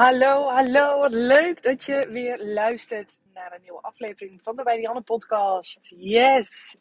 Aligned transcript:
Hallo, 0.00 0.48
hallo. 0.48 0.98
Wat 0.98 1.12
leuk 1.12 1.62
dat 1.62 1.84
je 1.84 2.08
weer 2.10 2.44
luistert 2.44 3.20
naar 3.34 3.52
een 3.52 3.60
nieuwe 3.62 3.80
aflevering 3.80 4.40
van 4.42 4.56
de 4.56 4.62
Bij 4.62 5.02
podcast. 5.04 5.92
Yes! 5.96 6.76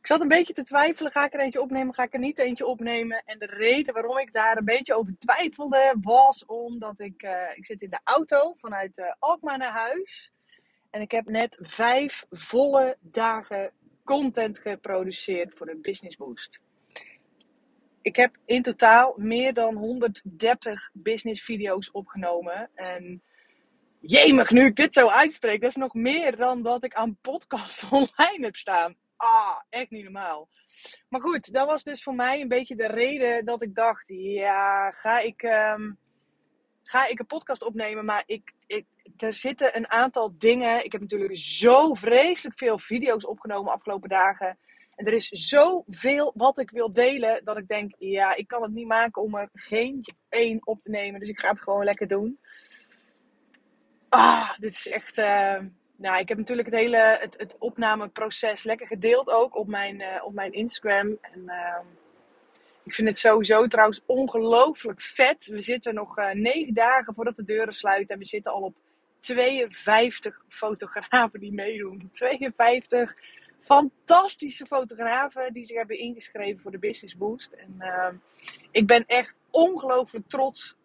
Ik 0.00 0.06
zat 0.06 0.20
een 0.20 0.28
beetje 0.28 0.52
te 0.52 0.62
twijfelen. 0.62 1.12
Ga 1.12 1.24
ik 1.24 1.34
er 1.34 1.40
eentje 1.40 1.60
opnemen? 1.60 1.94
Ga 1.94 2.02
ik 2.02 2.12
er 2.12 2.18
niet 2.18 2.38
eentje 2.38 2.66
opnemen? 2.66 3.22
En 3.24 3.38
de 3.38 3.46
reden 3.46 3.94
waarom 3.94 4.18
ik 4.18 4.32
daar 4.32 4.56
een 4.56 4.64
beetje 4.64 4.94
over 4.94 5.14
twijfelde 5.18 5.96
was 6.00 6.46
omdat 6.46 7.00
ik, 7.00 7.22
uh, 7.22 7.56
ik 7.56 7.64
zit 7.64 7.82
in 7.82 7.90
de 7.90 8.00
auto 8.04 8.54
vanuit 8.58 8.92
uh, 8.98 9.12
Alkmaar 9.18 9.58
naar 9.58 9.72
huis. 9.72 10.32
En 10.90 11.00
ik 11.00 11.10
heb 11.10 11.28
net 11.28 11.58
vijf 11.60 12.26
volle 12.30 12.96
dagen 13.00 13.72
content 14.04 14.58
geproduceerd 14.58 15.54
voor 15.54 15.66
de 15.66 15.76
Business 15.76 16.16
Boost 16.16 16.60
ik 18.04 18.16
heb 18.16 18.36
in 18.44 18.62
totaal 18.62 19.14
meer 19.16 19.54
dan 19.54 19.76
130 19.76 20.90
business 20.92 21.42
video's 21.42 21.88
opgenomen. 21.92 22.70
En 22.74 23.22
jemig, 24.00 24.50
nu 24.50 24.64
ik 24.64 24.76
dit 24.76 24.94
zo 24.94 25.08
uitspreek, 25.08 25.60
dat 25.60 25.70
is 25.70 25.76
nog 25.76 25.94
meer 25.94 26.36
dan 26.36 26.62
dat 26.62 26.84
ik 26.84 26.94
aan 26.94 27.18
podcasts 27.20 27.88
online 28.00 28.44
heb 28.44 28.56
staan. 28.56 28.96
Ah, 29.16 29.60
echt 29.70 29.90
niet 29.90 30.02
normaal. 30.02 30.48
Maar 31.08 31.20
goed, 31.20 31.52
dat 31.52 31.66
was 31.66 31.82
dus 31.82 32.02
voor 32.02 32.14
mij 32.14 32.40
een 32.40 32.48
beetje 32.48 32.76
de 32.76 32.86
reden 32.86 33.44
dat 33.44 33.62
ik 33.62 33.74
dacht: 33.74 34.04
ja, 34.06 34.90
ga 34.90 35.18
ik, 35.18 35.42
um, 35.42 35.98
ga 36.82 37.06
ik 37.06 37.18
een 37.18 37.26
podcast 37.26 37.62
opnemen? 37.62 38.04
Maar 38.04 38.22
ik, 38.26 38.52
ik, 38.66 38.86
er 39.16 39.34
zitten 39.34 39.76
een 39.76 39.90
aantal 39.90 40.34
dingen. 40.38 40.84
Ik 40.84 40.92
heb 40.92 41.00
natuurlijk 41.00 41.36
zo 41.36 41.94
vreselijk 41.94 42.58
veel 42.58 42.78
video's 42.78 43.26
opgenomen 43.26 43.72
afgelopen 43.72 44.08
dagen. 44.08 44.58
En 44.96 45.06
er 45.06 45.12
is 45.12 45.28
zoveel 45.28 46.32
wat 46.36 46.58
ik 46.58 46.70
wil 46.70 46.92
delen, 46.92 47.44
dat 47.44 47.56
ik 47.56 47.68
denk, 47.68 47.94
ja, 47.98 48.34
ik 48.34 48.48
kan 48.48 48.62
het 48.62 48.72
niet 48.72 48.86
maken 48.86 49.22
om 49.22 49.34
er 49.36 49.48
geen 49.52 50.04
één 50.28 50.66
op 50.66 50.80
te 50.80 50.90
nemen. 50.90 51.20
Dus 51.20 51.28
ik 51.28 51.40
ga 51.40 51.50
het 51.50 51.62
gewoon 51.62 51.84
lekker 51.84 52.08
doen. 52.08 52.38
Ah, 54.08 54.58
dit 54.58 54.74
is 54.74 54.88
echt... 54.88 55.18
Uh, 55.18 55.58
nou, 55.96 56.18
ik 56.18 56.28
heb 56.28 56.38
natuurlijk 56.38 56.68
het 56.68 56.76
hele 56.76 57.18
het, 57.20 57.34
het 57.38 57.56
opnameproces 57.58 58.62
lekker 58.62 58.86
gedeeld 58.86 59.30
ook 59.30 59.56
op 59.56 59.66
mijn, 59.68 60.00
uh, 60.00 60.20
op 60.24 60.34
mijn 60.34 60.52
Instagram. 60.52 61.18
En 61.20 61.42
uh, 61.46 61.78
ik 62.84 62.94
vind 62.94 63.08
het 63.08 63.18
sowieso 63.18 63.66
trouwens 63.66 64.02
ongelooflijk 64.06 65.00
vet. 65.00 65.46
We 65.46 65.62
zitten 65.62 65.94
nog 65.94 66.18
uh, 66.18 66.30
negen 66.30 66.74
dagen 66.74 67.14
voordat 67.14 67.36
de 67.36 67.44
deuren 67.44 67.74
sluiten. 67.74 68.14
En 68.14 68.20
we 68.20 68.26
zitten 68.26 68.52
al 68.52 68.62
op 68.62 68.74
52 69.18 70.44
fotografen 70.48 71.40
die 71.40 71.52
meedoen. 71.52 72.08
52 72.12 73.16
fantastische 73.64 74.66
fotografen 74.66 75.52
die 75.52 75.64
zich 75.64 75.76
hebben 75.76 75.98
ingeschreven 75.98 76.62
voor 76.62 76.70
de 76.70 76.78
Business 76.78 77.16
Boost. 77.16 77.52
En 77.52 77.74
uh, 77.78 78.08
ik 78.70 78.86
ben 78.86 79.04
echt 79.06 79.38
ongelooflijk 79.50 80.28
trots 80.28 80.76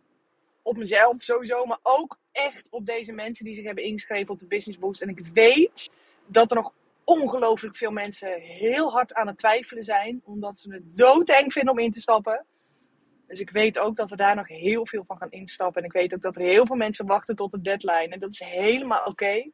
op 0.62 0.78
mezelf 0.78 1.22
sowieso, 1.22 1.66
maar 1.66 1.80
ook 1.84 2.18
echt 2.32 2.68
op 2.70 2.86
deze 2.86 3.12
mensen 3.12 3.46
die 3.46 3.54
zich 3.54 3.66
hebben 3.66 3.84
ingeschreven 3.84 4.34
op 4.34 4.40
de 4.40 4.48
Business 4.48 4.80
Boost. 4.80 5.02
En 5.02 5.10
ik 5.10 5.28
weet 5.34 5.90
dat 6.28 6.52
er 6.52 6.58
nog 6.58 6.74
ongelooflijk 7.04 7.76
veel 7.76 7.92
mensen 7.92 8.42
heel 8.42 8.92
hard 8.92 9.14
aan 9.14 9.28
het 9.28 9.38
twijfelen 9.38 9.84
zijn, 9.84 10.22
omdat 10.26 10.60
ze 10.60 10.74
het 10.74 10.98
doodeng 10.98 11.54
vinden 11.54 11.74
om 11.74 11.80
in 11.80 11.92
te 11.92 12.02
stappen. 12.02 12.46
Dus 13.28 13.40
ik 13.40 13.50
weet 13.50 13.80
ook 13.80 13.96
dat 13.96 14.10
we 14.10 14.16
daar 14.16 14.36
nog 14.36 14.48
heel 14.48 14.86
veel 14.86 15.04
van 15.08 15.18
gaan 15.18 15.30
instappen. 15.30 15.82
En 15.82 15.88
ik 15.88 15.94
weet 15.94 16.14
ook 16.14 16.22
dat 16.22 16.36
er 16.36 16.42
heel 16.42 16.66
veel 16.66 16.76
mensen 16.76 17.06
wachten 17.06 17.36
tot 17.36 17.52
de 17.52 17.62
deadline. 17.62 18.08
En 18.08 18.20
dat 18.20 18.32
is 18.32 18.40
helemaal 18.40 19.06
oké. 19.06 19.52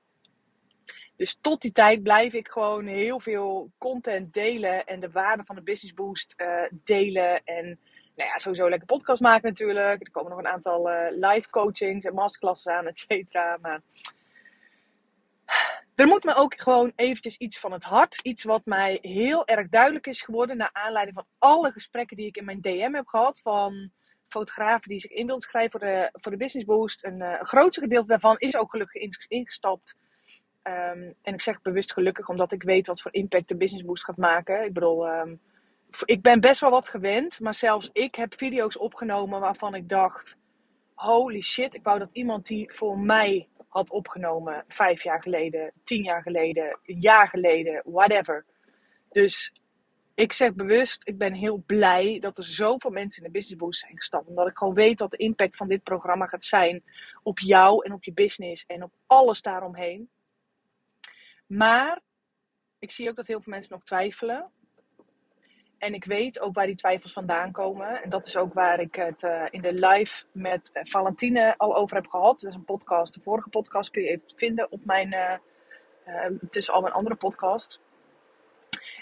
Dus 1.16 1.38
tot 1.42 1.62
die 1.62 1.72
tijd 1.72 2.04
blijf 2.04 2.34
ik 2.34 2.48
gewoon 2.48 2.86
heel 2.86 3.20
veel 3.20 3.72
content 3.78 4.34
delen 4.34 4.86
en 4.86 5.00
de 5.00 5.12
waarde 5.12 5.44
van 5.46 5.56
de 5.56 5.62
Business 5.62 5.94
Boost 5.94 6.34
uh, 6.38 6.64
delen. 6.84 7.44
En 7.44 7.80
nou 8.16 8.30
ja, 8.30 8.38
sowieso 8.38 8.70
lekker 8.70 8.88
podcast 8.88 9.22
maken 9.22 9.50
natuurlijk. 9.50 10.02
Er 10.02 10.12
komen 10.12 10.32
nog 10.32 10.40
een 10.40 10.48
aantal 10.48 10.90
uh, 10.90 11.08
live 11.10 11.50
coachings 11.50 12.06
en 12.06 12.14
masterclasses 12.14 12.74
aan, 12.74 12.88
et 12.88 13.00
cetera. 13.00 13.58
Maar 13.62 13.82
er 15.96 16.08
moet 16.08 16.24
me 16.24 16.36
ook 16.36 16.62
gewoon 16.62 16.92
eventjes 16.96 17.38
iets 17.38 17.60
van 17.60 17.72
het 17.72 17.84
hart. 17.84 18.20
Iets 18.22 18.44
wat 18.44 18.66
mij 18.66 18.98
heel 19.02 19.48
erg 19.48 19.70
duidelijk 19.70 20.08
is 20.08 20.22
geworden. 20.22 20.58
Naar 20.58 20.70
aanleiding 20.74 21.16
van 21.16 21.28
alle 21.38 21.72
gesprekken 21.72 22.18
die 22.18 22.28
ik 22.28 22.38
in 22.38 22.46
mijn 22.46 22.62
DM 22.62 22.94
heb 22.94 23.08
gehad. 23.08 23.40
Van 23.40 23.92
fotografen 24.28 24.90
die 24.90 25.00
zich 25.00 25.12
in 25.12 25.26
wilden 25.26 25.48
schrijven 25.48 25.80
voor 25.80 25.90
de, 25.90 26.10
voor 26.12 26.32
de 26.32 26.38
Business 26.38 26.68
Boost. 26.68 27.04
Een, 27.04 27.22
uh, 27.22 27.42
grootste 27.42 27.82
gedeelte 27.82 28.08
daarvan 28.08 28.38
is 28.38 28.58
ook 28.58 28.72
gelukkig 28.72 29.28
ingestapt 29.28 29.96
Um, 30.68 31.14
en 31.22 31.34
ik 31.34 31.42
zeg 31.42 31.62
bewust 31.62 31.94
gelukkig, 31.94 32.30
omdat 32.30 32.52
ik 32.52 32.64
weet 32.64 32.88
wat 32.88 33.02
voor 33.02 33.14
impact 33.14 33.48
de 33.48 33.58
Business 33.58 33.86
Boost 33.86 34.04
gaat 34.06 34.18
maken. 34.18 34.64
Ik 34.64 34.74
bedoel, 34.74 35.08
um, 35.10 35.40
ik 36.06 36.22
ben 36.22 36.40
best 36.42 36.62
wel 36.62 36.70
wat 36.70 36.90
gewend, 36.90 37.40
maar 37.40 37.56
zelfs 37.56 37.90
ik 37.94 38.16
heb 38.16 38.34
video's 38.38 38.80
opgenomen 38.80 39.40
waarvan 39.40 39.76
ik 39.76 39.90
dacht: 39.90 40.38
holy 40.94 41.42
shit, 41.42 41.76
ik 41.76 41.84
wou 41.84 42.00
dat 42.00 42.12
iemand 42.12 42.46
die 42.46 42.72
voor 42.74 43.00
mij 43.00 43.48
had 43.68 43.92
opgenomen 43.92 44.66
vijf 44.68 45.04
jaar 45.04 45.22
geleden, 45.22 45.72
tien 45.84 46.04
jaar 46.04 46.22
geleden, 46.22 46.80
een 46.86 47.02
jaar 47.02 47.28
geleden, 47.28 47.82
whatever. 47.86 48.46
Dus 49.12 49.54
ik 50.14 50.34
zeg 50.34 50.54
bewust, 50.54 51.02
ik 51.04 51.18
ben 51.18 51.34
heel 51.34 51.64
blij 51.66 52.20
dat 52.20 52.38
er 52.38 52.44
zoveel 52.44 52.92
mensen 52.92 53.22
in 53.22 53.28
de 53.28 53.38
Business 53.38 53.64
Boost 53.64 53.80
zijn 53.80 53.98
gestapt. 53.98 54.28
Omdat 54.28 54.48
ik 54.48 54.58
gewoon 54.58 54.74
weet 54.74 55.00
wat 55.00 55.12
de 55.12 55.18
impact 55.18 55.56
van 55.56 55.68
dit 55.68 55.84
programma 55.84 56.28
gaat 56.28 56.46
zijn 56.46 56.84
op 57.24 57.40
jou 57.40 57.86
en 57.86 57.94
op 57.94 58.04
je 58.04 58.14
business 58.14 58.66
en 58.68 58.84
op 58.84 58.92
alles 59.06 59.42
daaromheen. 59.42 60.10
Maar 61.46 62.02
ik 62.80 62.92
zie 62.92 63.10
ook 63.10 63.16
dat 63.16 63.28
heel 63.28 63.42
veel 63.42 63.52
mensen 63.52 63.72
nog 63.74 63.84
twijfelen. 63.84 64.52
En 65.78 65.94
ik 65.94 66.06
weet 66.06 66.40
ook 66.40 66.56
waar 66.56 66.66
die 66.66 66.76
twijfels 66.76 67.14
vandaan 67.14 67.52
komen. 67.52 68.02
En 68.02 68.10
dat 68.10 68.26
is 68.26 68.38
ook 68.38 68.54
waar 68.54 68.80
ik 68.80 68.96
het 68.96 69.24
uh, 69.24 69.46
in 69.50 69.62
de 69.62 69.74
live 69.74 70.26
met 70.32 70.72
uh, 70.74 70.84
Valentine 70.84 71.58
al 71.58 71.76
over 71.76 71.96
heb 71.96 72.08
gehad. 72.08 72.40
Dat 72.40 72.52
is 72.52 72.58
een 72.58 72.66
podcast. 72.66 73.14
De 73.14 73.22
vorige 73.22 73.50
podcast 73.50 73.90
kun 73.90 74.02
je 74.02 74.10
even 74.10 74.24
vinden 74.36 74.72
op 74.72 74.86
mijn, 74.86 75.14
uh, 75.14 76.28
tussen 76.50 76.74
al 76.74 76.82
mijn 76.82 76.94
andere 76.94 77.16
podcasts. 77.16 77.80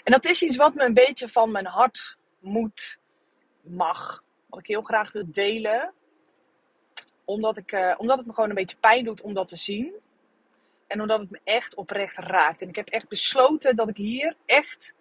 En 0.04 0.12
dat 0.12 0.24
is 0.24 0.42
iets 0.42 0.56
wat 0.56 0.74
me 0.74 0.84
een 0.84 0.94
beetje 0.94 1.28
van 1.28 1.50
mijn 1.50 1.66
hart 1.66 2.18
moet, 2.40 2.98
mag. 3.60 4.22
Wat 4.46 4.58
ik 4.58 4.66
heel 4.66 4.82
graag 4.82 5.12
wil 5.12 5.24
delen. 5.26 5.92
Omdat, 7.24 7.56
ik, 7.56 7.94
omdat 7.96 8.18
het 8.18 8.26
me 8.26 8.32
gewoon 8.32 8.48
een 8.48 8.54
beetje 8.54 8.76
pijn 8.76 9.04
doet 9.04 9.20
om 9.20 9.34
dat 9.34 9.48
te 9.48 9.56
zien. 9.56 9.94
En 10.86 11.00
omdat 11.00 11.20
het 11.20 11.30
me 11.30 11.40
echt 11.44 11.74
oprecht 11.74 12.16
raakt. 12.16 12.60
En 12.60 12.68
ik 12.68 12.76
heb 12.76 12.88
echt 12.88 13.08
besloten 13.08 13.76
dat 13.76 13.88
ik 13.88 13.96
hier 13.96 14.36
echt. 14.46 14.94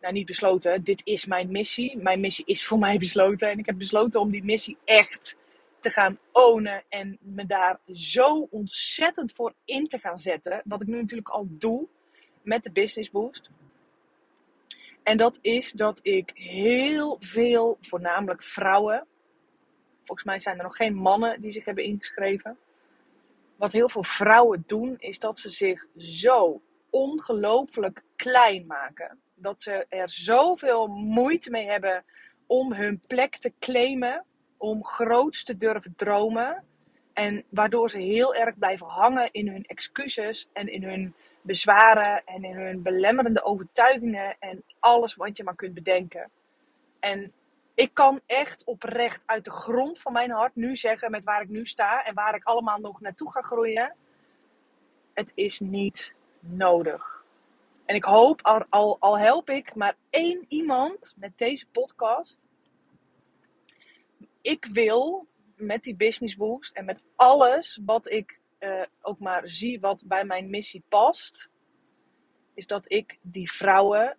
Nou, 0.00 0.14
niet 0.14 0.26
besloten. 0.26 0.84
Dit 0.84 1.00
is 1.04 1.26
mijn 1.26 1.50
missie. 1.50 1.96
Mijn 1.96 2.20
missie 2.20 2.44
is 2.44 2.66
voor 2.66 2.78
mij 2.78 2.98
besloten. 2.98 3.50
En 3.50 3.58
ik 3.58 3.66
heb 3.66 3.78
besloten 3.78 4.20
om 4.20 4.30
die 4.30 4.44
missie 4.44 4.76
echt 4.84 5.36
te 5.80 5.90
gaan 5.90 6.18
ownen. 6.32 6.82
En 6.88 7.18
me 7.20 7.46
daar 7.46 7.80
zo 7.92 8.48
ontzettend 8.50 9.32
voor 9.32 9.54
in 9.64 9.88
te 9.88 9.98
gaan 9.98 10.18
zetten. 10.18 10.62
Wat 10.64 10.82
ik 10.82 10.88
nu 10.88 10.96
natuurlijk 10.96 11.28
al 11.28 11.46
doe 11.48 11.88
met 12.42 12.62
de 12.62 12.72
Business 12.72 13.10
Boost. 13.10 13.50
En 15.02 15.16
dat 15.16 15.38
is 15.40 15.72
dat 15.72 15.98
ik 16.02 16.30
heel 16.34 17.16
veel, 17.20 17.78
voornamelijk 17.80 18.42
vrouwen. 18.42 19.06
Volgens 20.04 20.26
mij 20.26 20.38
zijn 20.38 20.56
er 20.56 20.62
nog 20.62 20.76
geen 20.76 20.94
mannen 20.94 21.40
die 21.40 21.52
zich 21.52 21.64
hebben 21.64 21.84
ingeschreven 21.84 22.58
wat 23.62 23.72
heel 23.72 23.88
veel 23.88 24.04
vrouwen 24.04 24.62
doen, 24.66 24.96
is 24.98 25.18
dat 25.18 25.38
ze 25.38 25.50
zich 25.50 25.86
zo 25.96 26.62
ongelooflijk 26.90 28.02
klein 28.16 28.66
maken. 28.66 29.18
Dat 29.34 29.62
ze 29.62 29.86
er 29.88 30.10
zoveel 30.10 30.86
moeite 30.86 31.50
mee 31.50 31.66
hebben 31.66 32.04
om 32.46 32.72
hun 32.72 33.00
plek 33.06 33.36
te 33.36 33.52
claimen, 33.58 34.24
om 34.56 34.84
groots 34.84 35.44
te 35.44 35.56
durven 35.56 35.94
dromen. 35.96 36.64
En 37.12 37.44
waardoor 37.50 37.90
ze 37.90 37.98
heel 37.98 38.34
erg 38.34 38.58
blijven 38.58 38.86
hangen 38.86 39.32
in 39.32 39.48
hun 39.48 39.64
excuses 39.64 40.48
en 40.52 40.68
in 40.68 40.82
hun 40.82 41.14
bezwaren 41.42 42.22
en 42.24 42.44
in 42.44 42.56
hun 42.56 42.82
belemmerende 42.82 43.44
overtuigingen 43.44 44.36
en 44.38 44.64
alles 44.78 45.14
wat 45.14 45.36
je 45.36 45.44
maar 45.44 45.56
kunt 45.56 45.74
bedenken. 45.74 46.30
En 47.00 47.32
ik 47.74 47.94
kan 47.94 48.20
echt 48.26 48.64
oprecht 48.64 49.22
uit 49.26 49.44
de 49.44 49.50
grond 49.50 49.98
van 49.98 50.12
mijn 50.12 50.30
hart 50.30 50.54
nu 50.54 50.76
zeggen 50.76 51.10
met 51.10 51.24
waar 51.24 51.42
ik 51.42 51.48
nu 51.48 51.66
sta 51.66 52.04
en 52.04 52.14
waar 52.14 52.34
ik 52.34 52.44
allemaal 52.44 52.78
nog 52.78 53.00
naartoe 53.00 53.32
ga 53.32 53.40
groeien. 53.40 53.96
Het 55.14 55.32
is 55.34 55.60
niet 55.60 56.14
nodig. 56.40 57.24
En 57.84 57.94
ik 57.94 58.04
hoop, 58.04 58.42
al, 58.42 58.64
al, 58.68 58.96
al 59.00 59.18
help 59.18 59.50
ik 59.50 59.74
maar 59.74 59.96
één 60.10 60.44
iemand 60.48 61.14
met 61.16 61.32
deze 61.36 61.66
podcast. 61.66 62.40
Ik 64.40 64.68
wil 64.72 65.26
met 65.56 65.82
die 65.82 65.96
business 65.96 66.70
en 66.72 66.84
met 66.84 67.02
alles 67.16 67.80
wat 67.84 68.10
ik 68.10 68.40
uh, 68.60 68.82
ook 69.00 69.18
maar 69.18 69.48
zie 69.48 69.80
wat 69.80 70.02
bij 70.06 70.24
mijn 70.24 70.50
missie 70.50 70.84
past, 70.88 71.50
is 72.54 72.66
dat 72.66 72.92
ik 72.92 73.18
die 73.22 73.52
vrouwen 73.52 74.16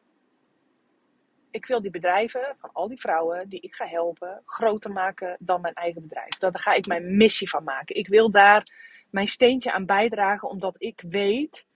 ik 1.53 1.65
wil 1.65 1.81
die 1.81 1.91
bedrijven 1.91 2.55
van 2.59 2.69
al 2.73 2.87
die 2.87 2.99
vrouwen 2.99 3.49
die 3.49 3.59
ik 3.59 3.75
ga 3.75 3.85
helpen 3.85 4.41
groter 4.45 4.91
maken 4.91 5.37
dan 5.39 5.61
mijn 5.61 5.73
eigen 5.73 6.01
bedrijf. 6.01 6.37
Daar 6.37 6.59
ga 6.59 6.73
ik 6.73 6.85
mijn 6.85 7.17
missie 7.17 7.49
van 7.49 7.63
maken. 7.63 7.95
Ik 7.95 8.07
wil 8.07 8.31
daar 8.31 8.71
mijn 9.09 9.27
steentje 9.27 9.71
aan 9.71 9.85
bijdragen 9.85 10.49
omdat 10.49 10.75
ik 10.77 11.03
weet 11.09 11.67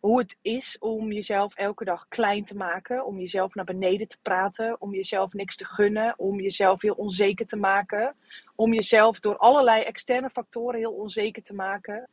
hoe 0.00 0.18
het 0.18 0.36
is 0.42 0.76
om 0.78 1.12
jezelf 1.12 1.54
elke 1.54 1.84
dag 1.84 2.08
klein 2.08 2.44
te 2.44 2.56
maken, 2.56 3.04
om 3.04 3.18
jezelf 3.18 3.54
naar 3.54 3.64
beneden 3.64 4.08
te 4.08 4.18
praten, 4.22 4.80
om 4.80 4.94
jezelf 4.94 5.32
niks 5.32 5.56
te 5.56 5.64
gunnen, 5.64 6.18
om 6.18 6.40
jezelf 6.40 6.82
heel 6.82 6.94
onzeker 6.94 7.46
te 7.46 7.56
maken, 7.56 8.16
om 8.54 8.74
jezelf 8.74 9.20
door 9.20 9.36
allerlei 9.36 9.82
externe 9.82 10.30
factoren 10.30 10.78
heel 10.78 10.92
onzeker 10.92 11.42
te 11.42 11.54
maken. 11.54 12.08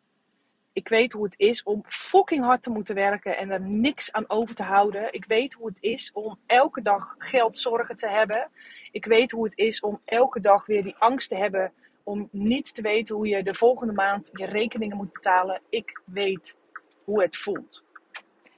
Ik 0.76 0.88
weet 0.88 1.14
hoe 1.14 1.24
het 1.24 1.40
is 1.40 1.64
om 1.64 1.84
fucking 1.88 2.44
hard 2.44 2.62
te 2.62 2.70
moeten 2.70 2.96
werken 2.96 3.38
en 3.38 3.50
er 3.50 3.62
niks 3.62 4.12
aan 4.12 4.30
over 4.30 4.56
te 4.56 4.64
houden. 4.64 5.14
Ik 5.14 5.26
weet 5.26 5.54
hoe 5.54 5.68
het 5.68 5.78
is 5.82 6.12
om 6.14 6.40
elke 6.46 6.82
dag 6.82 7.16
geldzorgen 7.18 7.96
te 7.96 8.08
hebben. 8.08 8.52
Ik 8.92 9.06
weet 9.06 9.32
hoe 9.32 9.44
het 9.44 9.58
is 9.58 9.80
om 9.80 10.00
elke 10.06 10.42
dag 10.42 10.66
weer 10.66 10.84
die 10.84 10.96
angst 10.98 11.30
te 11.30 11.36
hebben 11.36 11.74
om 12.04 12.30
niet 12.32 12.76
te 12.76 12.82
weten 12.82 13.16
hoe 13.16 13.28
je 13.28 13.44
de 13.44 13.54
volgende 13.54 13.94
maand 13.94 14.30
je 14.34 14.46
rekeningen 14.46 14.98
moet 14.98 15.14
betalen. 15.14 15.62
Ik 15.70 16.02
weet 16.06 16.58
hoe 17.04 17.22
het 17.22 17.38
voelt. 17.38 17.84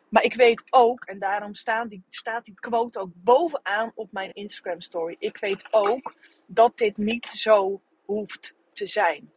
Maar 0.10 0.24
ik 0.24 0.34
weet 0.34 0.64
ook, 0.70 1.06
en 1.06 1.20
daarom 1.20 1.54
staat 1.54 1.90
die, 1.90 2.04
staat 2.10 2.46
die 2.46 2.54
quote 2.54 3.00
ook 3.00 3.12
bovenaan 3.14 3.92
op 3.96 4.12
mijn 4.12 4.34
Instagram 4.34 4.82
story. 4.82 5.16
Ik 5.20 5.38
weet 5.38 5.68
ook 5.72 6.16
dat 6.46 6.78
dit 6.78 6.98
niet 6.98 7.26
zo 7.26 7.82
hoeft 8.06 8.54
te 8.74 8.88
zijn. 8.88 9.32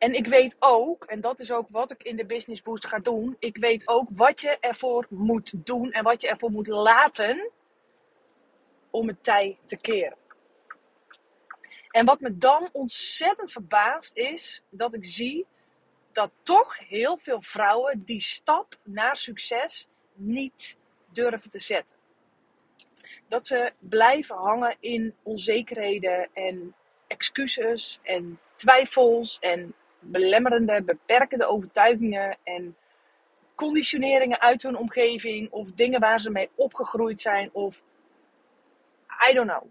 En 0.00 0.14
ik 0.14 0.26
weet 0.26 0.56
ook, 0.58 1.04
en 1.04 1.20
dat 1.20 1.40
is 1.40 1.50
ook 1.50 1.66
wat 1.70 1.90
ik 1.90 2.02
in 2.02 2.16
de 2.16 2.24
Business 2.24 2.62
Boost 2.62 2.86
ga 2.86 2.98
doen. 2.98 3.36
Ik 3.38 3.56
weet 3.56 3.88
ook 3.88 4.08
wat 4.12 4.40
je 4.40 4.58
ervoor 4.60 5.06
moet 5.08 5.52
doen 5.66 5.90
en 5.90 6.04
wat 6.04 6.20
je 6.20 6.28
ervoor 6.28 6.50
moet 6.50 6.66
laten 6.66 7.50
om 8.90 9.08
het 9.08 9.24
tij 9.24 9.58
te 9.64 9.80
keren. 9.80 10.16
En 11.90 12.04
wat 12.04 12.20
me 12.20 12.36
dan 12.36 12.68
ontzettend 12.72 13.52
verbaast 13.52 14.10
is 14.16 14.62
dat 14.70 14.94
ik 14.94 15.04
zie 15.04 15.46
dat 16.12 16.30
toch 16.42 16.78
heel 16.78 17.16
veel 17.16 17.42
vrouwen 17.42 18.02
die 18.04 18.20
stap 18.20 18.76
naar 18.82 19.16
succes 19.16 19.88
niet 20.14 20.76
durven 21.12 21.50
te 21.50 21.60
zetten. 21.60 21.96
Dat 23.28 23.46
ze 23.46 23.72
blijven 23.78 24.36
hangen 24.36 24.76
in 24.80 25.14
onzekerheden 25.22 26.28
en 26.32 26.74
excuses 27.06 27.98
en 28.02 28.40
twijfels 28.54 29.38
en 29.38 29.74
belemmerende, 30.00 30.82
beperkende 30.82 31.46
overtuigingen 31.46 32.38
en 32.44 32.76
conditioneringen 33.54 34.40
uit 34.40 34.62
hun 34.62 34.76
omgeving 34.76 35.50
of 35.50 35.70
dingen 35.70 36.00
waar 36.00 36.20
ze 36.20 36.30
mee 36.30 36.50
opgegroeid 36.54 37.22
zijn 37.22 37.50
of 37.52 37.82
I 39.28 39.34
don't 39.34 39.48
know. 39.50 39.68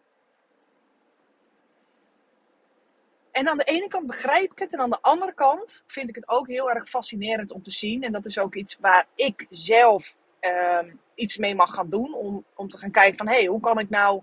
En 3.31 3.47
aan 3.47 3.57
de 3.57 3.63
ene 3.63 3.87
kant 3.87 4.07
begrijp 4.07 4.51
ik 4.51 4.59
het. 4.59 4.73
En 4.73 4.79
aan 4.79 4.89
de 4.89 5.01
andere 5.01 5.33
kant 5.33 5.83
vind 5.87 6.09
ik 6.09 6.15
het 6.15 6.29
ook 6.29 6.47
heel 6.47 6.71
erg 6.71 6.89
fascinerend 6.89 7.51
om 7.51 7.63
te 7.63 7.71
zien. 7.71 8.03
En 8.03 8.11
dat 8.11 8.25
is 8.25 8.37
ook 8.37 8.55
iets 8.55 8.77
waar 8.79 9.07
ik 9.15 9.45
zelf 9.49 10.15
ehm, 10.39 10.93
iets 11.15 11.37
mee 11.37 11.55
mag 11.55 11.73
gaan 11.73 11.89
doen. 11.89 12.13
Om, 12.13 12.45
om 12.55 12.69
te 12.69 12.77
gaan 12.77 12.91
kijken 12.91 13.17
van, 13.17 13.27
hé, 13.27 13.35
hey, 13.35 13.45
hoe 13.45 13.59
kan 13.59 13.79
ik 13.79 13.89
nou 13.89 14.21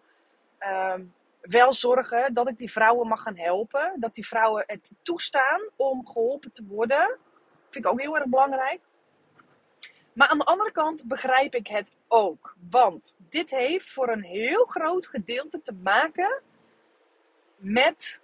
ehm, 0.59 1.05
wel 1.48 1.72
zorgen 1.72 2.34
dat 2.34 2.48
ik 2.48 2.58
die 2.58 2.72
vrouwen 2.72 3.08
mag 3.08 3.22
gaan 3.22 3.38
helpen. 3.38 3.96
Dat 3.96 4.14
die 4.14 4.26
vrouwen 4.26 4.64
het 4.66 4.93
toestaan 5.02 5.70
om 5.76 6.06
geholpen 6.06 6.52
te 6.52 6.64
worden. 6.66 7.19
Vind 7.70 7.84
ik 7.84 7.90
ook 7.90 8.00
heel 8.00 8.16
erg 8.16 8.26
belangrijk. 8.26 8.81
Maar 10.12 10.28
aan 10.28 10.38
de 10.38 10.44
andere 10.44 10.72
kant 10.72 11.04
begrijp 11.04 11.54
ik 11.54 11.66
het 11.66 11.93
ook. 12.08 12.56
Want 12.70 13.16
dit 13.19 13.50
heeft 13.50 13.93
voor 13.93 14.08
een 14.08 14.22
heel 14.22 14.64
groot 14.64 15.06
gedeelte 15.06 15.62
te 15.62 15.72
maken 15.82 16.43
met 17.56 18.20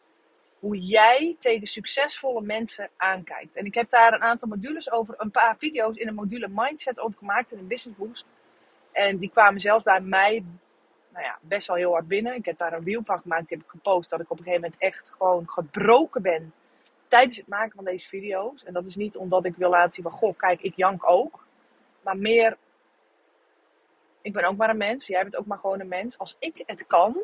hoe 0.58 0.78
jij 0.78 1.36
tegen 1.38 1.66
succesvolle 1.66 2.40
mensen 2.40 2.90
aankijkt. 2.96 3.56
En 3.56 3.64
ik 3.64 3.74
heb 3.74 3.90
daar 3.90 4.12
een 4.12 4.22
aantal 4.22 4.48
modules 4.48 4.90
over, 4.90 5.14
een 5.18 5.30
paar 5.30 5.56
video's 5.58 5.96
in 5.96 6.08
een 6.08 6.14
module 6.14 6.48
Mindset 6.50 6.98
over 6.98 7.18
gemaakt 7.18 7.52
in 7.52 7.58
een 7.58 7.66
Business 7.66 7.98
Boost. 7.98 8.26
En 8.92 9.18
die 9.18 9.30
kwamen 9.30 9.60
zelfs 9.60 9.84
bij 9.84 10.00
mij 10.00 10.44
nou 11.12 11.24
ja, 11.24 11.38
best 11.40 11.66
wel 11.66 11.76
heel 11.76 11.92
hard 11.92 12.08
binnen. 12.08 12.34
Ik 12.34 12.44
heb 12.44 12.58
daar 12.58 12.72
een 12.72 12.84
reel 12.84 13.02
van 13.04 13.18
gemaakt, 13.18 13.48
die 13.48 13.56
heb 13.56 13.66
ik 13.66 13.72
gepost, 13.72 14.10
dat 14.10 14.20
ik 14.20 14.30
op 14.30 14.38
een 14.38 14.44
gegeven 14.44 14.62
moment 14.62 14.80
echt 14.80 15.12
gewoon 15.16 15.48
gebroken 15.48 16.22
ben 16.22 16.52
tijdens 17.08 17.36
het 17.36 17.48
maken 17.48 17.72
van 17.74 17.84
deze 17.84 18.08
video's. 18.08 18.64
En 18.64 18.72
dat 18.72 18.84
is 18.84 18.96
niet 18.96 19.16
omdat 19.16 19.44
ik 19.44 19.56
wil 19.56 19.70
laten 19.70 19.92
zien 19.92 20.04
van, 20.04 20.12
goh, 20.12 20.36
kijk, 20.36 20.60
ik 20.60 20.76
jank 20.76 21.10
ook. 21.10 21.46
Maar 22.02 22.16
meer, 22.16 22.56
ik 24.22 24.32
ben 24.32 24.44
ook 24.44 24.56
maar 24.56 24.70
een 24.70 24.76
mens, 24.76 25.06
jij 25.06 25.22
bent 25.22 25.36
ook 25.36 25.46
maar 25.46 25.58
gewoon 25.58 25.80
een 25.80 25.88
mens. 25.88 26.18
Als 26.18 26.36
ik 26.38 26.62
het 26.66 26.86
kan, 26.86 27.20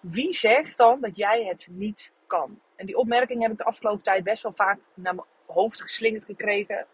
wie 0.00 0.32
zegt 0.32 0.76
dan 0.76 1.00
dat 1.00 1.16
jij 1.16 1.44
het 1.44 1.66
niet 1.70 2.12
kan? 2.26 2.60
En 2.76 2.86
die 2.86 2.96
opmerking 2.96 3.42
heb 3.42 3.50
ik 3.50 3.58
de 3.58 3.64
afgelopen 3.64 4.02
tijd 4.02 4.24
best 4.24 4.42
wel 4.42 4.52
vaak 4.54 4.78
naar 4.94 5.14
mijn 5.14 5.26
hoofd 5.46 5.82
geslingerd 5.82 6.24
gekregen. 6.24 6.86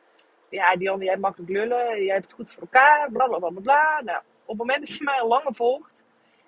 Ja, 0.48 0.76
Dion, 0.76 0.98
jij 0.98 1.08
hebt 1.08 1.20
makkelijk 1.20 1.50
lullen, 1.50 2.04
jij 2.04 2.14
hebt 2.14 2.24
het 2.24 2.32
goed 2.32 2.50
voor 2.50 2.62
elkaar, 2.62 3.10
bla 3.10 3.26
bla 3.26 3.38
bla 3.38 3.60
bla. 3.60 4.00
Nou, 4.04 4.22
op 4.48 4.58
het 4.58 4.66
moment 4.66 4.86
dat 4.86 4.96
je 4.96 5.04
mij 5.04 5.20
al 5.20 5.28
langer 5.28 5.54
volgt 5.54 6.04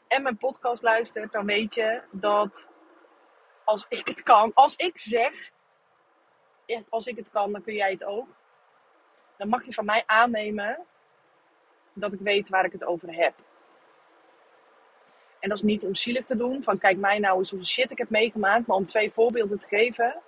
en 0.09 0.23
mijn 0.23 0.37
podcast 0.37 0.83
luistert, 0.83 1.33
dan 1.33 1.47
weet 1.47 1.75
je 1.75 2.03
dat 2.11 2.69
als 3.65 3.87
ik 3.89 4.09
het 4.09 4.23
kan, 4.23 4.51
als 4.55 4.77
ik 4.77 4.99
zeg, 4.99 5.51
als 6.89 7.07
ik 7.07 7.17
het 7.17 7.31
kan, 7.31 7.53
dan 7.53 7.63
kun 7.63 7.75
jij 7.75 7.91
het 7.91 8.05
ook. 8.05 8.29
Dan 9.37 9.49
mag 9.49 9.65
je 9.65 9.73
van 9.73 9.85
mij 9.85 10.03
aannemen 10.07 10.87
dat 11.93 12.13
ik 12.13 12.21
weet 12.21 12.49
waar 12.49 12.65
ik 12.65 12.73
het 12.73 12.85
over 12.85 13.15
heb. 13.15 13.35
En 15.39 15.49
dat 15.49 15.59
is 15.59 15.65
niet 15.65 15.85
om 15.85 15.95
zielig 15.95 16.27
te 16.27 16.37
doen, 16.37 16.63
van 16.63 16.79
kijk 16.79 16.99
mij 16.99 17.19
nou 17.19 17.39
eens 17.39 17.51
hoeveel 17.51 17.69
shit 17.69 17.91
ik 17.91 17.99
heb 17.99 18.11
meegemaakt, 18.11 18.67
maar 18.67 18.77
om 18.77 18.87
twee 18.87 19.13
voorbeelden 19.13 19.59
te 19.59 19.67
geven. 19.67 20.23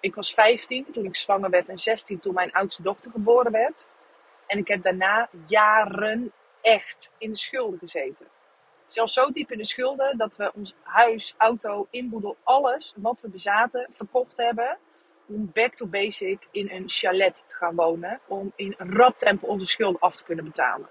Ik 0.00 0.14
was 0.14 0.34
15 0.34 0.90
toen 0.90 1.04
ik 1.04 1.16
zwanger 1.16 1.50
werd 1.50 1.68
en 1.68 1.78
16 1.78 2.18
toen 2.18 2.34
mijn 2.34 2.52
oudste 2.52 2.82
dochter 2.82 3.10
geboren 3.10 3.52
werd. 3.52 3.86
En 4.46 4.58
ik 4.58 4.68
heb 4.68 4.82
daarna 4.82 5.28
jaren 5.46 6.32
echt 6.60 7.10
in 7.18 7.30
de 7.30 7.36
schulden 7.36 7.78
gezeten. 7.78 8.26
Zelfs 8.86 9.12
zo 9.12 9.30
diep 9.30 9.52
in 9.52 9.58
de 9.58 9.64
schulden 9.64 10.18
dat 10.18 10.36
we 10.36 10.52
ons 10.54 10.74
huis, 10.82 11.34
auto, 11.36 11.86
inboedel, 11.90 12.36
alles 12.42 12.94
wat 12.96 13.20
we 13.20 13.28
bezaten, 13.28 13.86
verkocht 13.90 14.36
hebben. 14.36 14.78
Om 15.26 15.50
back 15.52 15.74
to 15.74 15.86
basic 15.86 16.46
in 16.50 16.70
een 16.70 16.88
chalet 16.88 17.42
te 17.46 17.56
gaan 17.56 17.74
wonen. 17.74 18.20
Om 18.26 18.52
in 18.56 18.74
rap 18.78 19.18
tempo 19.18 19.46
onze 19.46 19.66
schulden 19.66 20.00
af 20.00 20.16
te 20.16 20.24
kunnen 20.24 20.44
betalen. 20.44 20.88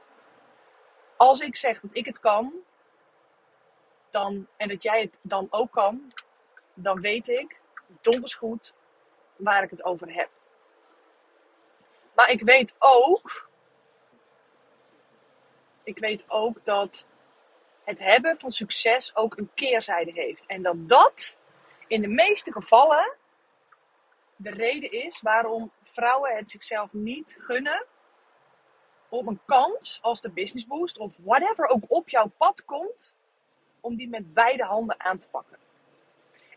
Als 1.17 1.39
ik 1.39 1.55
zeg 1.55 1.79
dat 1.79 1.95
ik 1.95 2.05
het 2.05 2.19
kan, 2.19 2.53
dan, 4.09 4.47
en 4.57 4.67
dat 4.67 4.83
jij 4.83 5.01
het 5.01 5.13
dan 5.21 5.47
ook 5.49 5.71
kan, 5.71 6.11
dan 6.73 7.01
weet 7.01 7.27
ik 7.27 7.61
donders 8.01 8.35
goed 8.35 8.73
waar 9.35 9.63
ik 9.63 9.69
het 9.69 9.83
over 9.83 10.13
heb. 10.13 10.29
Maar 12.15 12.29
ik 12.29 12.41
weet 12.41 12.75
ook, 12.79 13.46
ik 15.87 15.99
weet 15.99 16.25
ook 16.27 16.65
dat 16.65 17.05
het 17.83 17.99
hebben 17.99 18.39
van 18.39 18.51
succes 18.51 19.15
ook 19.15 19.37
een 19.37 19.49
keerzijde 19.53 20.11
heeft. 20.13 20.45
En 20.45 20.61
dat 20.61 20.89
dat 20.89 21.37
in 21.87 22.01
de 22.01 22.07
meeste 22.07 22.51
gevallen 22.51 23.15
de 24.35 24.49
reden 24.49 24.91
is 24.91 25.21
waarom 25.21 25.71
vrouwen 25.83 26.35
het 26.35 26.51
zichzelf 26.51 26.93
niet 26.93 27.35
gunnen 27.37 27.85
om 29.09 29.27
een 29.27 29.39
kans 29.45 29.99
als 30.01 30.21
de 30.21 30.29
business 30.29 30.67
boost 30.67 30.97
of 30.97 31.15
whatever 31.23 31.65
ook 31.65 31.83
op 31.87 32.09
jouw 32.09 32.31
pad 32.37 32.65
komt, 32.65 33.15
om 33.81 33.95
die 33.95 34.09
met 34.09 34.33
beide 34.33 34.63
handen 34.63 34.99
aan 34.99 35.19
te 35.19 35.27
pakken. 35.27 35.57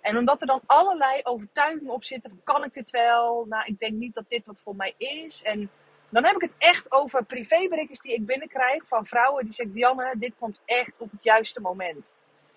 En 0.01 0.17
omdat 0.17 0.41
er 0.41 0.47
dan 0.47 0.63
allerlei 0.67 1.21
overtuigingen 1.23 1.93
op 1.93 2.05
zitten 2.05 2.41
kan 2.45 2.65
ik 2.65 2.73
dit 2.73 2.91
wel? 2.91 3.45
Nou, 3.49 3.65
ik 3.65 3.79
denk 3.79 3.93
niet 3.93 4.15
dat 4.15 4.25
dit 4.29 4.47
wat 4.47 4.61
voor 4.65 4.77
mij 4.77 4.95
is. 4.97 5.43
En 5.43 5.71
dan 6.11 6.25
heb 6.25 6.35
ik 6.35 6.41
het 6.41 6.55
echt 6.59 6.93
over 6.93 7.25
privéberichtjes 7.25 7.99
die 7.99 8.15
ik 8.15 8.27
binnenkrijg 8.27 8.87
van 8.87 9.07
vrouwen 9.07 9.45
die 9.45 9.53
zeggen: 9.53 9.75
Dianne, 9.75 10.15
dit 10.19 10.33
komt 10.39 10.61
echt 10.65 10.99
op 10.99 11.11
het 11.11 11.25
juiste 11.25 11.61
moment. 11.61 12.13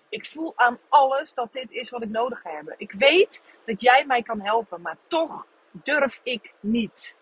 Ik 0.08 0.26
voel 0.26 0.52
aan 0.56 0.78
alles 0.88 1.34
dat 1.34 1.52
dit 1.52 1.70
is 1.70 1.90
wat 1.90 2.02
ik 2.02 2.08
nodig 2.08 2.42
heb. 2.42 2.74
Ik 2.76 2.92
weet 2.92 3.42
dat 3.64 3.80
jij 3.80 4.04
mij 4.06 4.22
kan 4.22 4.40
helpen, 4.40 4.80
maar 4.80 4.96
toch 5.06 5.46
durf 5.70 6.20
ik 6.22 6.54
niet. 6.60 7.16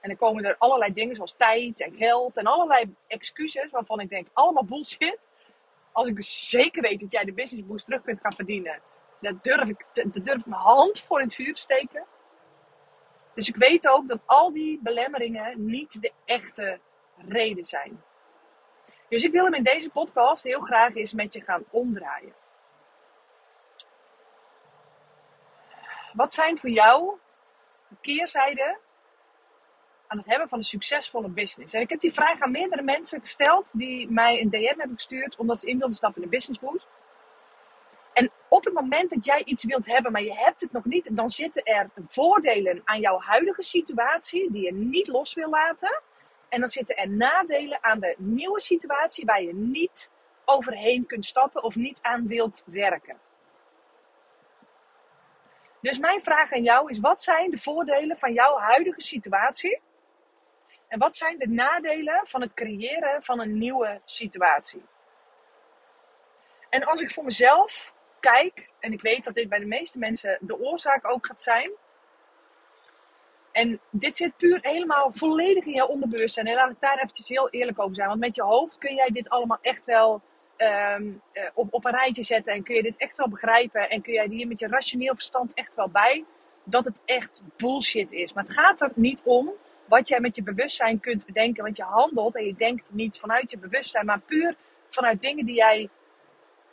En 0.00 0.08
dan 0.08 0.18
komen 0.18 0.44
er 0.44 0.56
allerlei 0.58 0.92
dingen 0.92 1.14
zoals 1.14 1.34
tijd 1.36 1.80
en 1.80 1.94
geld 1.94 2.36
en 2.36 2.46
allerlei 2.46 2.94
excuses 3.06 3.70
waarvan 3.70 4.00
ik 4.00 4.10
denk: 4.10 4.28
allemaal 4.32 4.64
bullshit 4.64 5.18
als 5.94 6.08
ik 6.08 6.22
zeker 6.22 6.82
weet 6.82 7.00
dat 7.00 7.12
jij 7.12 7.24
de 7.24 7.32
business 7.32 7.66
boost 7.66 7.84
terug 7.84 8.02
kunt 8.02 8.20
gaan 8.20 8.32
verdienen, 8.32 8.80
dan 9.20 9.38
durf 9.42 9.68
ik, 9.68 9.86
dan 9.92 10.10
durf 10.12 10.38
ik 10.38 10.46
mijn 10.46 10.60
hand 10.60 11.00
voor 11.00 11.18
in 11.18 11.26
het 11.26 11.34
vuur 11.34 11.54
te 11.54 11.60
steken. 11.60 12.04
Dus 13.34 13.48
ik 13.48 13.56
weet 13.56 13.88
ook 13.88 14.08
dat 14.08 14.20
al 14.24 14.52
die 14.52 14.80
belemmeringen 14.82 15.66
niet 15.66 16.02
de 16.02 16.12
echte 16.24 16.80
reden 17.16 17.64
zijn. 17.64 18.02
Dus 19.08 19.22
ik 19.22 19.32
wil 19.32 19.44
hem 19.44 19.54
in 19.54 19.62
deze 19.62 19.90
podcast 19.90 20.42
heel 20.42 20.60
graag 20.60 20.94
eens 20.94 21.12
met 21.12 21.32
je 21.32 21.40
gaan 21.40 21.64
omdraaien. 21.70 22.34
Wat 26.12 26.34
zijn 26.34 26.58
voor 26.58 26.70
jou 26.70 27.18
de 27.88 27.96
keerzijden 28.00 28.78
aan 30.06 30.18
het 30.18 30.26
hebben 30.26 30.48
van 30.48 30.58
een 30.58 30.64
succesvolle 30.64 31.28
business? 31.28 31.74
En 31.74 31.80
ik 31.80 31.90
heb 31.90 32.00
die 32.00 32.12
vraag 32.12 32.40
aan 32.40 32.50
meerdere 32.50 32.82
mensen 32.82 33.20
gesteld 33.20 33.70
die 33.74 34.10
mij 34.10 34.40
een 34.40 34.50
DM 34.50 34.78
hebben 34.78 34.96
gestuurd 34.96 35.36
omdat 35.36 35.60
ze 35.60 35.66
in 35.66 35.78
wilden 35.78 35.96
stappen 35.96 36.22
in 36.22 36.28
de 36.28 36.36
Business 36.36 36.60
Boost. 36.60 36.88
En 38.14 38.30
op 38.48 38.64
het 38.64 38.74
moment 38.74 39.10
dat 39.10 39.24
jij 39.24 39.42
iets 39.44 39.64
wilt 39.64 39.86
hebben, 39.86 40.12
maar 40.12 40.22
je 40.22 40.34
hebt 40.34 40.60
het 40.60 40.72
nog 40.72 40.84
niet, 40.84 41.16
dan 41.16 41.30
zitten 41.30 41.62
er 41.62 41.90
voordelen 42.08 42.80
aan 42.84 43.00
jouw 43.00 43.18
huidige 43.18 43.62
situatie 43.62 44.52
die 44.52 44.62
je 44.62 44.72
niet 44.72 45.06
los 45.06 45.34
wil 45.34 45.50
laten. 45.50 46.02
En 46.48 46.60
dan 46.60 46.68
zitten 46.68 46.96
er 46.96 47.08
nadelen 47.08 47.84
aan 47.84 48.00
de 48.00 48.14
nieuwe 48.18 48.60
situatie 48.60 49.24
waar 49.24 49.42
je 49.42 49.54
niet 49.54 50.10
overheen 50.44 51.06
kunt 51.06 51.24
stappen 51.24 51.62
of 51.62 51.74
niet 51.74 51.98
aan 52.02 52.26
wilt 52.26 52.62
werken. 52.66 53.18
Dus 55.80 55.98
mijn 55.98 56.20
vraag 56.20 56.52
aan 56.52 56.62
jou 56.62 56.90
is: 56.90 57.00
wat 57.00 57.22
zijn 57.22 57.50
de 57.50 57.58
voordelen 57.58 58.16
van 58.16 58.32
jouw 58.32 58.58
huidige 58.58 59.00
situatie? 59.00 59.80
En 60.88 60.98
wat 60.98 61.16
zijn 61.16 61.38
de 61.38 61.48
nadelen 61.48 62.26
van 62.26 62.40
het 62.40 62.54
creëren 62.54 63.22
van 63.22 63.40
een 63.40 63.58
nieuwe 63.58 64.00
situatie? 64.04 64.84
En 66.70 66.84
als 66.84 67.00
ik 67.00 67.12
voor 67.12 67.24
mezelf 67.24 67.93
kijk, 68.32 68.68
en 68.80 68.92
ik 68.92 69.00
weet 69.00 69.24
dat 69.24 69.34
dit 69.34 69.48
bij 69.48 69.58
de 69.58 69.66
meeste 69.66 69.98
mensen 69.98 70.38
de 70.40 70.58
oorzaak 70.58 71.10
ook 71.10 71.26
gaat 71.26 71.42
zijn. 71.42 71.70
En 73.52 73.80
dit 73.90 74.16
zit 74.16 74.36
puur 74.36 74.58
helemaal 74.62 75.12
volledig 75.12 75.64
in 75.64 75.72
jouw 75.72 75.86
onderbewustzijn. 75.86 76.46
En 76.46 76.54
laat 76.54 76.70
ik 76.70 76.80
daar 76.80 76.96
eventjes 76.96 77.28
heel 77.28 77.50
eerlijk 77.50 77.80
over 77.80 77.94
zijn. 77.94 78.08
Want 78.08 78.20
met 78.20 78.36
je 78.36 78.42
hoofd 78.42 78.78
kun 78.78 78.94
jij 78.94 79.08
dit 79.10 79.28
allemaal 79.28 79.58
echt 79.60 79.84
wel 79.84 80.22
Ehm, 80.56 81.12
eh, 81.32 81.48
op, 81.54 81.74
op 81.74 81.84
een 81.84 81.92
rijtje 81.92 82.22
zetten 82.22 82.52
en 82.52 82.62
kun 82.62 82.74
je 82.74 82.82
dit 82.82 82.96
echt 82.96 83.16
wel 83.16 83.28
begrijpen 83.28 83.90
en 83.90 84.02
kun 84.02 84.12
jij 84.12 84.26
hier 84.30 84.46
met 84.46 84.60
je 84.60 84.66
rationeel 84.66 85.14
verstand 85.14 85.54
echt 85.54 85.74
wel 85.74 85.88
bij 85.88 86.24
dat 86.64 86.84
het 86.84 87.00
echt 87.04 87.42
bullshit 87.56 88.12
is. 88.12 88.32
Maar 88.32 88.44
het 88.44 88.52
gaat 88.52 88.80
er 88.80 88.92
niet 88.94 89.22
om 89.24 89.52
wat 89.84 90.08
jij 90.08 90.20
met 90.20 90.36
je 90.36 90.42
bewustzijn 90.42 91.00
kunt 91.00 91.26
bedenken, 91.26 91.62
want 91.62 91.76
je 91.76 91.82
handelt 91.82 92.36
en 92.36 92.44
je 92.44 92.54
denkt 92.54 92.92
niet 92.92 93.18
vanuit 93.18 93.50
je 93.50 93.58
bewustzijn, 93.58 94.06
maar 94.06 94.20
puur 94.20 94.56
vanuit 94.90 95.22
dingen 95.22 95.46
die 95.46 95.56
jij 95.56 95.88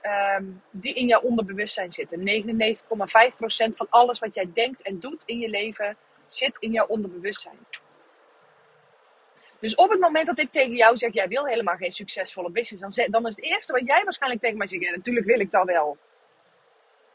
ehm, 0.01 0.46
die 0.72 0.93
in 0.93 1.08
jouw 1.08 1.22
onderbewustzijn 1.22 1.91
zitten. 1.91 2.24
99,5% 2.24 3.75
van 3.75 3.88
alles 3.89 4.20
wat 4.20 4.36
jij 4.36 4.50
denkt 4.53 4.81
en 4.81 5.00
doet 5.00 5.24
in 5.25 5.39
je 5.39 5.50
leven 5.50 5.98
zit 6.27 6.58
in 6.60 6.72
jouw 6.72 6.86
onderbewustzijn. 6.86 7.58
Dus 9.60 9.75
op 9.75 9.89
het 9.89 10.00
moment 10.00 10.27
dat 10.27 10.39
ik 10.39 10.51
tegen 10.51 10.75
jou 10.75 10.98
zeg, 10.98 11.13
jij 11.13 11.27
wil 11.27 11.46
helemaal 11.46 11.75
geen 11.75 11.91
succesvolle 11.91 12.51
business, 12.51 12.96
dan, 12.96 13.12
dan 13.12 13.27
is 13.27 13.36
het 13.36 13.46
eerste 13.46 13.72
wat 13.72 13.86
jij 13.86 14.03
waarschijnlijk 14.03 14.41
tegen 14.41 14.58
mij 14.58 14.67
zegt, 14.67 14.84
ja, 14.84 14.91
natuurlijk 14.91 15.25
wil 15.25 15.39
ik 15.39 15.51
dat 15.51 15.65
wel. 15.65 15.98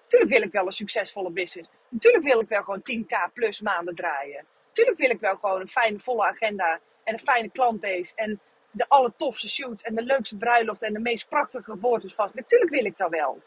Natuurlijk 0.02 0.30
wil 0.30 0.42
ik 0.42 0.52
wel 0.52 0.66
een 0.66 0.72
succesvolle 0.72 1.30
business. 1.30 1.70
Natuurlijk 1.88 2.24
wil 2.24 2.40
ik 2.40 2.48
wel 2.48 2.62
gewoon 2.62 2.82
10k 2.92 3.32
plus 3.32 3.60
maanden 3.60 3.94
draaien. 3.94 4.44
Natuurlijk 4.66 4.98
wil 4.98 5.10
ik 5.10 5.20
wel 5.20 5.36
gewoon 5.36 5.60
een 5.60 5.68
fijne, 5.68 5.98
volle 5.98 6.26
agenda 6.26 6.80
en 7.04 7.12
een 7.12 7.18
fijne 7.18 7.50
klantbase 7.50 8.12
en 8.14 8.40
de 8.76 8.88
allertofste 8.88 9.48
shoots 9.48 9.82
en 9.82 9.94
de 9.94 10.02
leukste 10.02 10.36
bruiloft 10.36 10.82
en 10.82 10.92
de 10.92 10.98
meest 10.98 11.28
prachtige 11.28 11.70
geboortes 11.70 12.14
vast. 12.14 12.34
Natuurlijk 12.34 12.70
wil 12.70 12.84
ik 12.84 12.96
dat 12.96 13.10
wel. 13.10 13.42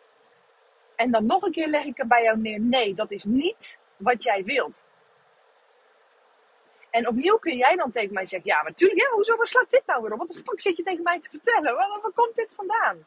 En 0.95 1.11
dan 1.11 1.25
nog 1.25 1.41
een 1.41 1.51
keer 1.51 1.67
leg 1.67 1.85
ik 1.85 1.99
er 1.99 2.07
bij 2.07 2.23
jou 2.23 2.37
neer, 2.37 2.59
nee, 2.59 2.93
dat 2.93 3.11
is 3.11 3.23
niet 3.23 3.79
wat 3.97 4.23
jij 4.23 4.43
wilt. 4.43 4.87
En 6.89 7.07
opnieuw 7.07 7.37
kun 7.37 7.57
jij 7.57 7.75
dan 7.75 7.91
tegen 7.91 8.13
mij 8.13 8.25
zeggen: 8.25 8.49
Ja, 8.49 8.55
maar 8.55 8.71
natuurlijk, 8.71 8.99
ja, 8.99 9.09
hoezo, 9.09 9.35
waar 9.35 9.47
slaat 9.47 9.69
dit 9.71 9.83
nou 9.85 10.01
weer 10.01 10.11
op? 10.11 10.17
Wat 10.17 10.27
de 10.27 10.33
fuck 10.33 10.61
zit 10.61 10.77
je 10.77 10.83
tegen 10.83 11.03
mij 11.03 11.19
te 11.19 11.29
vertellen? 11.29 11.75
Waar, 11.75 11.99
waar 12.01 12.11
komt 12.11 12.35
dit 12.35 12.53
vandaan? 12.55 13.05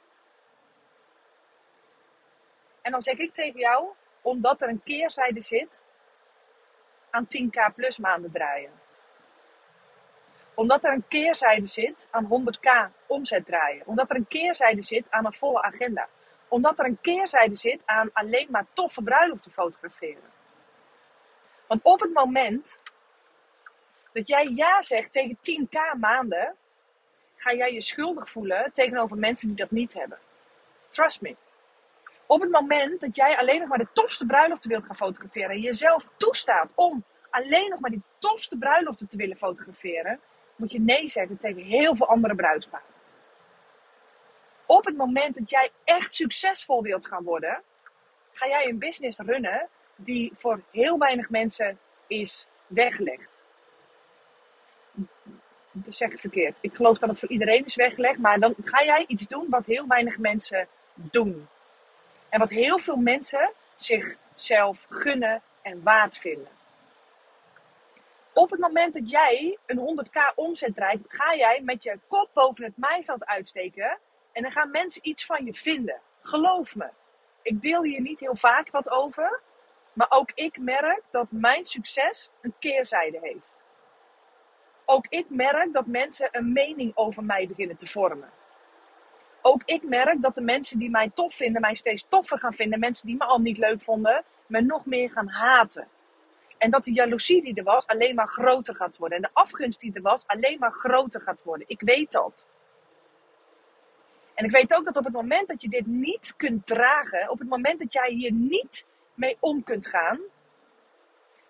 En 2.82 2.92
dan 2.92 3.02
zeg 3.02 3.16
ik 3.16 3.34
tegen 3.34 3.60
jou: 3.60 3.88
Omdat 4.20 4.62
er 4.62 4.68
een 4.68 4.82
keerzijde 4.82 5.40
zit 5.40 5.84
aan 7.10 7.26
10k 7.26 7.74
plus 7.74 7.98
maanden 7.98 8.32
draaien. 8.32 8.81
Omdat 10.54 10.84
er 10.84 10.92
een 10.92 11.08
keerzijde 11.08 11.66
zit 11.66 12.08
aan 12.10 12.28
100k 12.28 12.92
omzet 13.06 13.46
draaien. 13.46 13.86
Omdat 13.86 14.10
er 14.10 14.16
een 14.16 14.28
keerzijde 14.28 14.82
zit 14.82 15.10
aan 15.10 15.26
een 15.26 15.32
volle 15.32 15.62
agenda. 15.62 16.08
Omdat 16.48 16.78
er 16.78 16.84
een 16.84 17.00
keerzijde 17.00 17.54
zit 17.54 17.80
aan 17.84 18.12
alleen 18.12 18.48
maar 18.50 18.66
toffe 18.72 19.02
bruiloften 19.02 19.52
fotograferen. 19.52 20.30
Want 21.66 21.80
op 21.82 22.00
het 22.00 22.12
moment 22.12 22.82
dat 24.12 24.28
jij 24.28 24.50
ja 24.54 24.82
zegt 24.82 25.12
tegen 25.12 25.36
10k 25.36 25.98
maanden, 26.00 26.54
ga 27.36 27.54
jij 27.54 27.72
je 27.72 27.80
schuldig 27.80 28.30
voelen 28.30 28.70
tegenover 28.72 29.16
mensen 29.16 29.48
die 29.48 29.56
dat 29.56 29.70
niet 29.70 29.94
hebben. 29.94 30.18
Trust 30.90 31.20
me. 31.20 31.36
Op 32.26 32.40
het 32.40 32.50
moment 32.50 33.00
dat 33.00 33.16
jij 33.16 33.36
alleen 33.36 33.60
nog 33.60 33.68
maar 33.68 33.78
de 33.78 33.92
tofste 33.92 34.26
bruiloften 34.26 34.70
wilt 34.70 34.86
gaan 34.86 34.96
fotograferen 34.96 35.50
en 35.50 35.60
jezelf 35.60 36.06
toestaat 36.16 36.72
om 36.74 37.04
alleen 37.30 37.68
nog 37.70 37.80
maar 37.80 37.90
die 37.90 38.02
tofste 38.18 38.58
bruiloften 38.58 39.08
te 39.08 39.16
willen 39.16 39.36
fotograferen, 39.36 40.20
moet 40.56 40.72
je 40.72 40.80
nee 40.80 41.08
zeggen 41.08 41.36
tegen 41.36 41.62
heel 41.62 41.96
veel 41.96 42.08
andere 42.08 42.34
bruidsparen. 42.34 42.86
Op 44.66 44.84
het 44.84 44.96
moment 44.96 45.34
dat 45.34 45.50
jij 45.50 45.70
echt 45.84 46.14
succesvol 46.14 46.82
wilt 46.82 47.06
gaan 47.06 47.24
worden, 47.24 47.62
ga 48.32 48.46
jij 48.46 48.68
een 48.68 48.78
business 48.78 49.18
runnen 49.18 49.68
die 49.96 50.32
voor 50.36 50.62
heel 50.70 50.98
weinig 50.98 51.30
mensen 51.30 51.78
is 52.06 52.48
weggelegd 52.66 53.44
dat 55.72 55.94
zeg 55.94 56.10
ik 56.10 56.20
verkeerd. 56.20 56.56
Ik 56.60 56.76
geloof 56.76 56.98
dat 56.98 57.08
het 57.08 57.18
voor 57.18 57.28
iedereen 57.28 57.64
is 57.64 57.74
weggelegd. 57.74 58.18
Maar 58.18 58.40
dan 58.40 58.54
ga 58.64 58.84
jij 58.84 59.04
iets 59.06 59.26
doen 59.26 59.46
wat 59.48 59.66
heel 59.66 59.86
weinig 59.86 60.18
mensen 60.18 60.68
doen. 60.94 61.48
En 62.28 62.38
wat 62.38 62.50
heel 62.50 62.78
veel 62.78 62.96
mensen 62.96 63.52
zichzelf 63.76 64.86
gunnen 64.88 65.42
en 65.62 65.82
waard 65.82 66.18
vinden. 66.18 66.48
Op 68.34 68.50
het 68.50 68.60
moment 68.60 68.94
dat 68.94 69.10
jij 69.10 69.58
een 69.66 69.78
100k 69.78 70.34
omzet 70.34 70.74
draait, 70.74 71.00
ga 71.08 71.34
jij 71.34 71.60
met 71.64 71.82
je 71.82 71.98
kop 72.08 72.30
boven 72.32 72.64
het 72.64 72.76
maaiveld 72.76 73.24
uitsteken. 73.24 73.98
En 74.32 74.42
dan 74.42 74.52
gaan 74.52 74.70
mensen 74.70 75.08
iets 75.08 75.26
van 75.26 75.44
je 75.44 75.54
vinden. 75.54 76.00
Geloof 76.20 76.74
me. 76.74 76.88
Ik 77.42 77.62
deel 77.62 77.82
hier 77.82 78.00
niet 78.00 78.20
heel 78.20 78.36
vaak 78.36 78.70
wat 78.70 78.90
over. 78.90 79.40
Maar 79.92 80.10
ook 80.10 80.32
ik 80.34 80.58
merk 80.58 81.02
dat 81.10 81.26
mijn 81.30 81.66
succes 81.66 82.30
een 82.40 82.54
keerzijde 82.58 83.18
heeft 83.22 83.52
ook 84.92 85.06
ik 85.08 85.26
merk 85.28 85.72
dat 85.72 85.86
mensen 85.86 86.28
een 86.32 86.52
mening 86.52 86.92
over 86.94 87.24
mij 87.24 87.46
beginnen 87.46 87.76
te 87.76 87.86
vormen. 87.86 88.30
Ook 89.42 89.62
ik 89.64 89.82
merk 89.82 90.22
dat 90.22 90.34
de 90.34 90.40
mensen 90.40 90.78
die 90.78 90.90
mij 90.90 91.10
tof 91.14 91.34
vinden, 91.34 91.60
mij 91.60 91.74
steeds 91.74 92.06
toffer 92.08 92.38
gaan 92.38 92.52
vinden. 92.52 92.78
Mensen 92.78 93.06
die 93.06 93.16
me 93.16 93.24
al 93.24 93.38
niet 93.38 93.58
leuk 93.58 93.82
vonden, 93.82 94.24
me 94.46 94.60
nog 94.60 94.86
meer 94.86 95.10
gaan 95.10 95.28
haten. 95.28 95.88
En 96.62 96.70
dat 96.70 96.84
de 96.84 96.92
jaloezie 96.92 97.42
die 97.42 97.54
er 97.54 97.64
was 97.64 97.86
alleen 97.86 98.14
maar 98.14 98.26
groter 98.26 98.74
gaat 98.74 98.96
worden. 98.96 99.16
En 99.16 99.22
de 99.22 99.40
afgunst 99.40 99.80
die 99.80 99.92
er 99.92 100.02
was 100.02 100.26
alleen 100.26 100.58
maar 100.58 100.72
groter 100.72 101.20
gaat 101.20 101.42
worden. 101.42 101.68
Ik 101.68 101.80
weet 101.80 102.12
dat. 102.12 102.48
En 104.34 104.44
ik 104.44 104.50
weet 104.50 104.74
ook 104.74 104.84
dat 104.84 104.96
op 104.96 105.04
het 105.04 105.12
moment 105.12 105.48
dat 105.48 105.62
je 105.62 105.68
dit 105.68 105.86
niet 105.86 106.34
kunt 106.36 106.66
dragen, 106.66 107.30
op 107.30 107.38
het 107.38 107.48
moment 107.48 107.78
dat 107.78 107.92
jij 107.92 108.10
hier 108.10 108.32
niet 108.32 108.86
mee 109.14 109.36
om 109.40 109.62
kunt 109.62 109.86
gaan, 109.86 110.20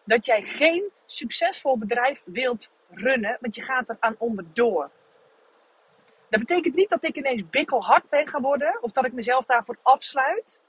dat 0.05 0.25
jij 0.25 0.43
geen 0.43 0.91
succesvol 1.07 1.79
bedrijf 1.79 2.23
wilt 2.25 2.71
runnen, 2.91 3.37
want 3.41 3.55
je 3.55 3.63
gaat 3.63 3.89
er 3.89 3.97
aan 4.01 4.15
onderdoor. 4.19 4.91
Dat 6.29 6.41
betekent 6.41 6.75
niet 6.75 6.91
dat 6.91 7.05
ik 7.05 7.17
ineens 7.17 7.49
bikkelhard 7.51 8.09
ben 8.09 8.29
geworden 8.29 8.83
of 8.83 8.93
dat 8.93 9.05
ik 9.05 9.13
mezelf 9.13 9.45
daarvoor 9.47 9.79
afsluit. 9.83 10.61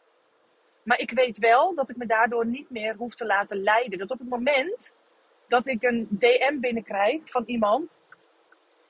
Maar 0.83 0.99
ik 0.99 1.11
weet 1.11 1.37
wel 1.37 1.75
dat 1.75 1.89
ik 1.89 1.95
me 1.95 2.05
daardoor 2.05 2.45
niet 2.45 2.69
meer 2.69 2.95
hoef 2.95 3.13
te 3.13 3.25
laten 3.25 3.63
leiden. 3.63 3.99
Dat 3.99 4.11
op 4.11 4.19
het 4.19 4.29
moment 4.29 4.93
dat 5.47 5.67
ik 5.67 5.83
een 5.83 6.07
DM 6.09 6.59
binnenkrijg 6.59 7.21
van 7.25 7.43
iemand 7.45 8.01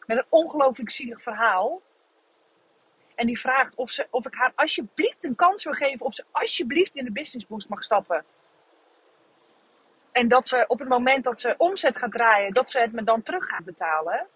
met 0.05 0.17
een 0.17 0.25
ongelooflijk 0.29 0.91
zielig 0.91 1.21
verhaal. 1.21 1.81
En 3.15 3.25
die 3.25 3.39
vraagt 3.39 3.75
of, 3.75 3.89
ze, 3.89 4.07
of 4.09 4.25
ik 4.25 4.35
haar 4.35 4.51
alsjeblieft 4.55 5.23
een 5.23 5.35
kans 5.35 5.63
wil 5.63 5.73
geven. 5.73 6.05
Of 6.05 6.13
ze 6.13 6.25
alsjeblieft 6.31 6.95
in 6.95 7.05
de 7.05 7.11
business 7.11 7.47
boost 7.47 7.69
mag 7.69 7.83
stappen. 7.83 8.25
En 10.11 10.27
dat 10.27 10.47
ze 10.47 10.65
op 10.67 10.79
het 10.79 10.89
moment 10.89 11.23
dat 11.23 11.39
ze 11.39 11.55
omzet 11.57 11.97
gaat 11.97 12.11
draaien, 12.11 12.53
dat 12.53 12.71
ze 12.71 12.79
het 12.79 12.91
me 12.91 13.03
dan 13.03 13.21
terug 13.21 13.45
gaat 13.45 13.65
betalen. 13.65 14.27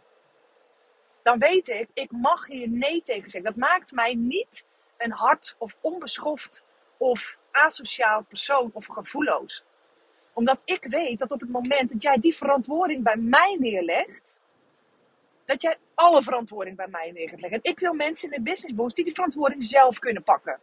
Dan 1.23 1.39
weet 1.39 1.67
ik, 1.67 1.89
ik 1.93 2.11
mag 2.11 2.47
hier 2.47 2.69
nee 2.69 3.01
tegen 3.03 3.29
zeggen. 3.29 3.53
Dat 3.53 3.69
maakt 3.69 3.91
mij 3.91 4.13
niet 4.13 4.65
een 4.97 5.11
hard 5.11 5.55
of 5.57 5.77
onbeschoft 5.81 6.63
of 6.97 7.37
asociaal 7.65 8.23
persoon 8.23 8.69
of 8.73 8.85
gevoelloos. 8.85 9.63
Omdat 10.33 10.61
ik 10.65 10.85
weet 10.89 11.19
dat 11.19 11.31
op 11.31 11.39
het 11.39 11.49
moment 11.49 11.89
dat 11.91 12.01
jij 12.01 12.17
die 12.17 12.35
verantwoording 12.35 13.03
bij 13.03 13.17
mij 13.17 13.57
neerlegt, 13.59 14.39
dat 15.45 15.61
jij 15.61 15.77
alle 15.93 16.21
verantwoording 16.21 16.75
bij 16.75 16.87
mij 16.87 17.11
neer 17.11 17.29
gaat 17.29 17.41
leggen. 17.41 17.61
En 17.61 17.71
ik 17.71 17.79
wil 17.79 17.93
mensen 17.93 18.29
in 18.29 18.43
de 18.43 18.49
business 18.49 18.75
boost 18.75 18.95
die 18.95 19.03
die 19.03 19.13
verantwoording 19.13 19.63
zelf 19.63 19.99
kunnen 19.99 20.23
pakken. 20.23 20.59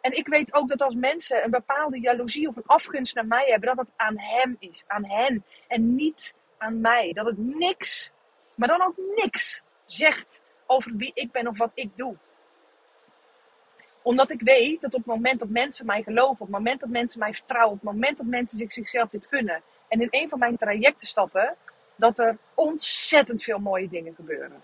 En 0.00 0.12
ik 0.12 0.28
weet 0.28 0.54
ook 0.54 0.68
dat 0.68 0.82
als 0.82 0.94
mensen 0.94 1.44
een 1.44 1.50
bepaalde 1.50 2.00
jaloezie 2.00 2.48
of 2.48 2.56
een 2.56 2.66
afgunst 2.66 3.14
naar 3.14 3.26
mij 3.26 3.46
hebben, 3.46 3.76
dat 3.76 3.86
het 3.86 3.94
aan 3.96 4.18
hem 4.18 4.56
is, 4.58 4.84
aan 4.86 5.04
hen 5.04 5.44
en 5.68 5.94
niet 5.94 6.34
aan 6.58 6.80
mij. 6.80 7.12
Dat 7.12 7.26
het 7.26 7.38
niks, 7.38 8.12
maar 8.54 8.68
dan 8.68 8.82
ook 8.82 8.96
niks 9.14 9.62
zegt 9.84 10.42
over 10.66 10.96
wie 10.96 11.10
ik 11.14 11.32
ben 11.32 11.46
of 11.46 11.58
wat 11.58 11.70
ik 11.74 11.96
doe. 11.96 12.16
Omdat 14.04 14.30
ik 14.30 14.40
weet 14.40 14.80
dat 14.80 14.94
op 14.94 15.04
het 15.04 15.14
moment 15.14 15.38
dat 15.38 15.48
mensen 15.48 15.86
mij 15.86 16.02
geloven, 16.02 16.32
op 16.32 16.38
het 16.38 16.48
moment 16.48 16.80
dat 16.80 16.88
mensen 16.88 17.18
mij 17.18 17.34
vertrouwen, 17.34 17.72
op 17.72 17.80
het 17.80 17.92
moment 17.92 18.16
dat 18.16 18.26
mensen 18.26 18.58
zich 18.58 18.72
zichzelf 18.72 19.08
dit 19.08 19.26
gunnen 19.26 19.62
en 19.88 20.00
in 20.00 20.08
een 20.10 20.28
van 20.28 20.38
mijn 20.38 20.56
trajecten 20.56 21.06
stappen, 21.06 21.56
dat 21.96 22.18
er 22.18 22.38
ontzettend 22.54 23.42
veel 23.42 23.58
mooie 23.58 23.88
dingen 23.88 24.14
gebeuren. 24.14 24.62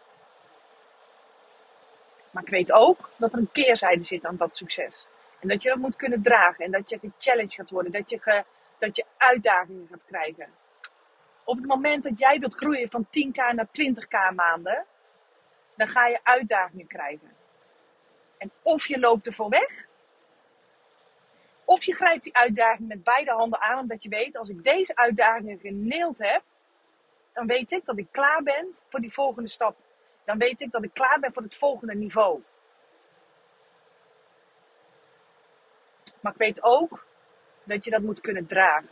Maar 2.30 2.42
ik 2.42 2.49
weet 2.49 2.73
ook 2.73 3.11
dat 3.16 3.32
er 3.32 3.38
een 3.38 3.52
keerzijde 3.52 4.04
zit 4.04 4.25
aan 4.25 4.37
dat 4.37 4.56
succes. 4.56 5.06
En 5.40 5.49
dat 5.49 5.62
je 5.62 5.68
dat 5.68 5.78
moet 5.78 5.97
kunnen 5.97 6.23
dragen. 6.23 6.64
En 6.64 6.70
dat 6.70 6.90
je 6.90 6.99
gechallenged 6.99 7.54
gaat 7.54 7.70
worden. 7.70 7.92
Dat 7.92 8.11
je, 8.11 8.44
dat 8.78 8.97
je 8.97 9.04
uitdagingen 9.16 9.87
gaat 9.90 10.04
krijgen. 10.04 10.49
Op 11.44 11.56
het 11.56 11.66
moment 11.66 12.04
dat 12.04 12.18
jij 12.18 12.38
wilt 12.38 12.54
groeien 12.54 12.90
van 12.90 13.06
10k 13.06 13.54
naar 13.54 13.66
20k 13.66 14.35
maanden, 14.35 14.85
dan 15.76 15.88
ga 15.88 16.06
je 16.06 16.20
uitdagingen 16.23 16.87
krijgen. 16.87 17.39
En 18.40 18.50
of 18.62 18.87
je 18.87 18.99
loopt 18.99 19.26
ervoor 19.26 19.49
weg, 19.49 19.87
of 21.64 21.85
je 21.85 21.94
grijpt 21.94 22.25
die 22.25 22.37
uitdaging 22.37 22.88
met 22.88 23.02
beide 23.02 23.30
handen 23.30 23.61
aan, 23.61 23.78
omdat 23.78 24.02
je 24.02 24.09
weet, 24.09 24.37
als 24.37 24.49
ik 24.49 24.64
deze 24.64 24.97
uitdagingen 24.97 25.59
geneeld 25.59 26.18
heb, 26.18 26.42
dan 27.32 27.47
weet 27.47 27.73
ik 27.73 27.85
dat 27.85 27.99
ik 27.99 28.06
klaar 28.11 28.42
ben 28.42 28.76
voor 28.88 29.00
die 29.00 29.12
volgende 29.12 29.49
stap. 29.49 29.76
Dan 30.25 30.38
weet 30.38 30.61
ik 30.61 30.70
dat 30.70 30.85
ik 30.85 30.94
klaar 30.94 31.20
ben 31.20 31.32
voor 31.32 31.42
het 31.42 31.56
volgende 31.56 31.94
niveau. 31.94 32.42
Maar 36.20 36.32
ik 36.32 36.38
weet 36.38 36.62
ook 36.62 37.06
dat 37.64 37.85
je 37.85 37.90
dat 37.90 38.02
moet 38.02 38.20
kunnen 38.20 38.47
dragen. 38.47 38.88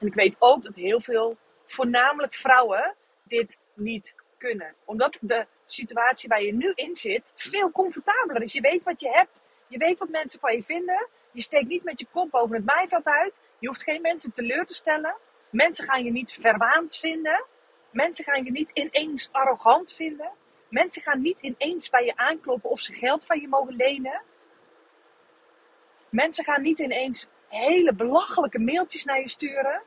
En 0.00 0.06
ik 0.06 0.14
weet 0.14 0.36
ook 0.38 0.62
dat 0.62 0.74
heel 0.74 1.00
veel, 1.00 1.36
voornamelijk 1.66 2.34
vrouwen, 2.34 2.94
dit 3.22 3.58
niet 3.74 4.14
kunnen. 4.36 4.74
Omdat 4.84 5.18
de 5.20 5.46
situatie 5.72 6.28
waar 6.28 6.42
je 6.42 6.52
nu 6.52 6.72
in 6.74 6.96
zit 6.96 7.32
veel 7.34 7.70
comfortabeler 7.70 8.42
is. 8.42 8.52
Je 8.52 8.60
weet 8.60 8.84
wat 8.84 9.00
je 9.00 9.08
hebt. 9.08 9.42
Je 9.66 9.78
weet 9.78 9.98
wat 9.98 10.08
mensen 10.08 10.40
van 10.40 10.56
je 10.56 10.62
vinden. 10.62 11.08
Je 11.32 11.42
steekt 11.42 11.68
niet 11.68 11.84
met 11.84 12.00
je 12.00 12.06
kop 12.12 12.30
boven 12.30 12.56
het 12.56 12.64
maaiveld 12.64 13.04
uit. 13.04 13.40
Je 13.58 13.66
hoeft 13.66 13.82
geen 13.82 14.00
mensen 14.00 14.32
teleur 14.32 14.66
te 14.66 14.74
stellen. 14.74 15.16
Mensen 15.50 15.84
gaan 15.84 16.04
je 16.04 16.10
niet 16.10 16.32
verwaand 16.32 16.96
vinden. 16.96 17.44
Mensen 17.90 18.24
gaan 18.24 18.44
je 18.44 18.50
niet 18.50 18.70
ineens 18.72 19.28
arrogant 19.32 19.92
vinden. 19.92 20.30
Mensen 20.68 21.02
gaan 21.02 21.20
niet 21.20 21.40
ineens 21.40 21.90
bij 21.90 22.04
je 22.04 22.16
aankloppen 22.16 22.70
of 22.70 22.80
ze 22.80 22.92
geld 22.92 23.26
van 23.26 23.40
je 23.40 23.48
mogen 23.48 23.74
lenen. 23.74 24.22
Mensen 26.08 26.44
gaan 26.44 26.62
niet 26.62 26.78
ineens 26.78 27.26
hele 27.48 27.94
belachelijke 27.94 28.58
mailtjes 28.58 29.04
naar 29.04 29.20
je 29.20 29.28
sturen. 29.28 29.82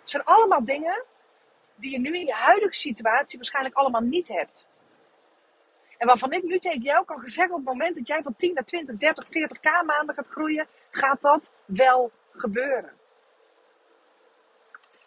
Het 0.00 0.10
zijn 0.10 0.24
allemaal 0.24 0.64
dingen 0.64 1.04
die 1.76 1.90
je 1.90 1.98
nu 1.98 2.14
in 2.14 2.26
je 2.26 2.32
huidige 2.32 2.74
situatie 2.74 3.38
waarschijnlijk 3.38 3.74
allemaal 3.74 4.00
niet 4.00 4.28
hebt. 4.28 4.68
En 5.98 6.06
waarvan 6.06 6.32
ik 6.32 6.42
nu 6.42 6.58
tegen 6.58 6.82
jou 6.82 7.04
kan 7.04 7.28
zeggen, 7.28 7.54
op 7.54 7.66
het 7.66 7.74
moment 7.74 7.96
dat 7.96 8.08
jij 8.08 8.22
van 8.22 8.36
10 8.36 8.54
naar 8.54 8.64
20, 8.64 8.96
30, 8.96 9.26
40k 9.26 9.86
maanden 9.86 10.14
gaat 10.14 10.28
groeien, 10.28 10.66
gaat 10.90 11.22
dat 11.22 11.52
wel 11.64 12.12
gebeuren. 12.30 12.92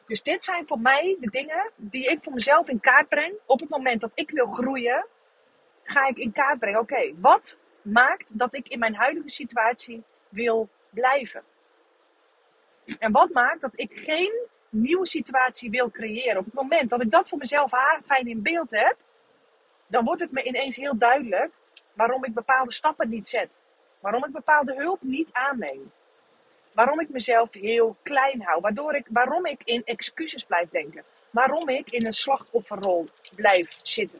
Dus 0.05 0.21
dit 0.21 0.43
zijn 0.43 0.67
voor 0.67 0.79
mij 0.79 1.17
de 1.19 1.29
dingen 1.29 1.71
die 1.75 2.09
ik 2.09 2.23
voor 2.23 2.33
mezelf 2.33 2.67
in 2.67 2.79
kaart 2.79 3.07
breng. 3.07 3.33
Op 3.45 3.59
het 3.59 3.69
moment 3.69 4.01
dat 4.01 4.11
ik 4.13 4.29
wil 4.29 4.45
groeien, 4.45 5.05
ga 5.83 6.07
ik 6.07 6.17
in 6.17 6.31
kaart 6.31 6.59
brengen. 6.59 6.79
Oké, 6.79 7.13
wat 7.19 7.59
maakt 7.81 8.37
dat 8.37 8.55
ik 8.55 8.67
in 8.67 8.79
mijn 8.79 8.95
huidige 8.95 9.29
situatie 9.29 10.03
wil 10.29 10.69
blijven? 10.89 11.43
En 12.99 13.11
wat 13.11 13.29
maakt 13.29 13.61
dat 13.61 13.79
ik 13.79 13.91
geen 13.93 14.47
nieuwe 14.69 15.07
situatie 15.07 15.69
wil 15.69 15.91
creëren? 15.91 16.37
Op 16.37 16.45
het 16.45 16.53
moment 16.53 16.89
dat 16.89 17.01
ik 17.01 17.11
dat 17.11 17.29
voor 17.29 17.37
mezelf 17.37 17.71
fijn 18.05 18.27
in 18.27 18.41
beeld 18.41 18.71
heb, 18.71 18.95
dan 19.87 20.03
wordt 20.05 20.21
het 20.21 20.31
me 20.31 20.43
ineens 20.43 20.75
heel 20.75 20.97
duidelijk 20.97 21.51
waarom 21.93 22.23
ik 22.23 22.33
bepaalde 22.33 22.71
stappen 22.71 23.09
niet 23.09 23.29
zet. 23.29 23.61
Waarom 23.99 24.25
ik 24.25 24.31
bepaalde 24.31 24.73
hulp 24.75 25.01
niet 25.01 25.29
aanneem. 25.31 25.91
Waarom 26.73 26.99
ik 26.99 27.09
mezelf 27.09 27.53
heel 27.53 27.97
klein 28.03 28.41
hou. 28.41 28.61
Waardoor 28.61 28.95
ik, 28.95 29.05
waarom 29.09 29.45
ik 29.45 29.61
in 29.63 29.81
excuses 29.85 30.43
blijf 30.43 30.69
denken. 30.69 31.03
Waarom 31.29 31.69
ik 31.69 31.91
in 31.91 32.05
een 32.05 32.13
slachtofferrol 32.13 33.05
blijf 33.35 33.79
zitten. 33.83 34.19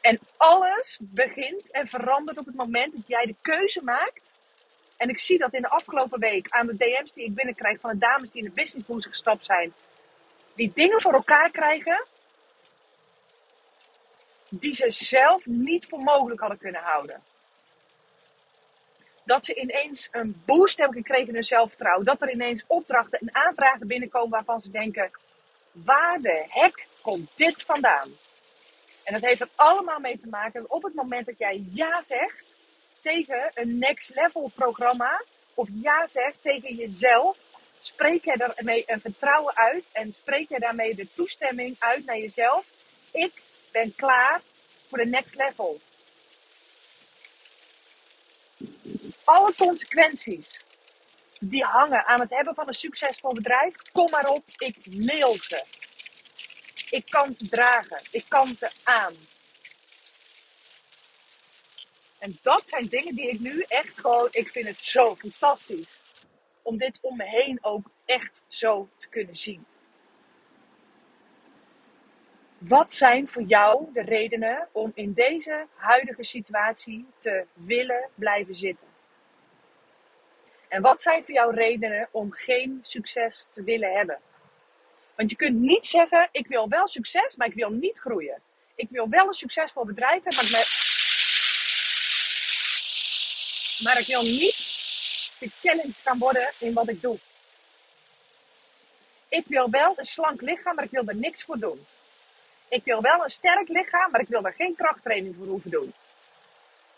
En 0.00 0.18
alles 0.36 0.98
begint 1.02 1.70
en 1.70 1.86
verandert 1.86 2.38
op 2.38 2.46
het 2.46 2.54
moment 2.54 2.92
dat 2.96 3.06
jij 3.06 3.26
de 3.26 3.34
keuze 3.42 3.82
maakt. 3.82 4.34
En 4.96 5.08
ik 5.08 5.18
zie 5.18 5.38
dat 5.38 5.52
in 5.52 5.62
de 5.62 5.68
afgelopen 5.68 6.20
week 6.20 6.48
aan 6.48 6.66
de 6.66 6.76
DM's 6.76 7.12
die 7.12 7.24
ik 7.24 7.34
binnenkrijg 7.34 7.80
van 7.80 7.90
de 7.90 7.98
dames 7.98 8.30
die 8.30 8.42
in 8.42 8.48
de 8.48 8.54
business 8.54 8.86
boost 8.86 9.06
gestapt 9.06 9.44
zijn. 9.44 9.72
Die 10.54 10.72
dingen 10.74 11.00
voor 11.00 11.12
elkaar 11.12 11.50
krijgen 11.50 12.06
die 14.48 14.74
ze 14.74 14.90
zelf 14.90 15.46
niet 15.46 15.86
voor 15.86 15.98
mogelijk 15.98 16.40
hadden 16.40 16.58
kunnen 16.58 16.80
houden. 16.80 17.22
Dat 19.24 19.44
ze 19.44 19.54
ineens 19.54 20.08
een 20.12 20.42
boost 20.44 20.78
hebben 20.78 20.96
gekregen 20.96 21.28
in 21.28 21.34
hun 21.34 21.44
zelfvertrouwen. 21.44 22.04
Dat 22.04 22.22
er 22.22 22.32
ineens 22.32 22.64
opdrachten 22.66 23.18
en 23.18 23.34
aanvragen 23.34 23.86
binnenkomen 23.86 24.30
waarvan 24.30 24.60
ze 24.60 24.70
denken: 24.70 25.10
waar 25.72 26.20
de 26.20 26.44
hek 26.48 26.86
komt 27.00 27.30
dit 27.34 27.62
vandaan? 27.62 28.10
En 29.02 29.12
dat 29.12 29.22
heeft 29.22 29.40
er 29.40 29.48
allemaal 29.54 30.00
mee 30.00 30.20
te 30.20 30.28
maken 30.28 30.62
dat 30.62 30.70
op 30.70 30.82
het 30.82 30.94
moment 30.94 31.26
dat 31.26 31.38
jij 31.38 31.64
ja 31.70 32.02
zegt 32.02 32.45
tegen 33.06 33.50
een 33.54 33.78
next 33.78 34.14
level 34.14 34.50
programma, 34.54 35.22
of 35.54 35.68
ja 35.82 36.06
zegt 36.06 36.36
tegen 36.42 36.74
jezelf, 36.74 37.36
spreek 37.80 38.24
je 38.24 38.36
daarmee 38.36 38.82
een 38.86 39.00
vertrouwen 39.00 39.56
uit 39.56 39.84
en 39.92 40.14
spreek 40.20 40.48
je 40.48 40.58
daarmee 40.58 40.94
de 40.94 41.08
toestemming 41.14 41.76
uit 41.78 42.04
naar 42.04 42.18
jezelf. 42.18 42.64
Ik 43.10 43.32
ben 43.72 43.94
klaar 43.94 44.40
voor 44.88 44.98
de 44.98 45.06
next 45.06 45.34
level. 45.34 45.80
Alle 49.24 49.54
consequenties 49.56 50.60
die 51.40 51.64
hangen 51.64 52.06
aan 52.06 52.20
het 52.20 52.30
hebben 52.30 52.54
van 52.54 52.66
een 52.66 52.74
succesvol 52.74 53.34
bedrijf, 53.34 53.74
kom 53.92 54.10
maar 54.10 54.28
op, 54.28 54.44
ik 54.56 54.76
mail 55.04 55.36
ze. 55.40 55.64
Ik 56.90 57.04
kan 57.08 57.34
ze 57.34 57.48
dragen, 57.48 58.00
ik 58.10 58.24
kan 58.28 58.56
ze 58.58 58.70
aan. 58.82 59.14
En 62.26 62.38
dat 62.42 62.62
zijn 62.66 62.86
dingen 62.86 63.14
die 63.14 63.28
ik 63.30 63.40
nu 63.40 63.64
echt 63.68 63.98
gewoon, 63.98 64.28
ik 64.30 64.48
vind 64.48 64.68
het 64.68 64.82
zo 64.82 65.14
fantastisch. 65.14 66.00
Om 66.62 66.78
dit 66.78 66.98
om 67.02 67.16
me 67.16 67.24
heen 67.24 67.58
ook 67.60 67.90
echt 68.04 68.42
zo 68.48 68.88
te 68.96 69.08
kunnen 69.08 69.34
zien. 69.34 69.66
Wat 72.58 72.92
zijn 72.92 73.28
voor 73.28 73.42
jou 73.42 73.92
de 73.92 74.02
redenen 74.02 74.68
om 74.72 74.92
in 74.94 75.12
deze 75.12 75.66
huidige 75.74 76.24
situatie 76.24 77.06
te 77.18 77.46
willen 77.52 78.08
blijven 78.14 78.54
zitten? 78.54 78.86
En 80.68 80.82
wat 80.82 81.02
zijn 81.02 81.24
voor 81.24 81.34
jou 81.34 81.54
redenen 81.54 82.08
om 82.10 82.32
geen 82.32 82.78
succes 82.82 83.46
te 83.50 83.62
willen 83.62 83.92
hebben? 83.92 84.20
Want 85.16 85.30
je 85.30 85.36
kunt 85.36 85.58
niet 85.58 85.86
zeggen: 85.86 86.28
ik 86.32 86.46
wil 86.46 86.68
wel 86.68 86.86
succes, 86.86 87.36
maar 87.36 87.46
ik 87.46 87.54
wil 87.54 87.70
niet 87.70 87.98
groeien. 87.98 88.42
Ik 88.74 88.88
wil 88.90 89.08
wel 89.08 89.26
een 89.26 89.32
succesvol 89.32 89.84
bedrijf 89.84 90.24
hebben, 90.24 90.50
maar 90.50 90.60
ik, 90.60 90.95
maar 93.78 93.98
ik 93.98 94.06
wil 94.06 94.22
niet 94.22 94.54
gechallenged 95.38 95.96
gaan 96.02 96.18
worden 96.18 96.52
in 96.58 96.72
wat 96.72 96.88
ik 96.88 97.02
doe. 97.02 97.18
Ik 99.28 99.44
wil 99.46 99.70
wel 99.70 99.94
een 99.96 100.04
slank 100.04 100.40
lichaam, 100.40 100.74
maar 100.74 100.84
ik 100.84 100.90
wil 100.90 101.06
er 101.06 101.16
niks 101.16 101.42
voor 101.42 101.58
doen. 101.58 101.86
Ik 102.68 102.84
wil 102.84 103.00
wel 103.00 103.24
een 103.24 103.30
sterk 103.30 103.68
lichaam, 103.68 104.10
maar 104.10 104.20
ik 104.20 104.28
wil 104.28 104.44
er 104.44 104.52
geen 104.52 104.74
krachttraining 104.74 105.34
voor 105.38 105.46
hoeven 105.46 105.70
doen. 105.70 105.92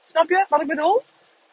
Snap 0.06 0.28
je 0.28 0.46
wat 0.48 0.60
ik 0.60 0.66
bedoel? 0.66 1.02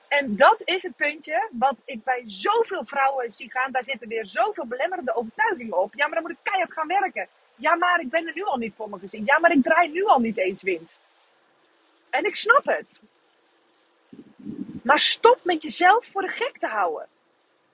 En 0.07 0.35
dat 0.35 0.61
is 0.63 0.83
het 0.83 0.95
puntje 0.95 1.49
wat 1.51 1.75
ik 1.85 2.03
bij 2.03 2.21
zoveel 2.25 2.85
vrouwen 2.85 3.31
zie 3.31 3.51
gaan. 3.51 3.71
Daar 3.71 3.83
zitten 3.83 4.07
weer 4.07 4.25
zoveel 4.25 4.65
belemmerende 4.65 5.15
overtuigingen 5.15 5.77
op. 5.77 5.93
Ja, 5.93 6.05
maar 6.05 6.13
dan 6.13 6.23
moet 6.23 6.31
ik 6.31 6.43
keihard 6.43 6.73
gaan 6.73 6.87
werken. 6.87 7.27
Ja, 7.55 7.75
maar 7.75 7.99
ik 7.99 8.09
ben 8.09 8.27
er 8.27 8.33
nu 8.35 8.43
al 8.43 8.57
niet 8.57 8.73
voor 8.75 8.89
mijn 8.89 9.01
gezin. 9.01 9.25
Ja, 9.25 9.39
maar 9.39 9.51
ik 9.51 9.63
draai 9.63 9.91
nu 9.91 10.03
al 10.03 10.19
niet 10.19 10.37
eens 10.37 10.61
winst. 10.61 10.97
En 12.09 12.23
ik 12.25 12.35
snap 12.35 12.65
het. 12.65 12.87
Maar 14.85 14.99
stop 14.99 15.39
met 15.43 15.63
jezelf 15.63 16.05
voor 16.05 16.21
de 16.21 16.27
gek 16.27 16.57
te 16.59 16.67
houden. 16.67 17.07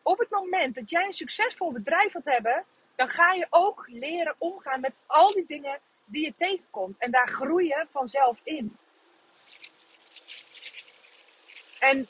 Op 0.02 0.20
het 0.20 0.30
moment 0.30 0.76
dat 0.76 0.90
jij 0.90 1.06
een 1.06 1.14
succesvol 1.14 1.72
bedrijf 1.72 2.12
wilt 2.12 2.26
hebben, 2.26 2.66
dan 2.96 3.10
ga 3.10 3.34
je 3.34 3.48
ook 3.50 3.86
leren 3.88 4.36
omgaan 4.38 4.80
met 4.80 4.92
al 5.06 5.34
die 5.34 5.46
dingen 5.48 5.80
die 6.06 6.26
je 6.26 6.34
tegenkomt. 6.38 6.96
En 6.98 7.12
daar 7.12 7.28
groei 7.28 7.68
je 7.68 7.86
vanzelf 7.92 8.40
in. 8.44 8.78
En 11.80 12.08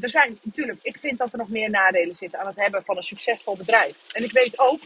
er 0.00 0.10
zijn 0.10 0.38
natuurlijk, 0.42 0.78
ik 0.82 0.98
vind 0.98 1.18
dat 1.18 1.32
er 1.32 1.38
nog 1.38 1.48
meer 1.48 1.70
nadelen 1.70 2.16
zitten 2.16 2.38
aan 2.38 2.46
het 2.46 2.56
hebben 2.56 2.84
van 2.84 2.96
een 2.96 3.02
succesvol 3.02 3.56
bedrijf. 3.56 4.12
En 4.12 4.24
ik 4.24 4.32
weet 4.32 4.58
ook 4.58 4.80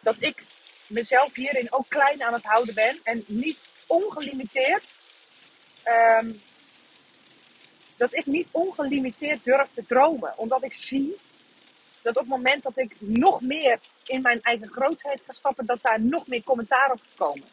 dat 0.00 0.16
ik 0.18 0.44
mezelf 0.86 1.34
hierin 1.34 1.72
ook 1.72 1.88
klein 1.88 2.22
aan 2.22 2.32
het 2.32 2.44
houden 2.44 2.74
ben 2.74 3.00
en 3.02 3.24
niet 3.26 3.58
ongelimiteerd. 3.86 4.84
Um, 5.84 6.42
dat 8.02 8.14
ik 8.14 8.26
niet 8.26 8.48
ongelimiteerd 8.50 9.44
durf 9.44 9.68
te 9.74 9.84
dromen. 9.86 10.32
Omdat 10.36 10.62
ik 10.62 10.74
zie 10.74 11.18
dat 12.02 12.16
op 12.16 12.20
het 12.20 12.30
moment 12.30 12.62
dat 12.62 12.78
ik 12.78 12.96
nog 12.98 13.40
meer 13.40 13.78
in 14.04 14.22
mijn 14.22 14.42
eigen 14.42 14.68
grootheid 14.68 15.22
ga 15.26 15.32
stappen, 15.32 15.66
dat 15.66 15.82
daar 15.82 16.00
nog 16.00 16.26
meer 16.26 16.42
commentaar 16.42 16.90
op 16.90 17.00
komen. 17.16 17.44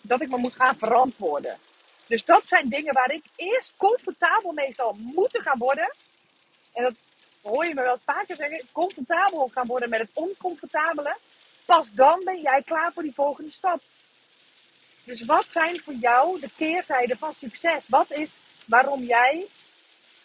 Dat 0.00 0.20
ik 0.20 0.28
me 0.28 0.36
moet 0.36 0.54
gaan 0.54 0.78
verantwoorden. 0.78 1.58
Dus 2.06 2.24
dat 2.24 2.48
zijn 2.48 2.68
dingen 2.68 2.94
waar 2.94 3.12
ik 3.12 3.24
eerst 3.36 3.72
comfortabel 3.76 4.52
mee 4.52 4.72
zal 4.72 4.96
moeten 4.98 5.42
gaan 5.42 5.58
worden. 5.58 5.94
En 6.72 6.82
dat 6.82 6.94
hoor 7.42 7.66
je 7.66 7.74
me 7.74 7.82
wel 7.82 7.98
vaker 8.04 8.36
zeggen. 8.36 8.68
Comfortabel 8.72 9.50
gaan 9.54 9.66
worden 9.66 9.88
met 9.88 10.00
het 10.00 10.10
oncomfortabele. 10.12 11.16
pas 11.64 11.92
dan 11.92 12.20
ben 12.24 12.40
jij 12.40 12.62
klaar 12.62 12.92
voor 12.92 13.02
die 13.02 13.14
volgende 13.14 13.52
stap. 13.52 13.82
Dus 15.04 15.24
wat 15.24 15.50
zijn 15.50 15.80
voor 15.80 15.94
jou 15.94 16.40
de 16.40 16.50
keerzijden 16.56 17.18
van 17.18 17.34
succes? 17.34 17.84
Wat 17.88 18.10
is 18.10 18.30
waarom 18.66 19.02
jij 19.02 19.46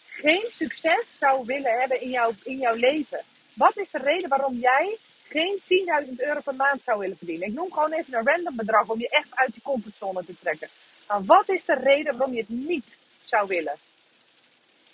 geen 0.06 0.44
succes 0.48 1.16
zou 1.18 1.44
willen 1.44 1.78
hebben 1.78 2.00
in 2.00 2.10
jouw, 2.10 2.32
in 2.42 2.58
jouw 2.58 2.74
leven? 2.74 3.24
Wat 3.54 3.76
is 3.76 3.90
de 3.90 3.98
reden 3.98 4.28
waarom 4.28 4.58
jij 4.58 4.96
geen 5.28 5.60
10.000 6.06 6.12
euro 6.16 6.40
per 6.40 6.54
maand 6.54 6.82
zou 6.82 6.98
willen 6.98 7.16
verdienen? 7.16 7.48
Ik 7.48 7.54
noem 7.54 7.72
gewoon 7.72 7.92
even 7.92 8.14
een 8.14 8.26
random 8.26 8.56
bedrag 8.56 8.88
om 8.88 8.98
je 8.98 9.08
echt 9.08 9.28
uit 9.30 9.54
je 9.54 9.60
comfortzone 9.62 10.24
te 10.24 10.34
trekken. 10.40 10.68
Maar 11.08 11.24
wat 11.24 11.48
is 11.48 11.64
de 11.64 11.74
reden 11.74 12.16
waarom 12.16 12.34
je 12.34 12.40
het 12.40 12.48
niet 12.48 12.96
zou 13.24 13.46
willen? 13.46 13.78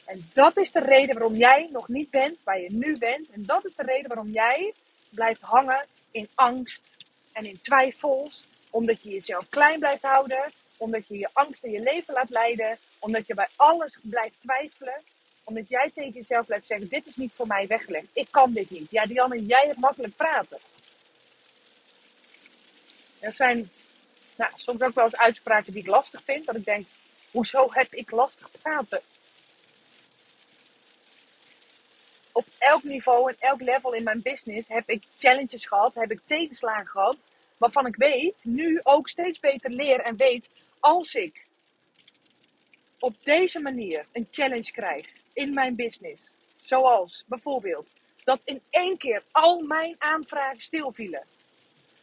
En 0.04 0.30
dat 0.32 0.56
is 0.56 0.70
de 0.70 0.80
reden 0.80 1.18
waarom 1.18 1.36
jij 1.36 1.68
nog 1.72 1.88
niet 1.88 2.10
bent 2.10 2.38
waar 2.44 2.60
je 2.60 2.72
nu 2.72 2.98
bent. 2.98 3.30
En 3.30 3.42
dat 3.42 3.64
is 3.64 3.74
de 3.74 3.82
reden 3.82 4.08
waarom 4.08 4.30
jij 4.30 4.74
blijft 5.10 5.40
hangen 5.40 5.86
in 6.10 6.28
angst 6.34 6.82
en 7.32 7.44
in 7.44 7.60
twijfels. 7.60 8.44
Omdat 8.70 9.02
je 9.02 9.10
jezelf 9.10 9.48
klein 9.48 9.78
blijft 9.78 10.02
houden. 10.02 10.52
Omdat 10.78 11.06
je 11.08 11.18
je 11.18 11.28
angst 11.32 11.64
in 11.64 11.70
je 11.70 11.80
leven 11.80 12.14
laat 12.14 12.30
leiden. 12.30 12.78
Omdat 12.98 13.26
je 13.26 13.34
bij 13.34 13.48
alles 13.56 13.98
blijft 14.02 14.40
twijfelen. 14.40 15.02
Omdat 15.44 15.68
jij 15.68 15.90
tegen 15.94 16.12
jezelf 16.12 16.46
blijft 16.46 16.66
zeggen: 16.66 16.88
Dit 16.88 17.06
is 17.06 17.16
niet 17.16 17.32
voor 17.34 17.46
mij 17.46 17.66
weggelegd. 17.66 18.06
Ik 18.12 18.28
kan 18.30 18.52
dit 18.52 18.70
niet. 18.70 18.90
Ja, 18.90 19.06
Dianne, 19.06 19.46
jij 19.46 19.66
hebt 19.66 19.78
makkelijk 19.78 20.16
praten. 20.16 20.58
Er 23.20 23.32
zijn 23.32 23.70
nou, 24.36 24.52
soms 24.56 24.80
ook 24.80 24.94
wel 24.94 25.04
eens 25.04 25.16
uitspraken 25.16 25.72
die 25.72 25.82
ik 25.82 25.88
lastig 25.88 26.22
vind. 26.24 26.46
Dat 26.46 26.56
ik 26.56 26.64
denk: 26.64 26.86
Hoezo 27.30 27.66
heb 27.70 27.94
ik 27.94 28.10
lastig 28.10 28.50
praten? 28.62 29.02
op 32.38 32.46
elk 32.58 32.82
niveau 32.82 33.30
en 33.30 33.36
elk 33.38 33.60
level 33.60 33.92
in 33.92 34.02
mijn 34.02 34.22
business 34.22 34.68
heb 34.68 34.88
ik 34.88 35.02
challenges 35.16 35.66
gehad, 35.66 35.94
heb 35.94 36.10
ik 36.10 36.20
tegenslagen 36.24 36.86
gehad, 36.86 37.16
waarvan 37.56 37.86
ik 37.86 37.96
weet, 37.96 38.34
nu 38.42 38.80
ook 38.82 39.08
steeds 39.08 39.40
beter 39.40 39.70
leer 39.70 40.00
en 40.00 40.16
weet, 40.16 40.48
als 40.80 41.14
ik 41.14 41.46
op 42.98 43.14
deze 43.24 43.60
manier 43.60 44.06
een 44.12 44.26
challenge 44.30 44.72
krijg 44.72 45.06
in 45.32 45.54
mijn 45.54 45.76
business, 45.76 46.28
zoals 46.62 47.24
bijvoorbeeld 47.26 47.90
dat 48.24 48.40
in 48.44 48.62
één 48.70 48.96
keer 48.96 49.22
al 49.32 49.62
mijn 49.62 49.94
aanvragen 49.98 50.60
stilvielen, 50.60 51.24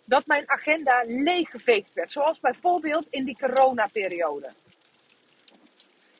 dat 0.06 0.26
mijn 0.26 0.50
agenda 0.50 1.04
leeggeveegd 1.08 1.94
werd, 1.94 2.12
zoals 2.12 2.40
bijvoorbeeld 2.40 3.08
in 3.10 3.26
die 3.26 3.38
coronaperiode. 3.38 4.54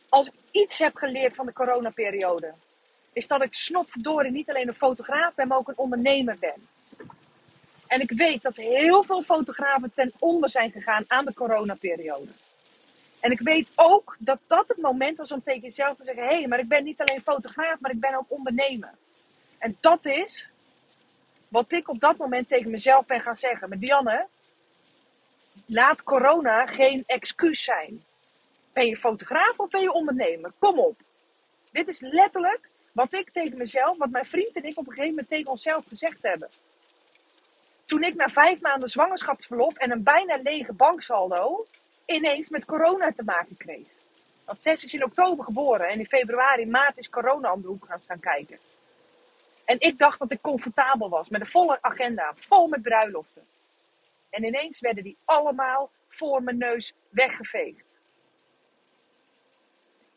Als 0.10 0.28
ik 0.28 0.34
iets 0.52 0.80
heb 0.80 0.96
geleerd 0.96 1.36
van 1.36 1.46
de 1.46 1.54
coronaperiode, 1.54 2.54
is 3.14 3.28
dat 3.28 3.44
ik 3.44 3.54
snopverdorie 3.54 4.32
niet 4.32 4.50
alleen 4.50 4.68
een 4.68 4.76
fotograaf 4.76 5.34
ben, 5.36 5.48
maar 5.48 5.58
ook 5.58 5.68
een 5.68 5.78
ondernemer 5.78 6.38
ben. 6.40 6.68
En 7.88 8.02
ik 8.02 8.12
weet 8.12 8.42
dat 8.42 8.56
heel 8.56 9.04
veel 9.04 9.22
fotografen 9.22 9.92
ten 9.94 10.14
onder 10.20 10.50
zijn 10.50 10.72
gegaan 10.72 11.04
aan 11.08 11.26
de 11.26 11.34
coronaperiode. 11.34 12.32
En 13.26 13.32
ik 13.32 13.40
weet 13.40 13.72
ook 13.76 14.16
dat 14.20 14.40
dat 14.48 14.68
het 14.68 14.78
moment 14.78 15.18
was 15.18 15.32
om 15.32 15.44
tegen 15.44 15.62
jezelf 15.62 15.98
te 15.98 16.04
zeggen: 16.04 16.24
hé, 16.24 16.36
hey, 16.36 16.48
maar 16.48 16.60
ik 16.60 16.68
ben 16.68 16.84
niet 16.84 17.02
alleen 17.02 17.22
fotograaf, 17.22 17.80
maar 17.80 17.92
ik 17.92 18.00
ben 18.00 18.16
ook 18.16 18.26
ondernemer. 18.32 18.94
En 19.58 19.78
dat 19.80 20.06
is 20.06 20.52
wat 21.48 21.72
ik 21.72 21.90
op 21.90 22.00
dat 22.00 22.18
moment 22.18 22.48
tegen 22.48 22.72
mezelf 22.72 23.06
ben 23.06 23.22
gaan 23.22 23.36
zeggen. 23.36 23.70
Maar 23.70 23.80
Dianne, 23.80 24.28
laat 25.66 26.04
corona 26.04 26.66
geen 26.66 27.04
excuus 27.06 27.64
zijn. 27.64 28.04
Ben 28.74 28.86
je 28.86 28.98
fotograaf 28.98 29.60
of 29.60 29.70
ben 29.70 29.82
je 29.82 29.94
ondernemer? 29.94 30.52
Kom 30.60 30.80
op. 30.80 31.00
Dit 31.72 31.88
is 31.88 32.00
letterlijk 32.00 32.70
wat 32.92 33.14
ik 33.14 33.32
tegen 33.32 33.58
mezelf, 33.58 33.98
wat 33.98 34.10
mijn 34.10 34.26
vriend 34.26 34.56
en 34.56 34.64
ik 34.64 34.78
op 34.78 34.88
een 34.88 34.94
gegeven 34.94 35.10
moment 35.10 35.30
tegen 35.30 35.52
onszelf 35.52 35.86
gezegd 35.88 36.24
hebben. 36.24 36.50
Toen 37.86 38.04
ik 38.04 38.16
na 38.16 38.30
vijf 38.30 38.62
maanden 38.62 38.90
zwangerschapsverlof 38.90 39.76
en 39.76 39.92
een 39.92 40.04
bijna 40.04 40.40
lege 40.44 40.74
banksaldo 40.74 41.66
ineens 42.06 42.50
met 42.50 42.66
corona 42.66 43.12
te 43.12 43.24
maken 43.24 43.58
kreeg. 43.58 43.88
Want 44.46 44.64
Tess 44.64 44.84
is 44.84 44.94
in 44.94 45.04
oktober 45.04 45.46
geboren 45.46 45.88
en 45.88 46.00
in 46.00 46.06
februari, 46.06 46.66
maart 46.66 46.98
is 46.98 47.10
corona 47.10 47.54
om 47.54 47.62
de 47.62 47.68
hoek 47.68 47.88
gaan 48.08 48.20
kijken. 48.20 48.60
En 49.66 49.80
ik 49.80 49.98
dacht 49.98 50.20
dat 50.20 50.32
ik 50.32 50.42
comfortabel 50.42 51.10
was 51.10 51.30
met 51.30 51.42
een 51.42 51.48
volle 51.48 51.78
agenda, 51.82 52.34
vol 52.36 52.68
met 52.68 52.82
bruiloften. 52.82 53.44
En 54.30 54.44
ineens 54.44 54.80
werden 54.80 55.04
die 55.04 55.18
allemaal 55.26 55.92
voor 56.08 56.44
mijn 56.44 56.58
neus 56.58 56.94
weggeveegd. 57.10 57.84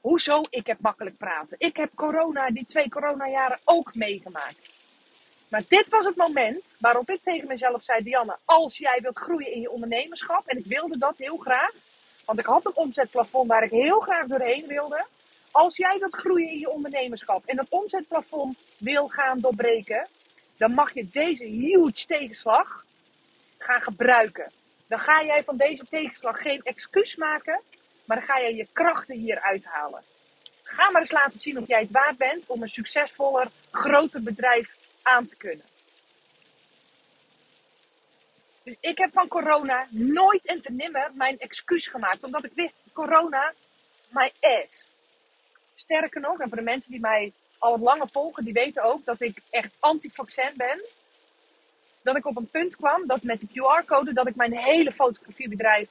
Hoezo? 0.01 0.41
Ik 0.51 0.67
heb 0.67 0.81
makkelijk 0.81 1.17
praten. 1.17 1.57
Ik 1.59 1.77
heb 1.77 1.91
corona, 1.95 2.51
die 2.51 2.67
twee 2.67 2.89
coronajaren 2.89 3.61
ook 3.65 3.95
meegemaakt. 3.95 4.78
Maar 5.49 5.63
dit 5.69 5.89
was 5.89 6.05
het 6.05 6.17
moment 6.17 6.63
waarop 6.79 7.11
ik 7.11 7.21
tegen 7.23 7.49
mezelf 7.49 7.85
zei: 7.85 8.03
Dianne, 8.03 8.37
als 8.45 8.79
jij 8.79 8.99
wilt 9.03 9.19
groeien 9.19 9.53
in 9.53 9.61
je 9.61 9.71
ondernemerschap, 9.71 10.47
en 10.47 10.59
ik 10.59 10.67
wilde 10.67 10.99
dat 10.99 11.15
heel 11.17 11.37
graag, 11.37 11.73
want 12.25 12.39
ik 12.39 12.47
had 12.47 12.67
een 12.67 12.77
omzetplafond 12.77 13.49
waar 13.49 13.63
ik 13.63 13.71
heel 13.71 14.01
graag 14.01 14.27
doorheen 14.27 14.67
wilde. 14.67 15.07
Als 15.51 15.77
jij 15.77 15.99
wilt 15.99 16.15
groeien 16.15 16.51
in 16.51 16.59
je 16.59 16.71
ondernemerschap 16.71 17.47
en 17.47 17.57
dat 17.57 17.67
omzetplafond 17.69 18.59
wil 18.79 19.09
gaan 19.09 19.41
doorbreken, 19.41 20.09
dan 20.57 20.73
mag 20.73 20.95
je 20.95 21.09
deze 21.13 21.45
huge 21.45 22.07
tegenslag 22.07 22.85
gaan 23.59 23.83
gebruiken. 23.83 24.53
Dan 24.87 25.01
ga 25.01 25.25
jij 25.25 25.45
van 25.45 25.57
deze 25.57 25.85
tegenslag 25.91 26.39
geen 26.39 26.61
excuus 26.63 27.17
maken, 27.17 27.61
maar 28.05 28.17
dan 28.17 28.27
ga 28.27 28.39
je 28.39 28.55
je 28.55 28.67
krachten 28.73 29.17
hier 29.17 29.41
uithalen. 29.41 30.03
Ga 30.63 30.91
maar 30.91 31.01
eens 31.01 31.13
laten 31.13 31.39
zien 31.39 31.59
of 31.59 31.69
jij 31.69 31.81
het 31.81 31.91
waard 31.91 32.17
bent 32.17 32.47
om 32.47 32.63
een 32.63 32.69
succesvoller, 32.69 33.49
groter 33.71 34.23
bedrijf 34.23 34.77
aan 35.09 35.27
te 35.27 35.37
kunnen. 35.37 35.67
Dus 38.63 38.77
ik 38.81 38.99
heb 38.99 39.13
van 39.13 39.29
corona 39.29 39.87
nooit 39.91 40.47
en 40.47 40.61
te 40.61 40.73
nimmer 40.73 41.11
mijn 41.15 41.39
excuus 41.39 41.89
gemaakt. 41.89 42.25
Omdat 42.25 42.45
ik 42.45 42.53
wist, 42.55 42.77
corona, 42.93 43.53
my 44.09 44.33
ass. 44.41 44.91
Sterker 45.75 46.21
nog, 46.21 46.39
en 46.39 46.49
voor 46.49 46.57
de 46.57 46.65
mensen 46.65 46.91
die 46.91 47.01
mij 47.01 47.33
al 47.59 47.71
wat 47.71 47.81
langer 47.81 48.09
volgen, 48.09 48.45
die 48.45 48.53
weten 48.53 48.83
ook 48.83 49.05
dat 49.05 49.21
ik 49.21 49.41
echt 49.51 49.71
anti-vaccin 49.79 50.53
ben. 50.57 50.85
Dat 52.03 52.17
ik 52.17 52.27
op 52.27 52.37
een 52.37 52.51
punt 52.51 52.77
kwam 52.77 53.07
dat 53.07 53.23
met 53.23 53.41
de 53.41 53.47
QR-code 53.47 54.13
dat 54.13 54.27
ik 54.27 54.37
mijn 54.37 54.57
hele 54.57 54.93
fotografiebedrijf 54.93 55.89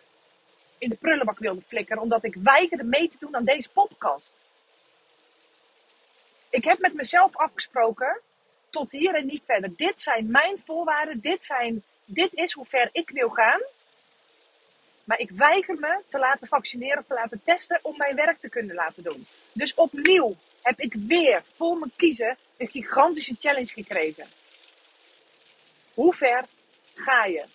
in 0.78 0.90
de 0.90 0.96
prullenbak 0.96 1.40
wilde 1.40 1.62
flikkeren, 1.68 2.02
omdat 2.02 2.24
ik 2.24 2.36
weigerde 2.36 2.84
mee 2.84 3.10
te 3.10 3.18
doen 3.20 3.36
aan 3.36 3.46
deze 3.46 3.70
podcast. 3.70 4.32
Ik 6.50 6.64
heb 6.64 6.80
met 6.80 6.94
mezelf 6.94 7.36
afgesproken, 7.36 8.22
tot 8.70 8.92
hier 8.92 9.16
en 9.16 9.26
niet 9.26 9.42
verder. 9.46 9.76
Dit 9.76 10.02
zijn 10.02 10.32
mijn 10.32 10.62
voorwaarden, 10.66 11.20
dit, 11.20 11.44
zijn, 11.44 11.84
dit 12.06 12.34
is 12.34 12.52
hoe 12.52 12.66
ver 12.66 12.90
ik 12.92 13.10
wil 13.10 13.30
gaan. 13.30 13.62
Maar 15.04 15.20
ik 15.20 15.30
weiger 15.30 15.76
me 15.76 16.02
te 16.10 16.20
laten 16.20 16.48
vaccineren 16.48 16.98
of 16.98 17.06
te 17.06 17.14
laten 17.14 17.42
testen 17.44 17.80
om 17.82 17.98
mijn 17.98 18.16
werk 18.16 18.40
te 18.40 18.50
kunnen 18.50 18.76
laten 18.76 19.04
doen. 19.04 19.28
Dus 19.52 19.74
opnieuw 19.74 20.36
heb 20.62 20.80
ik 20.80 20.94
weer 20.94 21.44
voor 21.56 21.78
mijn 21.78 21.92
kiezen 21.96 22.38
een 22.58 22.68
gigantische 22.68 23.36
challenge 23.40 23.74
gekregen. 23.74 24.28
Hoe 25.94 26.14
ver 26.14 26.46
ga 26.96 27.26
je? 27.26 27.46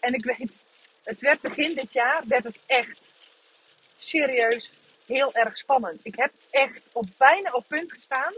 En 0.00 0.14
ik 0.14 0.24
weet 0.24 0.50
het 1.02 1.20
werd 1.20 1.40
begin 1.40 1.74
dit 1.74 1.92
jaar, 1.92 2.22
werd 2.26 2.44
het 2.44 2.58
echt 2.66 3.00
serieus 3.96 4.70
heel 5.06 5.34
erg 5.34 5.58
spannend. 5.58 6.00
Ik 6.02 6.16
heb 6.16 6.32
echt 6.50 6.80
op 6.92 7.06
bijna 7.16 7.50
op 7.52 7.64
punt 7.68 7.92
gestaan 7.92 8.34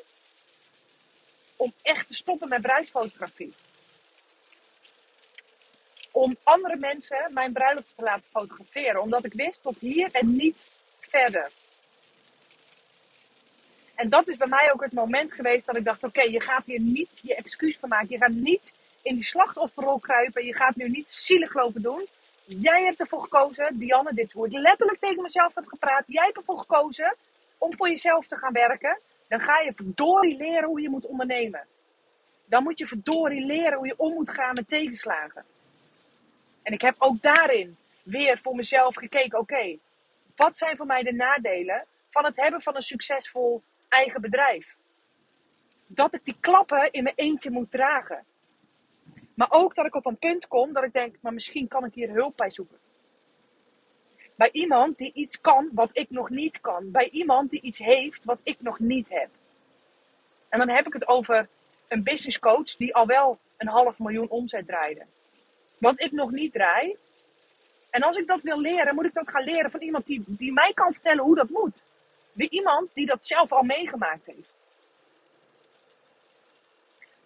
om 1.57 1.73
echt 1.83 2.07
te 2.07 2.15
stoppen 2.15 2.49
met 2.49 2.63
bruidsfotografie. 2.63 3.55
Om 6.11 6.37
andere 6.43 6.77
mensen 6.77 7.31
mijn 7.31 7.53
bruiloft 7.53 7.97
te 7.97 8.03
laten 8.03 8.25
fotograferen. 8.31 9.01
Omdat 9.01 9.25
ik 9.25 9.33
wist 9.33 9.63
tot 9.63 9.79
hier 9.79 10.09
en 10.13 10.37
niet 10.37 10.67
verder. 11.01 11.51
En 13.95 14.09
dat 14.09 14.29
is 14.29 14.37
bij 14.37 14.49
mij 14.49 14.73
ook 14.73 14.83
het 14.83 14.93
moment 14.93 15.33
geweest 15.33 15.67
dat 15.67 15.77
ik 15.77 15.85
dacht: 15.85 16.05
oké, 16.05 16.23
je 16.23 16.41
gaat 16.41 16.67
hier 16.67 16.81
niet 16.81 17.21
je 17.23 17.35
excuus 17.35 17.77
van 17.79 17.89
maken. 17.89 18.11
Je 18.11 18.19
gaat 18.19 18.33
niet 18.33 18.73
in 19.03 19.15
die 19.15 19.25
slachtofferrol 19.25 19.99
kruipen. 19.99 20.45
Je 20.45 20.55
gaat 20.55 20.77
nu 20.77 20.89
niet 20.89 21.11
zielig 21.11 21.55
lopen 21.55 21.83
doen. 21.83 22.07
Jij 22.45 22.85
hebt 22.85 23.01
ervoor 23.01 23.23
gekozen, 23.23 23.79
Dianne, 23.79 24.15
dit 24.15 24.33
wordt 24.33 24.53
letterlijk 24.53 25.01
tegen 25.01 25.23
mezelf 25.23 25.55
heb 25.55 25.67
gepraat. 25.67 26.05
Jij 26.07 26.25
hebt 26.25 26.37
ervoor 26.37 26.59
gekozen 26.59 27.17
om 27.59 27.77
voor 27.77 27.89
jezelf 27.89 28.27
te 28.27 28.37
gaan 28.37 28.53
werken. 28.53 28.99
Dan 29.29 29.41
ga 29.41 29.61
je 29.61 29.73
verdorie 29.75 30.37
leren 30.37 30.69
hoe 30.69 30.81
je 30.81 30.91
moet 30.91 31.07
ondernemen. 31.07 31.67
Dan 32.45 32.63
moet 32.63 32.79
je 32.79 32.87
verdorie 32.87 33.45
leren 33.45 33.79
hoe 33.79 33.87
je 33.87 33.95
om 33.97 34.13
moet 34.13 34.31
gaan 34.31 34.55
met 34.55 34.69
tegenslagen. 34.69 35.45
En 36.63 36.73
ik 36.73 36.81
heb 36.81 36.95
ook 36.99 37.23
daarin 37.23 37.77
weer 38.03 38.39
voor 38.39 38.55
mezelf 38.55 38.95
gekeken: 38.95 39.39
oké, 39.39 39.79
wat 40.37 40.59
zijn 40.59 40.77
voor 40.77 40.87
mij 40.87 41.03
de 41.03 41.13
nadelen 41.13 41.85
van 42.11 42.25
het 42.25 42.37
hebben 42.37 42.63
van 42.63 42.77
een 42.77 42.83
succesvol 42.83 43.63
eigen 43.89 44.21
bedrijf? 44.21 44.77
Dat 45.87 46.15
ik 46.15 46.25
die 46.25 46.37
klappen 46.41 46.91
in 46.91 47.03
mijn 47.03 47.17
eentje 47.17 47.51
moet 47.51 47.71
dragen. 47.71 48.25
Maar 49.35 49.51
ook 49.51 49.75
dat 49.75 49.87
ik 49.87 49.95
op 49.95 50.07
een 50.07 50.19
punt 50.19 50.49
kom 50.49 50.73
dat 50.73 50.85
ik 50.85 50.93
denk, 50.93 51.17
maar 51.21 51.33
misschien 51.33 51.69
kan 51.69 51.85
ik 51.85 51.95
hier 51.95 52.11
hulp 52.11 52.37
bij 52.37 52.51
zoeken. 52.51 52.79
Bij 54.35 54.49
iemand 54.53 54.99
die 54.99 55.13
iets 55.15 55.41
kan 55.41 55.69
wat 55.73 55.91
ik 55.93 56.11
nog 56.11 56.31
niet 56.31 56.61
kan. 56.61 56.91
Bij 56.91 57.09
iemand 57.11 57.51
die 57.51 57.61
iets 57.61 57.79
heeft 57.79 58.25
wat 58.25 58.39
ik 58.43 58.57
nog 58.61 58.79
niet 58.79 59.09
heb. 59.09 59.29
En 60.49 60.59
dan 60.59 60.69
heb 60.69 60.87
ik 60.87 60.93
het 60.93 61.09
over 61.09 61.49
een 61.89 62.03
business 62.03 62.39
coach 62.39 62.77
die 62.77 62.95
al 62.95 63.07
wel 63.07 63.39
een 63.57 63.69
half 63.69 63.99
miljoen 63.99 64.29
omzet 64.29 64.67
draaide. 64.67 65.07
Wat 65.79 66.03
ik 66.03 66.13
nog 66.13 66.31
niet 66.31 66.53
draai. 66.53 66.97
En 67.91 68.03
als 68.03 68.17
ik 68.17 68.27
dat 68.27 68.43
wil 68.43 68.61
leren, 68.61 68.95
moet 68.95 69.05
ik 69.05 69.15
dat 69.15 69.31
gaan 69.31 69.45
leren 69.45 69.71
van 69.71 69.81
iemand 69.81 70.07
die, 70.07 70.25
die 70.27 70.53
mij 70.53 70.73
kan 70.75 70.93
vertellen 70.93 71.25
hoe 71.25 71.35
dat 71.35 71.49
moet. 71.49 71.83
Die 72.33 72.51
iemand 72.51 72.89
die 72.95 73.07
dat 73.07 73.27
zelf 73.27 73.53
al 73.53 73.63
meegemaakt 73.63 74.27
heeft. 74.27 74.53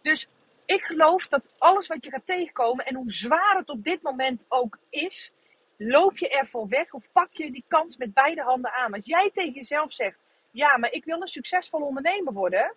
Dus 0.00 0.28
ik 0.64 0.82
geloof 0.82 1.28
dat 1.28 1.42
alles 1.58 1.86
wat 1.86 2.04
je 2.04 2.10
gaat 2.10 2.26
tegenkomen 2.26 2.86
en 2.86 2.94
hoe 2.94 3.10
zwaar 3.10 3.56
het 3.56 3.70
op 3.70 3.84
dit 3.84 4.02
moment 4.02 4.44
ook 4.48 4.78
is, 4.90 5.30
loop 5.78 6.18
je 6.18 6.28
ervoor 6.28 6.68
weg 6.68 6.92
of 6.92 7.12
pak 7.12 7.28
je 7.32 7.52
die 7.52 7.64
kans 7.68 7.96
met 7.96 8.14
beide 8.14 8.42
handen 8.42 8.72
aan. 8.72 8.94
Als 8.94 9.06
jij 9.06 9.30
tegen 9.34 9.52
jezelf 9.52 9.92
zegt, 9.92 10.18
ja, 10.50 10.76
maar 10.76 10.92
ik 10.92 11.04
wil 11.04 11.20
een 11.20 11.26
succesvol 11.26 11.80
ondernemer 11.80 12.32
worden. 12.32 12.74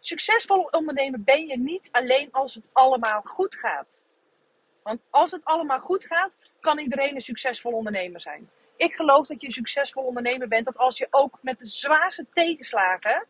Succesvol 0.00 0.68
ondernemer 0.70 1.22
ben 1.22 1.46
je 1.46 1.58
niet 1.58 1.88
alleen 1.92 2.32
als 2.32 2.54
het 2.54 2.68
allemaal 2.72 3.22
goed 3.22 3.56
gaat. 3.56 4.00
Want 4.82 5.00
als 5.10 5.30
het 5.30 5.44
allemaal 5.44 5.80
goed 5.80 6.04
gaat, 6.06 6.36
kan 6.60 6.78
iedereen 6.78 7.14
een 7.14 7.20
succesvol 7.20 7.72
ondernemer 7.72 8.20
zijn. 8.20 8.50
Ik 8.76 8.94
geloof 8.94 9.26
dat 9.26 9.40
je 9.40 9.46
een 9.46 9.52
succesvol 9.52 10.02
ondernemer 10.02 10.48
bent, 10.48 10.64
dat 10.64 10.76
als 10.76 10.98
je 10.98 11.06
ook 11.10 11.38
met 11.40 11.58
de 11.58 11.66
zwaarste 11.66 12.26
tegenslagen 12.32 13.26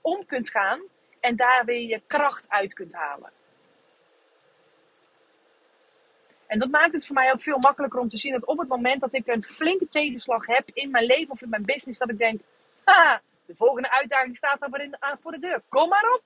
om 0.00 0.26
kunt 0.26 0.50
gaan 0.50 0.82
en 1.20 1.36
daar 1.36 1.64
weer 1.64 1.88
je 1.88 2.02
kracht 2.06 2.48
uit 2.48 2.72
kunt 2.74 2.92
halen. 2.92 3.32
En 6.50 6.58
dat 6.58 6.70
maakt 6.70 6.92
het 6.92 7.06
voor 7.06 7.14
mij 7.14 7.32
ook 7.32 7.42
veel 7.42 7.58
makkelijker 7.58 8.00
om 8.00 8.08
te 8.08 8.16
zien 8.16 8.32
dat 8.32 8.44
op 8.44 8.58
het 8.58 8.68
moment 8.68 9.00
dat 9.00 9.14
ik 9.14 9.26
een 9.26 9.44
flinke 9.44 9.88
tegenslag 9.88 10.46
heb 10.46 10.70
in 10.72 10.90
mijn 10.90 11.04
leven 11.04 11.30
of 11.30 11.42
in 11.42 11.48
mijn 11.48 11.64
business, 11.64 11.98
dat 11.98 12.10
ik 12.10 12.18
denk, 12.18 12.40
haha, 12.84 13.20
de 13.46 13.54
volgende 13.56 13.90
uitdaging 13.90 14.36
staat 14.36 14.60
daar 14.60 15.18
voor 15.20 15.32
de 15.32 15.38
deur. 15.38 15.62
Kom 15.68 15.88
maar 15.88 16.12
op. 16.14 16.22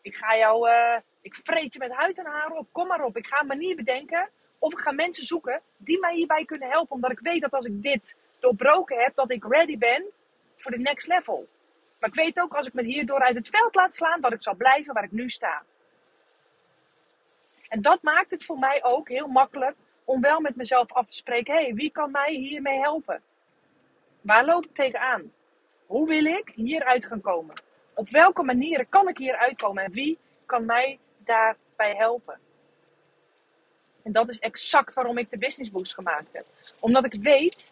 Ik 0.00 0.16
ga 0.16 0.36
jou, 0.36 0.68
uh, 0.68 0.96
ik 1.20 1.34
vreet 1.44 1.72
je 1.72 1.78
met 1.78 1.92
huid 1.92 2.18
en 2.18 2.26
haar 2.26 2.50
op. 2.50 2.68
Kom 2.72 2.86
maar 2.86 3.04
op. 3.04 3.16
Ik 3.16 3.26
ga 3.26 3.40
een 3.40 3.46
manier 3.46 3.76
bedenken 3.76 4.28
of 4.58 4.72
ik 4.72 4.78
ga 4.78 4.92
mensen 4.92 5.24
zoeken 5.24 5.60
die 5.76 5.98
mij 5.98 6.14
hierbij 6.14 6.44
kunnen 6.44 6.70
helpen. 6.70 6.94
Omdat 6.94 7.10
ik 7.10 7.20
weet 7.20 7.40
dat 7.40 7.52
als 7.52 7.66
ik 7.66 7.82
dit 7.82 8.16
doorbroken 8.38 8.98
heb, 8.98 9.14
dat 9.14 9.30
ik 9.30 9.44
ready 9.48 9.78
ben 9.78 10.04
voor 10.56 10.70
de 10.70 10.78
next 10.78 11.06
level. 11.06 11.48
Maar 11.98 12.08
ik 12.08 12.14
weet 12.14 12.40
ook 12.40 12.54
als 12.54 12.66
ik 12.66 12.72
me 12.72 12.82
hierdoor 12.82 13.20
uit 13.20 13.36
het 13.36 13.48
veld 13.48 13.74
laat 13.74 13.94
slaan, 13.94 14.20
dat 14.20 14.32
ik 14.32 14.42
zal 14.42 14.54
blijven 14.54 14.94
waar 14.94 15.04
ik 15.04 15.12
nu 15.12 15.28
sta. 15.28 15.62
En 17.70 17.82
dat 17.82 18.02
maakt 18.02 18.30
het 18.30 18.44
voor 18.44 18.58
mij 18.58 18.84
ook 18.84 19.08
heel 19.08 19.28
makkelijk 19.28 19.76
om 20.04 20.20
wel 20.20 20.40
met 20.40 20.56
mezelf 20.56 20.92
af 20.92 21.06
te 21.06 21.14
spreken: 21.14 21.54
hé, 21.54 21.62
hey, 21.62 21.74
wie 21.74 21.90
kan 21.90 22.10
mij 22.10 22.34
hiermee 22.34 22.78
helpen? 22.78 23.22
Waar 24.20 24.44
loop 24.44 24.64
ik 24.64 24.74
tegenaan? 24.74 25.32
Hoe 25.86 26.08
wil 26.08 26.24
ik 26.24 26.52
hieruit 26.54 27.06
gaan 27.06 27.20
komen? 27.20 27.62
Op 27.94 28.08
welke 28.08 28.42
manieren 28.42 28.88
kan 28.88 29.08
ik 29.08 29.18
hieruit 29.18 29.56
komen 29.56 29.84
en 29.84 29.92
wie 29.92 30.18
kan 30.46 30.64
mij 30.64 30.98
daarbij 31.18 31.94
helpen? 31.96 32.40
En 34.02 34.12
dat 34.12 34.28
is 34.28 34.38
exact 34.38 34.94
waarom 34.94 35.18
ik 35.18 35.30
de 35.30 35.38
Business 35.38 35.70
Boost 35.70 35.94
gemaakt 35.94 36.32
heb. 36.32 36.46
Omdat 36.80 37.04
ik 37.04 37.22
weet 37.22 37.70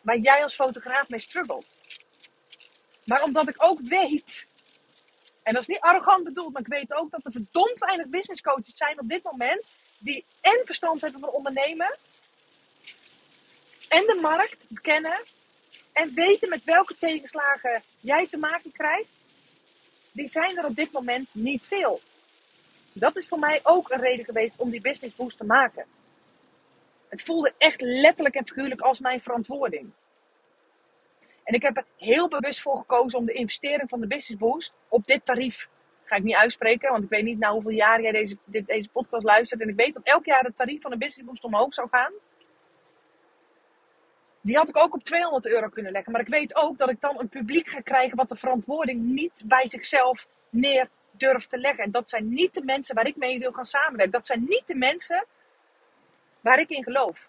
waar 0.00 0.18
jij 0.18 0.42
als 0.42 0.54
fotograaf 0.54 1.08
mee 1.08 1.20
struggelt. 1.20 1.66
Maar 3.04 3.22
omdat 3.22 3.48
ik 3.48 3.54
ook 3.58 3.80
weet, 3.80 4.46
en 5.48 5.54
dat 5.54 5.62
is 5.62 5.68
niet 5.68 5.80
arrogant 5.80 6.24
bedoeld, 6.24 6.52
maar 6.52 6.62
ik 6.62 6.68
weet 6.68 6.94
ook 6.94 7.10
dat 7.10 7.24
er 7.24 7.32
verdomd 7.32 7.78
weinig 7.78 8.06
business 8.06 8.40
coaches 8.40 8.76
zijn 8.76 9.00
op 9.00 9.08
dit 9.08 9.22
moment 9.22 9.64
die 9.98 10.24
en 10.40 10.62
verstand 10.64 11.00
hebben 11.00 11.20
van 11.20 11.30
ondernemen 11.30 11.96
en 13.88 14.06
de 14.06 14.18
markt 14.20 14.56
kennen 14.82 15.22
en 15.92 16.14
weten 16.14 16.48
met 16.48 16.64
welke 16.64 16.96
tegenslagen 16.98 17.82
jij 18.00 18.26
te 18.26 18.38
maken 18.38 18.72
krijgt, 18.72 19.08
die 20.12 20.28
zijn 20.28 20.58
er 20.58 20.64
op 20.64 20.76
dit 20.76 20.92
moment 20.92 21.28
niet 21.32 21.62
veel. 21.62 22.00
Dat 22.92 23.16
is 23.16 23.28
voor 23.28 23.38
mij 23.38 23.60
ook 23.62 23.90
een 23.90 24.00
reden 24.00 24.24
geweest 24.24 24.54
om 24.56 24.70
die 24.70 24.80
business 24.80 25.16
boost 25.16 25.38
te 25.38 25.44
maken. 25.44 25.86
Het 27.08 27.22
voelde 27.22 27.52
echt 27.58 27.80
letterlijk 27.80 28.34
en 28.34 28.46
figuurlijk 28.46 28.80
als 28.80 29.00
mijn 29.00 29.20
verantwoording. 29.20 29.90
En 31.48 31.54
ik 31.54 31.62
heb 31.62 31.76
er 31.76 31.84
heel 31.96 32.28
bewust 32.28 32.60
voor 32.60 32.76
gekozen 32.76 33.18
om 33.18 33.26
de 33.26 33.32
investering 33.32 33.88
van 33.88 34.00
de 34.00 34.06
Business 34.06 34.40
Boost 34.40 34.74
op 34.88 35.06
dit 35.06 35.24
tarief. 35.24 35.68
Ga 36.04 36.16
ik 36.16 36.22
niet 36.22 36.34
uitspreken, 36.34 36.90
want 36.90 37.04
ik 37.04 37.10
weet 37.10 37.24
niet 37.24 37.38
nou 37.38 37.52
hoeveel 37.52 37.70
jaar 37.70 38.02
jij 38.02 38.12
deze, 38.12 38.36
dit, 38.44 38.66
deze 38.66 38.88
podcast 38.88 39.24
luistert. 39.24 39.60
En 39.60 39.68
ik 39.68 39.76
weet 39.76 39.94
dat 39.94 40.02
elk 40.02 40.24
jaar 40.24 40.44
het 40.44 40.56
tarief 40.56 40.80
van 40.80 40.90
de 40.90 40.98
Business 40.98 41.28
Boost 41.28 41.44
omhoog 41.44 41.74
zou 41.74 41.88
gaan. 41.90 42.12
Die 44.40 44.56
had 44.56 44.68
ik 44.68 44.76
ook 44.76 44.94
op 44.94 45.02
200 45.02 45.48
euro 45.48 45.68
kunnen 45.68 45.92
leggen. 45.92 46.12
Maar 46.12 46.20
ik 46.20 46.28
weet 46.28 46.56
ook 46.56 46.78
dat 46.78 46.90
ik 46.90 47.00
dan 47.00 47.20
een 47.20 47.28
publiek 47.28 47.68
ga 47.68 47.80
krijgen 47.80 48.16
wat 48.16 48.28
de 48.28 48.36
verantwoording 48.36 49.02
niet 49.02 49.42
bij 49.46 49.66
zichzelf 49.66 50.26
neer 50.50 50.88
durft 51.10 51.50
te 51.50 51.58
leggen. 51.58 51.84
En 51.84 51.90
dat 51.90 52.10
zijn 52.10 52.28
niet 52.28 52.54
de 52.54 52.64
mensen 52.64 52.94
waar 52.94 53.06
ik 53.06 53.16
mee 53.16 53.38
wil 53.38 53.52
gaan 53.52 53.64
samenwerken. 53.64 54.12
Dat 54.12 54.26
zijn 54.26 54.40
niet 54.40 54.66
de 54.66 54.74
mensen 54.74 55.26
waar 56.40 56.60
ik 56.60 56.70
in 56.70 56.82
geloof. 56.82 57.28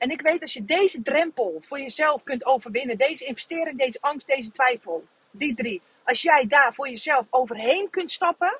En 0.00 0.10
ik 0.10 0.20
weet 0.20 0.40
als 0.40 0.52
je 0.52 0.64
deze 0.64 1.02
drempel 1.02 1.62
voor 1.66 1.80
jezelf 1.80 2.22
kunt 2.22 2.44
overwinnen, 2.44 2.98
deze 2.98 3.24
investering, 3.24 3.78
deze 3.78 3.98
angst, 4.00 4.26
deze 4.26 4.50
twijfel, 4.50 5.04
die 5.30 5.54
drie, 5.54 5.82
als 6.04 6.22
jij 6.22 6.46
daar 6.46 6.74
voor 6.74 6.88
jezelf 6.88 7.26
overheen 7.30 7.90
kunt 7.90 8.10
stappen, 8.10 8.58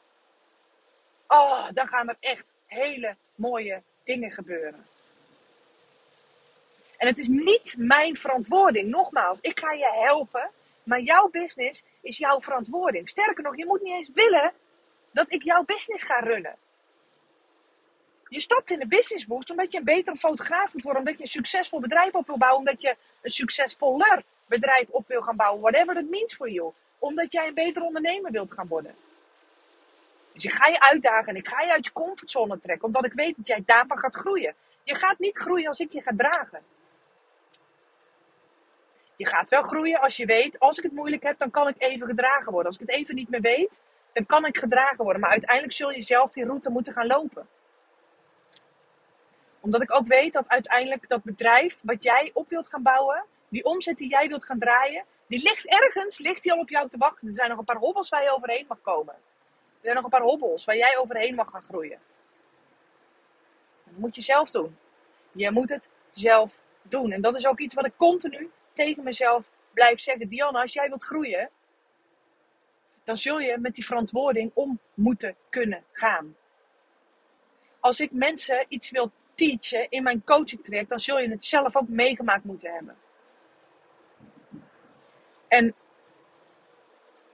oh, 1.26 1.68
dan 1.72 1.88
gaan 1.88 2.08
er 2.08 2.16
echt 2.20 2.44
hele 2.66 3.16
mooie 3.34 3.82
dingen 4.04 4.30
gebeuren. 4.30 4.86
En 6.96 7.06
het 7.06 7.18
is 7.18 7.28
niet 7.28 7.74
mijn 7.78 8.16
verantwoording. 8.16 8.88
Nogmaals, 8.88 9.40
ik 9.40 9.58
ga 9.58 9.72
je 9.72 9.90
helpen, 9.92 10.50
maar 10.82 11.00
jouw 11.00 11.28
business 11.28 11.82
is 12.00 12.18
jouw 12.18 12.40
verantwoording. 12.40 13.08
Sterker 13.08 13.42
nog, 13.42 13.56
je 13.56 13.66
moet 13.66 13.82
niet 13.82 13.94
eens 13.94 14.10
willen 14.14 14.52
dat 15.10 15.26
ik 15.28 15.42
jouw 15.42 15.64
business 15.64 16.02
ga 16.02 16.18
runnen. 16.18 16.56
Je 18.30 18.40
stapt 18.40 18.70
in 18.70 18.78
de 18.78 18.86
business 18.86 19.26
boost 19.26 19.50
omdat 19.50 19.72
je 19.72 19.78
een 19.78 19.84
betere 19.84 20.16
fotograaf 20.16 20.72
moet 20.72 20.82
worden, 20.82 21.02
omdat 21.02 21.16
je 21.16 21.24
een 21.24 21.30
succesvol 21.30 21.80
bedrijf 21.80 22.12
op 22.12 22.26
wil 22.26 22.38
bouwen, 22.38 22.58
omdat 22.58 22.80
je 22.80 22.96
een 23.20 23.30
succesvoller 23.30 24.22
bedrijf 24.46 24.88
op 24.88 25.08
wil 25.08 25.22
gaan 25.22 25.36
bouwen, 25.36 25.60
whatever 25.60 25.94
that 25.94 26.08
means 26.10 26.34
for 26.34 26.50
you. 26.50 26.72
Omdat 26.98 27.32
jij 27.32 27.46
een 27.46 27.54
betere 27.54 27.84
ondernemer 27.84 28.30
wilt 28.30 28.52
gaan 28.52 28.68
worden. 28.68 28.94
Dus 30.32 30.44
ik 30.44 30.52
ga 30.52 30.68
je 30.68 30.80
uitdagen 30.80 31.28
en 31.28 31.34
ik 31.34 31.48
ga 31.48 31.62
je 31.62 31.72
uit 31.72 31.84
je 31.84 31.92
comfortzone 31.92 32.58
trekken, 32.58 32.86
omdat 32.86 33.04
ik 33.04 33.12
weet 33.12 33.36
dat 33.36 33.46
jij 33.46 33.62
daarvan 33.66 33.98
gaat 33.98 34.16
groeien. 34.16 34.54
Je 34.82 34.94
gaat 34.94 35.18
niet 35.18 35.38
groeien 35.38 35.68
als 35.68 35.80
ik 35.80 35.92
je 35.92 36.02
ga 36.02 36.12
dragen. 36.16 36.62
Je 39.16 39.26
gaat 39.26 39.50
wel 39.50 39.62
groeien 39.62 40.00
als 40.00 40.16
je 40.16 40.26
weet, 40.26 40.58
als 40.58 40.78
ik 40.78 40.84
het 40.84 40.92
moeilijk 40.92 41.22
heb, 41.22 41.38
dan 41.38 41.50
kan 41.50 41.68
ik 41.68 41.74
even 41.78 42.06
gedragen 42.06 42.52
worden. 42.52 42.72
Als 42.72 42.80
ik 42.80 42.86
het 42.86 42.96
even 42.96 43.14
niet 43.14 43.28
meer 43.28 43.40
weet, 43.40 43.80
dan 44.12 44.26
kan 44.26 44.46
ik 44.46 44.58
gedragen 44.58 45.04
worden. 45.04 45.20
Maar 45.20 45.30
uiteindelijk 45.30 45.72
zul 45.72 45.90
je 45.90 46.02
zelf 46.02 46.30
die 46.30 46.44
route 46.44 46.70
moeten 46.70 46.92
gaan 46.92 47.06
lopen 47.06 47.48
omdat 49.60 49.82
ik 49.82 49.94
ook 49.94 50.06
weet 50.06 50.32
dat 50.32 50.48
uiteindelijk 50.48 51.08
dat 51.08 51.22
bedrijf 51.22 51.78
wat 51.82 52.02
jij 52.02 52.30
op 52.32 52.48
wilt 52.48 52.68
gaan 52.68 52.82
bouwen, 52.82 53.24
die 53.48 53.64
omzet 53.64 53.98
die 53.98 54.08
jij 54.08 54.28
wilt 54.28 54.44
gaan 54.44 54.58
draaien, 54.58 55.04
die 55.26 55.42
ligt 55.42 55.66
ergens, 55.66 56.18
ligt 56.18 56.42
die 56.42 56.52
al 56.52 56.58
op 56.58 56.68
jou 56.68 56.88
te 56.88 56.98
wachten. 56.98 57.28
Er 57.28 57.34
zijn 57.34 57.48
nog 57.48 57.58
een 57.58 57.64
paar 57.64 57.76
hobbels 57.76 58.08
waar 58.08 58.22
je 58.22 58.34
overheen 58.34 58.64
mag 58.68 58.80
komen. 58.80 59.14
Er 59.14 59.86
zijn 59.86 59.94
nog 59.94 60.04
een 60.04 60.10
paar 60.10 60.20
hobbels 60.20 60.64
waar 60.64 60.76
jij 60.76 60.98
overheen 60.98 61.34
mag 61.34 61.50
gaan 61.50 61.62
groeien. 61.62 61.98
Dat 63.84 63.96
moet 63.96 64.14
je 64.14 64.22
zelf 64.22 64.50
doen. 64.50 64.76
Je 65.32 65.50
moet 65.50 65.70
het 65.70 65.88
zelf 66.12 66.54
doen. 66.82 67.12
En 67.12 67.20
dat 67.20 67.36
is 67.36 67.46
ook 67.46 67.60
iets 67.60 67.74
wat 67.74 67.86
ik 67.86 67.96
continu 67.96 68.50
tegen 68.72 69.02
mezelf 69.02 69.44
blijf 69.72 70.00
zeggen. 70.00 70.28
Diana, 70.28 70.60
als 70.60 70.72
jij 70.72 70.88
wilt 70.88 71.04
groeien, 71.04 71.50
dan 73.04 73.16
zul 73.16 73.40
je 73.40 73.58
met 73.58 73.74
die 73.74 73.84
verantwoording 73.84 74.50
om 74.54 74.78
moeten 74.94 75.36
kunnen 75.48 75.84
gaan. 75.92 76.36
Als 77.80 78.00
ik 78.00 78.12
mensen 78.12 78.64
iets 78.68 78.90
wil 78.90 79.10
teachen 79.40 79.90
in 79.90 80.02
mijn 80.02 80.24
coaching 80.24 80.64
traject, 80.64 80.88
dan 80.88 81.00
zul 81.00 81.18
je 81.18 81.30
het 81.30 81.44
zelf 81.44 81.76
ook 81.76 81.88
meegemaakt 81.88 82.44
moeten 82.44 82.72
hebben. 82.72 82.96
En 85.48 85.74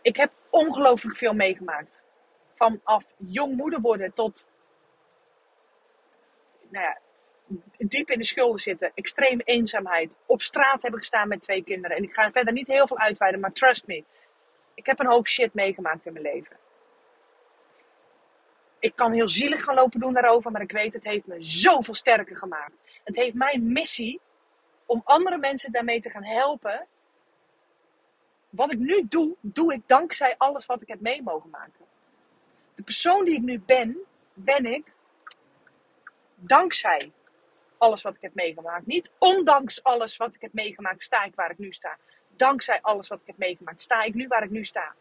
ik 0.02 0.16
heb 0.16 0.32
ongelooflijk 0.50 1.16
veel 1.16 1.32
meegemaakt. 1.32 2.02
Vanaf 2.52 3.04
jong 3.16 3.56
moeder 3.56 3.80
worden 3.80 4.12
tot 4.12 4.46
nou 6.68 6.84
ja, 6.84 6.98
diep 7.78 8.10
in 8.10 8.18
de 8.18 8.24
schulden 8.24 8.60
zitten, 8.60 8.92
extreme 8.94 9.42
eenzaamheid, 9.42 10.16
op 10.26 10.42
straat 10.42 10.82
hebben 10.82 11.00
gestaan 11.00 11.28
met 11.28 11.42
twee 11.42 11.64
kinderen. 11.64 11.96
En 11.96 12.02
ik 12.02 12.12
ga 12.12 12.30
verder 12.30 12.52
niet 12.52 12.66
heel 12.66 12.86
veel 12.86 12.98
uitweiden, 12.98 13.40
maar 13.40 13.52
trust 13.52 13.86
me, 13.86 14.04
ik 14.74 14.86
heb 14.86 14.98
een 14.98 15.10
hoop 15.10 15.28
shit 15.28 15.54
meegemaakt 15.54 16.06
in 16.06 16.12
mijn 16.12 16.24
leven 16.24 16.56
ik 18.78 18.96
kan 18.96 19.12
heel 19.12 19.28
zielig 19.28 19.64
gaan 19.64 19.74
lopen 19.74 20.00
doen 20.00 20.12
daarover, 20.12 20.50
maar 20.50 20.62
ik 20.62 20.72
weet, 20.72 20.92
het 20.92 21.04
heeft 21.04 21.26
me 21.26 21.40
zoveel 21.40 21.94
sterker 21.94 22.36
gemaakt. 22.36 22.72
Het 23.04 23.16
heeft 23.16 23.34
mijn 23.34 23.72
missie 23.72 24.20
om 24.86 25.00
andere 25.04 25.38
mensen 25.38 25.72
daarmee 25.72 26.00
te 26.00 26.10
gaan 26.10 26.24
helpen. 26.24 26.86
Wat 28.50 28.72
ik 28.72 28.78
nu 28.78 29.06
doe, 29.08 29.36
doe 29.40 29.74
ik 29.74 29.82
dankzij 29.86 30.34
alles 30.36 30.66
wat 30.66 30.82
ik 30.82 30.88
heb 30.88 31.00
mee 31.00 31.22
mogen 31.22 31.50
maken. 31.50 31.84
De 32.74 32.82
persoon 32.82 33.24
die 33.24 33.34
ik 33.34 33.42
nu 33.42 33.60
ben, 33.60 33.98
ben 34.34 34.64
ik 34.64 34.92
dankzij 36.34 37.12
alles 37.78 38.02
wat 38.02 38.14
ik 38.14 38.22
heb 38.22 38.34
meegemaakt. 38.34 38.86
Niet 38.86 39.10
ondanks 39.18 39.82
alles 39.82 40.16
wat 40.16 40.34
ik 40.34 40.40
heb 40.40 40.52
meegemaakt, 40.52 41.02
sta 41.02 41.24
ik 41.24 41.34
waar 41.34 41.50
ik 41.50 41.58
nu 41.58 41.72
sta. 41.72 41.98
Dankzij 42.36 42.80
alles 42.80 43.08
wat 43.08 43.20
ik 43.20 43.26
heb 43.26 43.38
meegemaakt, 43.38 43.82
sta 43.82 44.02
ik 44.02 44.14
nu 44.14 44.26
waar 44.26 44.42
ik 44.42 44.50
nu 44.50 44.64
sta. 44.64 44.94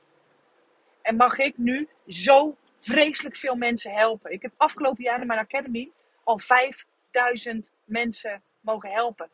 En 1.01 1.15
mag 1.15 1.37
ik 1.37 1.57
nu 1.57 1.87
zo 2.07 2.57
vreselijk 2.85 3.35
veel 3.35 3.55
mensen 3.55 3.91
helpen. 3.91 4.31
Ik 4.31 4.41
heb 4.41 4.51
afgelopen 4.57 5.03
jaar 5.03 5.21
in 5.21 5.27
mijn 5.27 5.39
academy 5.39 5.91
al 6.23 6.39
5000 6.39 7.71
mensen 7.85 8.41
mogen 8.59 8.91
helpen. 8.91 9.29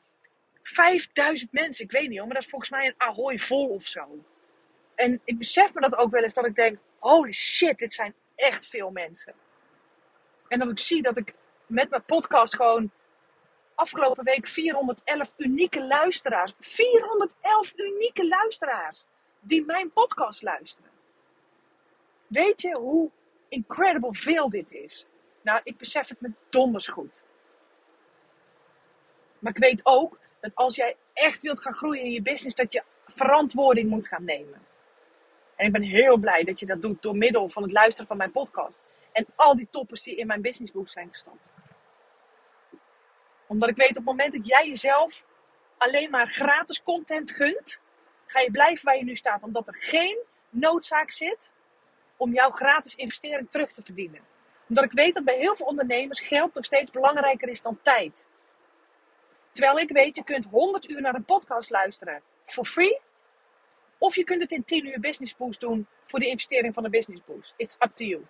5000 0.63 1.51
mensen, 1.51 1.85
ik 1.85 1.91
weet 1.91 2.09
niet 2.09 2.17
hoor, 2.17 2.27
maar 2.27 2.35
dat 2.35 2.43
is 2.43 2.49
volgens 2.49 2.71
mij 2.71 2.85
een 2.85 2.93
Ahoy 2.97 3.39
vol 3.39 3.67
of 3.67 3.83
zo. 3.83 4.07
En 4.95 5.21
ik 5.25 5.37
besef 5.37 5.73
me 5.73 5.81
dat 5.81 5.95
ook 5.95 6.11
wel 6.11 6.23
eens 6.23 6.33
dat 6.33 6.45
ik 6.45 6.55
denk: 6.55 6.77
holy 6.99 7.31
shit, 7.31 7.77
dit 7.77 7.93
zijn 7.93 8.13
echt 8.35 8.67
veel 8.67 8.91
mensen. 8.91 9.33
En 10.47 10.59
dat 10.59 10.69
ik 10.69 10.79
zie 10.79 11.01
dat 11.01 11.17
ik 11.17 11.33
met 11.65 11.89
mijn 11.89 12.05
podcast 12.05 12.55
gewoon 12.55 12.91
afgelopen 13.75 14.23
week 14.23 14.47
411 14.47 15.33
unieke 15.37 15.87
luisteraars. 15.87 16.53
411 16.59 17.73
unieke 17.75 18.27
luisteraars 18.27 19.03
die 19.39 19.65
mijn 19.65 19.91
podcast 19.91 20.41
luisteren. 20.41 20.91
Weet 22.27 22.61
je 22.61 22.77
hoe 22.77 23.11
incredible 23.51 24.13
veel 24.15 24.49
dit 24.49 24.71
is? 24.71 25.05
Nou, 25.41 25.61
ik 25.63 25.77
besef 25.77 26.07
het 26.07 26.21
me 26.21 26.31
donders 26.49 26.87
goed. 26.87 27.23
Maar 29.39 29.51
ik 29.51 29.63
weet 29.63 29.81
ook 29.83 30.19
dat 30.39 30.51
als 30.55 30.75
jij 30.75 30.95
echt 31.13 31.41
wilt 31.41 31.61
gaan 31.61 31.73
groeien 31.73 32.03
in 32.03 32.11
je 32.11 32.21
business, 32.21 32.55
dat 32.55 32.73
je 32.73 32.83
verantwoording 33.05 33.89
moet 33.89 34.07
gaan 34.07 34.23
nemen. 34.23 34.61
En 35.55 35.65
ik 35.65 35.71
ben 35.71 35.81
heel 35.81 36.17
blij 36.17 36.43
dat 36.43 36.59
je 36.59 36.65
dat 36.65 36.81
doet 36.81 37.01
door 37.01 37.15
middel 37.15 37.49
van 37.49 37.63
het 37.63 37.71
luisteren 37.71 38.07
van 38.07 38.17
mijn 38.17 38.31
podcast. 38.31 38.79
En 39.11 39.25
al 39.35 39.55
die 39.55 39.67
toppers 39.69 40.03
die 40.03 40.15
in 40.15 40.27
mijn 40.27 40.41
businessboek 40.41 40.87
zijn 40.87 41.09
gestapt. 41.09 41.45
Omdat 43.47 43.69
ik 43.69 43.75
weet 43.75 43.89
op 43.89 43.95
het 43.95 44.05
moment 44.05 44.33
dat 44.33 44.47
jij 44.47 44.67
jezelf 44.67 45.23
alleen 45.77 46.09
maar 46.09 46.27
gratis 46.27 46.83
content 46.83 47.31
gunt, 47.31 47.79
ga 48.25 48.39
je 48.39 48.51
blijven 48.51 48.85
waar 48.85 48.97
je 48.97 49.03
nu 49.03 49.15
staat. 49.15 49.43
Omdat 49.43 49.67
er 49.67 49.75
geen 49.79 50.23
noodzaak 50.49 51.11
zit 51.11 51.53
om 52.21 52.33
jouw 52.33 52.49
gratis 52.49 52.95
investering 52.95 53.49
terug 53.49 53.71
te 53.71 53.81
verdienen. 53.83 54.21
Omdat 54.67 54.83
ik 54.83 54.91
weet 54.91 55.13
dat 55.13 55.23
bij 55.23 55.37
heel 55.37 55.55
veel 55.55 55.65
ondernemers 55.65 56.19
geld 56.19 56.53
nog 56.53 56.65
steeds 56.65 56.91
belangrijker 56.91 57.49
is 57.49 57.61
dan 57.61 57.79
tijd. 57.81 58.27
Terwijl 59.51 59.79
ik 59.79 59.89
weet, 59.89 60.15
je 60.15 60.23
kunt 60.23 60.45
100 60.45 60.89
uur 60.89 61.01
naar 61.01 61.15
een 61.15 61.25
podcast 61.25 61.69
luisteren 61.69 62.21
for 62.45 62.65
free. 62.65 62.99
Of 63.97 64.15
je 64.15 64.23
kunt 64.23 64.41
het 64.41 64.51
in 64.51 64.63
10 64.63 64.85
uur 64.85 64.99
business 64.99 65.35
boost 65.35 65.59
doen 65.59 65.87
voor 66.05 66.19
de 66.19 66.27
investering 66.27 66.73
van 66.73 66.83
de 66.83 66.89
business 66.89 67.23
boost. 67.25 67.53
It's 67.57 67.75
up 67.79 67.95
to 67.95 68.03
you. 68.03 68.25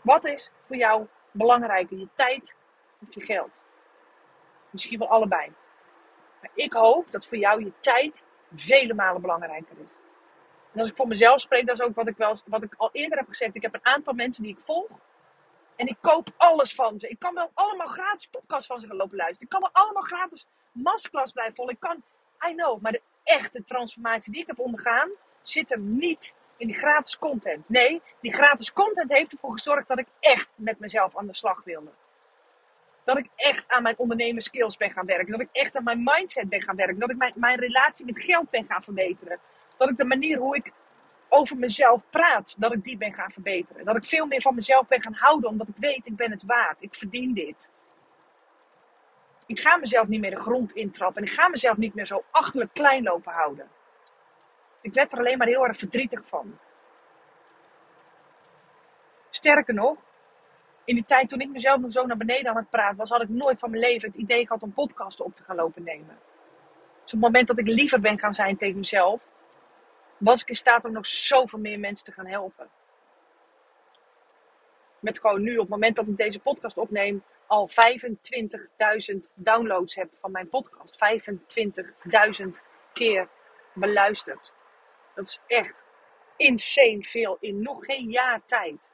Wat 0.00 0.24
is 0.24 0.50
voor 0.66 0.76
jou 0.76 1.06
belangrijker, 1.30 1.98
je 1.98 2.08
tijd 2.14 2.54
of 3.00 3.14
je 3.14 3.20
geld? 3.20 3.62
Misschien 4.70 4.98
wel 4.98 5.08
allebei. 5.08 5.52
Maar 6.40 6.50
ik 6.54 6.72
hoop 6.72 7.10
dat 7.10 7.26
voor 7.26 7.38
jou 7.38 7.64
je 7.64 7.72
tijd 7.80 8.22
vele 8.54 8.94
malen 8.94 9.20
belangrijker 9.20 9.76
is. 9.78 10.01
En 10.72 10.80
als 10.80 10.88
ik 10.88 10.96
voor 10.96 11.08
mezelf 11.08 11.40
spreek, 11.40 11.66
dat 11.66 11.80
is 11.80 11.86
ook 11.86 11.94
wat 11.94 12.08
ik, 12.08 12.16
wel, 12.16 12.36
wat 12.46 12.62
ik 12.62 12.74
al 12.76 12.88
eerder 12.92 13.18
heb 13.18 13.28
gezegd. 13.28 13.54
Ik 13.54 13.62
heb 13.62 13.74
een 13.74 13.86
aantal 13.86 14.12
mensen 14.12 14.42
die 14.42 14.52
ik 14.52 14.64
volg. 14.64 14.90
En 15.76 15.86
ik 15.86 15.96
koop 16.00 16.28
alles 16.36 16.74
van 16.74 16.98
ze. 16.98 17.08
Ik 17.08 17.18
kan 17.18 17.34
wel 17.34 17.50
allemaal 17.54 17.86
gratis 17.86 18.26
podcasts 18.26 18.66
van 18.66 18.80
ze 18.80 18.86
gaan 18.86 18.96
lopen 18.96 19.16
luisteren. 19.16 19.42
Ik 19.42 19.48
kan 19.48 19.60
wel 19.60 19.82
allemaal 19.84 20.02
gratis 20.02 20.46
masterclass 20.72 21.32
blijven 21.32 21.54
volgen. 21.54 21.74
Ik 21.74 21.80
kan, 21.80 22.02
I 22.50 22.54
know, 22.54 22.80
maar 22.80 22.92
de 22.92 23.02
echte 23.22 23.62
transformatie 23.62 24.32
die 24.32 24.40
ik 24.40 24.46
heb 24.46 24.58
ondergaan, 24.58 25.10
zit 25.42 25.68
hem 25.68 25.96
niet 25.96 26.34
in 26.56 26.66
die 26.66 26.76
gratis 26.76 27.18
content. 27.18 27.68
Nee, 27.68 28.02
die 28.20 28.34
gratis 28.34 28.72
content 28.72 29.12
heeft 29.12 29.32
ervoor 29.32 29.52
gezorgd 29.52 29.88
dat 29.88 29.98
ik 29.98 30.06
echt 30.20 30.48
met 30.54 30.78
mezelf 30.78 31.16
aan 31.16 31.26
de 31.26 31.34
slag 31.34 31.64
wilde. 31.64 31.90
Dat 33.04 33.18
ik 33.18 33.28
echt 33.36 33.68
aan 33.68 33.82
mijn 33.82 33.98
ondernemerskills 33.98 34.76
ben 34.76 34.90
gaan 34.90 35.06
werken. 35.06 35.32
Dat 35.32 35.40
ik 35.40 35.48
echt 35.52 35.76
aan 35.76 35.84
mijn 35.84 36.02
mindset 36.04 36.48
ben 36.48 36.62
gaan 36.62 36.76
werken. 36.76 36.98
Dat 36.98 37.10
ik 37.10 37.16
mijn, 37.16 37.32
mijn 37.36 37.58
relatie 37.58 38.04
met 38.04 38.22
geld 38.22 38.50
ben 38.50 38.66
gaan 38.68 38.82
verbeteren. 38.82 39.40
Dat 39.82 39.90
ik 39.90 39.96
de 39.96 40.04
manier 40.04 40.38
hoe 40.38 40.56
ik 40.56 40.72
over 41.28 41.56
mezelf 41.56 42.08
praat, 42.10 42.54
dat 42.58 42.72
ik 42.72 42.84
die 42.84 42.96
ben 42.96 43.14
gaan 43.14 43.32
verbeteren. 43.32 43.84
Dat 43.84 43.96
ik 43.96 44.04
veel 44.04 44.26
meer 44.26 44.40
van 44.40 44.54
mezelf 44.54 44.86
ben 44.86 45.02
gaan 45.02 45.14
houden, 45.14 45.50
omdat 45.50 45.68
ik 45.68 45.74
weet, 45.76 46.06
ik 46.06 46.16
ben 46.16 46.30
het 46.30 46.42
waard. 46.44 46.76
Ik 46.78 46.94
verdien 46.94 47.34
dit. 47.34 47.70
Ik 49.46 49.60
ga 49.60 49.76
mezelf 49.76 50.08
niet 50.08 50.20
meer 50.20 50.30
de 50.30 50.40
grond 50.40 50.72
intrappen. 50.72 51.22
En 51.22 51.28
ik 51.28 51.34
ga 51.34 51.48
mezelf 51.48 51.76
niet 51.76 51.94
meer 51.94 52.06
zo 52.06 52.24
achterlijk 52.30 52.72
klein 52.72 53.02
lopen 53.02 53.32
houden. 53.32 53.68
Ik 54.80 54.94
werd 54.94 55.12
er 55.12 55.18
alleen 55.18 55.38
maar 55.38 55.46
heel 55.46 55.66
erg 55.66 55.76
verdrietig 55.76 56.22
van. 56.26 56.58
Sterker 59.30 59.74
nog, 59.74 59.98
in 60.84 60.94
die 60.94 61.04
tijd 61.04 61.28
toen 61.28 61.40
ik 61.40 61.50
mezelf 61.50 61.80
nog 61.80 61.92
zo 61.92 62.06
naar 62.06 62.16
beneden 62.16 62.50
aan 62.50 62.56
het 62.56 62.70
praten 62.70 62.96
was, 62.96 63.08
had 63.08 63.22
ik 63.22 63.28
nooit 63.28 63.58
van 63.58 63.70
mijn 63.70 63.82
leven 63.82 64.08
het 64.08 64.18
idee 64.18 64.46
gehad 64.46 64.62
om 64.62 64.72
podcasten 64.72 65.24
op 65.24 65.34
te 65.34 65.44
gaan 65.44 65.56
lopen 65.56 65.82
nemen. 65.82 66.18
Dus 67.04 67.14
op 67.14 67.20
het 67.20 67.20
moment 67.20 67.46
dat 67.46 67.58
ik 67.58 67.66
liever 67.66 68.00
ben 68.00 68.18
gaan 68.18 68.34
zijn 68.34 68.56
tegen 68.56 68.78
mezelf, 68.78 69.20
was 70.22 70.42
ik 70.42 70.48
in 70.48 70.56
staat 70.56 70.84
om 70.84 70.92
nog 70.92 71.06
zoveel 71.06 71.58
meer 71.58 71.78
mensen 71.78 72.04
te 72.04 72.12
gaan 72.12 72.26
helpen. 72.26 72.70
Met 74.98 75.20
gewoon 75.20 75.42
nu, 75.42 75.52
op 75.52 75.60
het 75.60 75.68
moment 75.68 75.96
dat 75.96 76.06
ik 76.06 76.16
deze 76.16 76.40
podcast 76.40 76.76
opneem, 76.76 77.24
al 77.46 77.70
25.000 77.70 77.74
downloads 79.34 79.94
heb 79.94 80.10
van 80.20 80.30
mijn 80.30 80.48
podcast. 80.48 80.96
25.000 82.42 82.48
keer 82.92 83.28
beluisterd. 83.72 84.52
Dat 85.14 85.26
is 85.26 85.40
echt 85.46 85.84
insane 86.36 87.02
veel 87.02 87.36
in 87.40 87.62
nog 87.62 87.84
geen 87.84 88.10
jaar 88.10 88.40
tijd. 88.46 88.90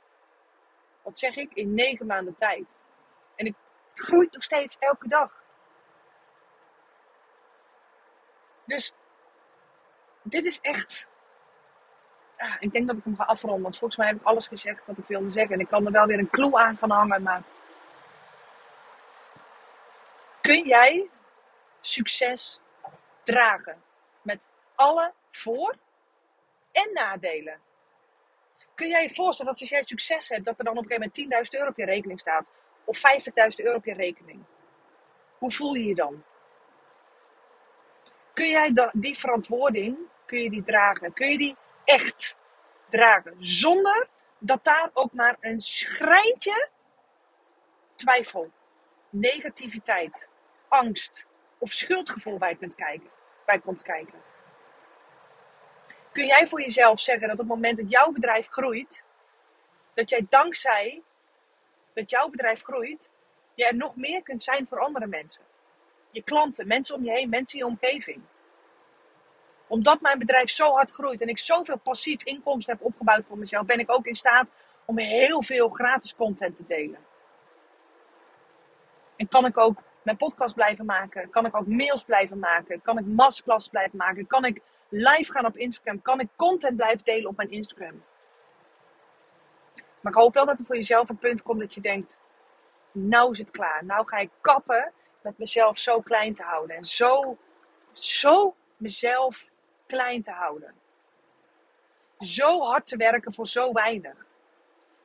Wat 1.03 1.19
zeg 1.19 1.37
ik? 1.37 1.55
In 1.55 1.75
negen 1.75 2.07
maanden 2.07 2.37
tijd. 2.37 2.65
En 3.35 3.47
het 3.47 3.55
groeit 3.95 4.33
nog 4.33 4.43
steeds 4.43 4.77
elke 4.79 5.09
dag. 5.09 5.43
Dus 8.65 8.93
dit 10.23 10.45
is 10.45 10.61
echt. 10.61 11.09
Ja, 12.39 12.57
ik 12.61 12.73
denk 12.73 12.87
dat 12.87 12.97
ik 12.97 13.05
hem 13.05 13.17
ga 13.17 13.25
afronden. 13.25 13.63
Want 13.63 13.79
volgens 13.79 13.99
mij 14.01 14.09
heb 14.09 14.17
ik 14.17 14.27
alles 14.27 14.47
gezegd 14.47 14.87
wat 14.87 14.99
ik 14.99 15.05
wilde 15.07 15.31
zeggen. 15.31 15.55
En 15.55 15.61
ik 15.61 15.69
kan 15.69 15.87
er 15.87 15.93
wel 15.93 16.07
weer 16.07 16.19
een 16.19 16.31
clue 16.31 16.59
aan 16.59 16.77
gaan 16.77 16.91
hangen. 16.91 17.23
Maar 17.23 17.43
kun 20.41 20.67
jij 20.67 21.11
succes 21.81 22.61
dragen? 23.23 23.83
Met 24.23 24.49
alle 24.75 25.13
voor- 25.31 25.77
en 26.73 26.91
nadelen. 26.93 27.61
Kun 28.75 28.89
jij 28.89 29.03
je 29.03 29.15
voorstellen 29.15 29.53
dat 29.53 29.61
als 29.61 29.71
jij 29.71 29.83
succes 29.85 30.29
hebt, 30.29 30.45
dat 30.45 30.59
er 30.59 30.65
dan 30.65 30.77
op 30.77 30.83
een 30.83 30.89
gegeven 30.89 31.13
moment 31.17 31.49
10.000 31.51 31.55
euro 31.55 31.71
op 31.71 31.77
je 31.77 31.85
rekening 31.85 32.21
staat? 32.21 32.51
Of 32.85 32.99
50.000 32.99 33.61
euro 33.67 33.77
op 33.77 33.85
je 33.85 33.95
rekening? 33.95 34.45
Hoe 35.39 35.53
voel 35.53 35.75
je 35.75 35.85
je 35.85 35.95
dan? 35.95 36.25
Kun 38.35 38.49
jij 38.49 38.91
die 38.93 39.19
verantwoording, 39.19 39.99
kun 40.27 40.43
je 40.43 40.51
die 40.51 40.65
dragen? 40.65 41.13
Kun 41.13 41.29
je 41.31 41.39
die 41.39 41.57
echt 41.89 42.39
dragen? 42.89 43.35
Zonder 43.39 44.09
dat 44.39 44.65
daar 44.65 44.91
ook 44.93 45.13
maar 45.13 45.37
een 45.41 45.61
schrijntje 45.61 46.69
twijfel, 47.95 48.51
negativiteit, 49.11 50.29
angst 50.69 51.25
of 51.59 51.73
schuldgevoel 51.73 52.39
bij, 52.39 52.57
kunt 52.57 52.75
kijken, 52.75 53.11
komt 53.65 53.83
kijken. 53.83 54.23
Kun 56.13 56.27
jij 56.27 56.47
voor 56.47 56.61
jezelf 56.61 57.01
zeggen 57.01 57.29
dat 57.29 57.39
op 57.39 57.39
het 57.39 57.49
moment 57.49 57.77
dat 57.77 57.91
jouw 57.91 58.11
bedrijf 58.11 58.47
groeit, 58.47 59.05
dat 59.95 60.11
jij 60.11 60.27
dankzij 60.29 61.03
dat 61.95 62.11
jouw 62.11 62.29
bedrijf 62.29 62.63
groeit, 62.63 63.11
je 63.55 63.67
er 63.67 63.77
nog 63.77 63.97
meer 63.97 64.23
kunt 64.23 64.43
zijn 64.43 64.67
voor 64.69 64.79
andere 64.79 65.07
mensen? 65.07 65.43
Je 66.11 66.23
klanten, 66.23 66.67
mensen 66.67 66.95
om 66.95 67.05
je 67.05 67.11
heen, 67.11 67.29
mensen 67.29 67.59
in 67.59 67.65
je 67.65 67.71
omgeving. 67.71 68.23
Omdat 69.69 70.01
mijn 70.01 70.19
bedrijf 70.19 70.51
zo 70.51 70.73
hard 70.73 70.91
groeit 70.91 71.21
en 71.21 71.29
ik 71.29 71.39
zoveel 71.39 71.79
passief 71.79 72.23
inkomsten 72.23 72.73
heb 72.75 72.85
opgebouwd 72.85 73.27
voor 73.27 73.39
mezelf, 73.39 73.67
ben 73.67 73.79
ik 73.79 73.93
ook 73.93 74.07
in 74.07 74.15
staat 74.15 74.47
om 74.85 74.99
heel 74.99 75.43
veel 75.43 75.69
gratis 75.69 76.15
content 76.15 76.57
te 76.57 76.65
delen. 76.67 76.99
En 79.17 79.29
kan 79.29 79.45
ik 79.45 79.59
ook 79.59 79.83
mijn 80.03 80.17
podcast 80.17 80.55
blijven 80.55 80.85
maken? 80.85 81.31
Kan 81.31 81.47
ik 81.47 81.57
ook 81.57 81.67
mails 81.67 82.03
blijven 82.03 82.39
maken? 82.39 82.83
Kan 82.83 82.99
ik 82.99 83.07
masterclass 83.07 83.69
blijven 83.69 83.97
maken? 83.97 84.27
Kan 84.27 84.45
ik 84.45 84.61
live 84.89 85.33
gaan 85.33 85.47
op 85.47 85.57
Instagram? 85.57 86.03
Kan 86.03 86.21
ik 86.21 86.29
content 86.37 86.77
blijven 86.77 87.05
delen 87.05 87.29
op 87.31 87.37
mijn 87.37 87.51
Instagram? 87.51 88.03
Maar 90.01 90.13
ik 90.13 90.19
hoop 90.19 90.35
wel 90.35 90.47
dat 90.47 90.59
er 90.59 90.67
voor 90.67 90.77
jezelf 90.77 91.09
een 91.09 91.19
punt 91.19 91.43
komt 91.43 91.61
dat 91.61 91.75
je 91.75 91.81
denkt: 91.81 92.19
nou 92.93 93.33
is 93.33 93.39
het 93.39 93.51
klaar. 93.51 93.85
Nou 93.85 94.07
ga 94.07 94.17
ik 94.17 94.31
kappen 94.41 94.93
met 95.21 95.39
mezelf 95.39 95.79
zo 95.79 96.01
klein 96.01 96.35
te 96.35 96.43
houden. 96.43 96.77
En 96.77 96.85
zo, 96.85 97.39
zo 97.93 98.57
mezelf 98.77 99.51
klein 99.89 100.23
te 100.23 100.31
houden. 100.31 100.75
Zo 102.19 102.61
hard 102.61 102.87
te 102.87 102.97
werken 102.97 103.35
voor 103.35 103.47
zo 103.47 103.73
weinig. 103.73 104.27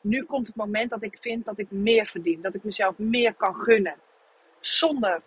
Nu 0.01 0.23
komt 0.23 0.47
het 0.47 0.55
moment 0.55 0.89
dat 0.89 1.03
ik 1.03 1.17
vind 1.21 1.45
dat 1.45 1.57
ik 1.57 1.71
meer 1.71 2.05
verdien. 2.05 2.41
Dat 2.41 2.53
ik 2.53 2.63
mezelf 2.63 2.97
meer 2.97 3.33
kan 3.33 3.55
gunnen. 3.55 3.95
Zonder 4.59 5.21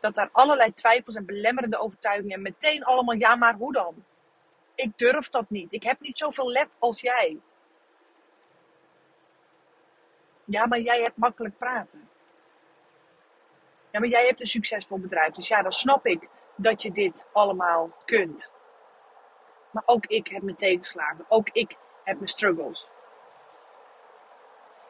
dat 0.00 0.14
daar 0.14 0.28
allerlei 0.32 0.74
twijfels 0.74 1.14
en 1.14 1.26
belemmerende 1.26 1.78
overtuigingen 1.78 2.36
en 2.36 2.42
meteen 2.42 2.84
allemaal 2.84 3.14
ja, 3.14 3.36
maar 3.36 3.54
hoe 3.54 3.72
dan? 3.72 4.04
Ik 4.74 4.98
durf 4.98 5.28
dat 5.28 5.50
niet. 5.50 5.72
Ik 5.72 5.82
heb 5.82 6.00
niet 6.00 6.18
zoveel 6.18 6.50
lef 6.50 6.68
als 6.78 7.00
jij. 7.00 7.40
Ja, 10.44 10.66
maar 10.66 10.80
jij 10.80 11.00
hebt 11.00 11.16
makkelijk 11.16 11.58
praten. 11.58 12.08
Ja, 13.90 14.00
maar 14.00 14.08
jij 14.08 14.26
hebt 14.26 14.40
een 14.40 14.46
succesvol 14.46 14.98
bedrijf. 14.98 15.32
Dus 15.32 15.48
ja, 15.48 15.62
dan 15.62 15.72
snap 15.72 16.06
ik 16.06 16.28
dat 16.56 16.82
je 16.82 16.92
dit 16.92 17.26
allemaal 17.32 17.96
kunt. 18.04 18.50
Maar 19.76 19.84
ook 19.86 20.06
ik 20.06 20.28
heb 20.28 20.42
mijn 20.42 20.56
tegenslagen. 20.56 21.24
Ook 21.28 21.48
ik 21.52 21.76
heb 22.04 22.16
mijn 22.16 22.28
struggles. 22.28 22.88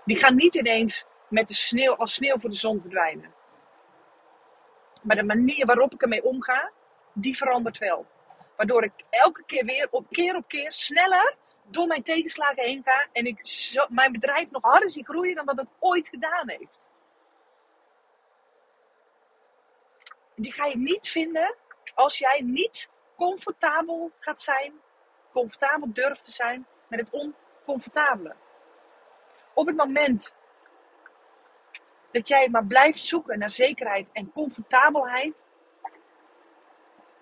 Die 0.05 0.18
gaan 0.18 0.34
niet 0.34 0.55
ineens 0.55 1.07
met 1.28 1.49
de 1.49 1.55
sneeuw, 1.55 1.97
als 1.97 2.14
sneeuw 2.14 2.39
voor 2.39 2.51
de 2.51 2.57
zon 2.57 2.80
verdwijnen. 2.80 3.34
Maar 5.03 5.16
de 5.16 5.22
manier 5.22 5.66
waarop 5.66 5.95
ik 5.95 6.03
ermee 6.03 6.24
omga, 6.24 6.72
die 7.12 7.37
verandert 7.37 7.78
wel. 7.78 8.07
Waardoor 8.57 8.82
ik 8.84 8.93
elke 9.11 9.43
keer 9.47 9.64
weer 9.64 9.89
op 9.91 10.07
keer 10.11 10.37
op 10.37 10.49
keer 10.49 10.72
sneller 10.72 11.37
door 11.64 11.87
mijn 11.87 12.03
tegenslagen 12.03 12.64
heen 12.64 12.82
ga. 12.84 13.07
En 13.12 13.26
ik 13.26 13.41
mijn 13.89 14.12
bedrijf 14.12 14.51
nog 14.51 14.62
harder 14.62 14.91
zie 14.91 15.05
groeien 15.05 15.34
dan 15.34 15.47
dat 15.47 15.57
het 15.57 15.68
ooit 15.78 16.09
gedaan 16.09 16.51
heeft. 16.51 16.89
Die 20.34 20.53
ga 20.53 20.66
je 20.66 20.76
niet 20.76 21.09
vinden 21.09 21.55
als 21.95 22.18
jij 22.18 22.41
niet 22.45 22.89
comfortabel 23.16 24.10
gaat 24.18 24.42
zijn. 24.42 24.72
Comfortabel 25.32 25.92
durft 25.92 26.24
te 26.24 26.30
zijn 26.30 26.66
met 26.88 27.00
het 27.00 27.10
oncomfortabele. 27.10 28.36
Op 29.54 29.66
het 29.66 29.76
moment 29.76 30.32
dat 32.10 32.28
jij 32.28 32.48
maar 32.48 32.66
blijft 32.66 32.98
zoeken 32.98 33.38
naar 33.38 33.50
zekerheid 33.50 34.08
en 34.12 34.32
comfortabelheid, 34.32 35.44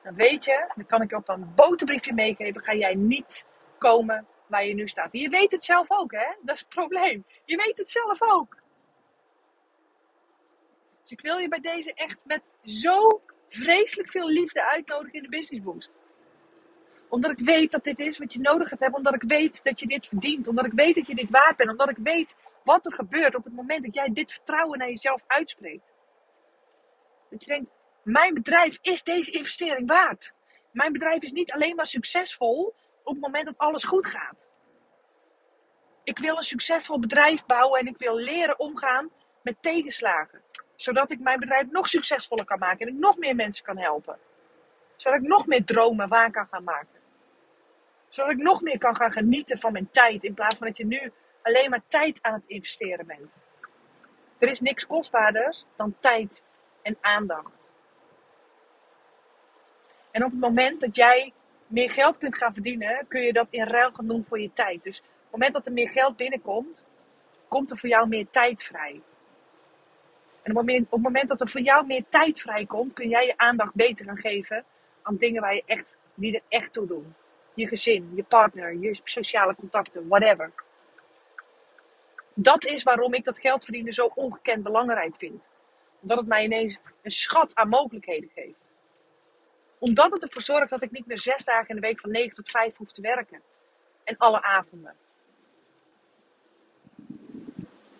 dan 0.02 0.14
weet 0.14 0.44
je, 0.44 0.72
dan 0.74 0.86
kan 0.86 1.02
ik 1.02 1.10
je 1.10 1.16
op 1.16 1.28
een 1.28 1.54
boterbriefje 1.54 2.12
meegeven, 2.12 2.62
ga 2.62 2.74
jij 2.74 2.94
niet 2.94 3.46
komen 3.78 4.26
waar 4.46 4.64
je 4.64 4.74
nu 4.74 4.88
staat. 4.88 5.08
Je 5.12 5.28
weet 5.28 5.52
het 5.52 5.64
zelf 5.64 5.90
ook, 5.90 6.12
hè? 6.12 6.34
Dat 6.40 6.54
is 6.54 6.60
het 6.60 6.68
probleem. 6.68 7.24
Je 7.44 7.56
weet 7.56 7.76
het 7.76 7.90
zelf 7.90 8.22
ook. 8.22 8.62
Dus 11.02 11.12
ik 11.12 11.20
wil 11.20 11.38
je 11.38 11.48
bij 11.48 11.60
deze 11.60 11.94
echt 11.94 12.18
met 12.22 12.42
zo 12.62 13.22
vreselijk 13.54 14.10
veel 14.10 14.28
liefde 14.28 14.64
uitnodigen 14.64 15.12
in 15.12 15.22
de 15.22 15.28
Business 15.28 15.64
Boost. 15.64 15.90
Omdat 17.08 17.30
ik 17.30 17.38
weet 17.38 17.72
dat 17.72 17.84
dit 17.84 17.98
is 17.98 18.18
wat 18.18 18.32
je 18.32 18.40
nodig 18.40 18.70
hebt. 18.70 18.94
Omdat 18.96 19.14
ik 19.14 19.22
weet 19.22 19.64
dat 19.64 19.80
je 19.80 19.86
dit 19.86 20.06
verdient. 20.06 20.48
Omdat 20.48 20.64
ik 20.64 20.72
weet 20.72 20.94
dat 20.94 21.06
je 21.06 21.14
dit 21.14 21.30
waard 21.30 21.56
bent. 21.56 21.70
Omdat 21.70 21.90
ik 21.90 21.96
weet 22.02 22.34
wat 22.64 22.86
er 22.86 22.92
gebeurt 22.92 23.34
op 23.34 23.44
het 23.44 23.54
moment 23.54 23.84
dat 23.84 23.94
jij 23.94 24.12
dit 24.12 24.32
vertrouwen 24.32 24.78
naar 24.78 24.88
jezelf 24.88 25.22
uitspreekt. 25.26 25.92
Dat 27.30 27.44
je 27.44 27.50
denkt, 27.50 27.70
mijn 28.02 28.34
bedrijf 28.34 28.78
is 28.82 29.02
deze 29.02 29.30
investering 29.30 29.88
waard. 29.88 30.32
Mijn 30.70 30.92
bedrijf 30.92 31.22
is 31.22 31.32
niet 31.32 31.52
alleen 31.52 31.74
maar 31.74 31.86
succesvol 31.86 32.74
op 33.02 33.12
het 33.12 33.22
moment 33.22 33.44
dat 33.44 33.58
alles 33.58 33.84
goed 33.84 34.06
gaat. 34.06 34.48
Ik 36.04 36.18
wil 36.18 36.36
een 36.36 36.42
succesvol 36.42 36.98
bedrijf 36.98 37.46
bouwen 37.46 37.80
en 37.80 37.86
ik 37.86 37.98
wil 37.98 38.16
leren 38.16 38.58
omgaan 38.58 39.10
met 39.42 39.56
tegenslagen. 39.60 40.42
Zodat 40.84 41.10
ik 41.10 41.20
mijn 41.20 41.38
bedrijf 41.38 41.70
nog 41.70 41.88
succesvoller 41.88 42.44
kan 42.44 42.58
maken 42.58 42.86
en 42.86 42.92
ik 42.94 43.00
nog 43.00 43.16
meer 43.16 43.34
mensen 43.34 43.64
kan 43.64 43.78
helpen. 43.78 44.18
Zodat 44.96 45.20
ik 45.20 45.28
nog 45.28 45.46
meer 45.46 45.64
dromen 45.64 46.08
waar 46.08 46.30
kan 46.30 46.46
gaan 46.50 46.64
maken. 46.64 47.00
Zodat 48.08 48.32
ik 48.32 48.42
nog 48.42 48.60
meer 48.60 48.78
kan 48.78 48.96
gaan 48.96 49.12
genieten 49.12 49.58
van 49.58 49.72
mijn 49.72 49.90
tijd 49.90 50.24
in 50.24 50.34
plaats 50.34 50.56
van 50.56 50.66
dat 50.66 50.76
je 50.76 50.86
nu 50.86 51.12
alleen 51.42 51.70
maar 51.70 51.82
tijd 51.88 52.18
aan 52.22 52.32
het 52.32 52.42
investeren 52.46 53.06
bent. 53.06 53.30
Er 54.38 54.48
is 54.48 54.60
niks 54.60 54.86
kostbaarder 54.86 55.56
dan 55.76 55.96
tijd 56.00 56.42
en 56.82 56.96
aandacht. 57.00 57.70
En 60.10 60.24
op 60.24 60.30
het 60.30 60.40
moment 60.40 60.80
dat 60.80 60.96
jij 60.96 61.32
meer 61.66 61.90
geld 61.90 62.18
kunt 62.18 62.36
gaan 62.36 62.54
verdienen, 62.54 63.06
kun 63.08 63.20
je 63.20 63.32
dat 63.32 63.46
in 63.50 63.66
ruil 63.66 63.92
doen 64.02 64.24
voor 64.24 64.40
je 64.40 64.52
tijd. 64.52 64.82
Dus 64.82 64.98
op 64.98 65.04
het 65.04 65.30
moment 65.30 65.52
dat 65.52 65.66
er 65.66 65.72
meer 65.72 65.88
geld 65.88 66.16
binnenkomt, 66.16 66.82
komt 67.48 67.70
er 67.70 67.78
voor 67.78 67.88
jou 67.88 68.08
meer 68.08 68.26
tijd 68.30 68.62
vrij. 68.62 69.02
En 70.44 70.56
op 70.56 70.68
het, 70.68 70.90
moment, 70.90 71.28
dat 71.28 71.40
er 71.40 71.48
voor 71.48 71.60
jou 71.60 71.86
meer 71.86 72.04
tijd 72.08 72.40
vrijkomt, 72.40 72.92
kun 72.92 73.08
jij 73.08 73.26
je 73.26 73.36
aandacht 73.36 73.74
beter 73.74 74.04
gaan 74.06 74.18
geven 74.18 74.64
aan 75.02 75.16
dingen 75.16 75.40
waar 75.40 75.54
je 75.54 75.62
echt, 75.66 75.98
die 76.14 76.34
er 76.34 76.42
echt 76.48 76.72
toe 76.72 76.86
doen. 76.86 77.14
Je 77.54 77.68
gezin, 77.68 78.12
je 78.14 78.22
partner, 78.22 78.76
je 78.76 79.00
sociale 79.04 79.54
contacten, 79.54 80.08
whatever. 80.08 80.52
Dat 82.34 82.64
is 82.64 82.82
waarom 82.82 83.14
ik 83.14 83.24
dat 83.24 83.38
geld 83.38 83.64
verdienen 83.64 83.92
zo 83.92 84.10
ongekend 84.14 84.62
belangrijk 84.62 85.14
vind. 85.18 85.48
Omdat 86.00 86.18
het 86.18 86.26
mij 86.26 86.44
ineens 86.44 86.78
een 87.02 87.10
schat 87.10 87.54
aan 87.54 87.68
mogelijkheden 87.68 88.30
geeft. 88.34 88.72
Omdat 89.78 90.12
het 90.12 90.22
ervoor 90.22 90.42
zorgt 90.42 90.70
dat 90.70 90.82
ik 90.82 90.90
niet 90.90 91.06
meer 91.06 91.18
zes 91.18 91.44
dagen 91.44 91.68
in 91.68 91.74
de 91.74 91.86
week 91.86 92.00
van 92.00 92.10
9 92.10 92.34
tot 92.34 92.50
5 92.50 92.76
hoef 92.76 92.92
te 92.92 93.00
werken. 93.00 93.42
En 94.04 94.16
alle 94.16 94.42
avonden. 94.42 94.94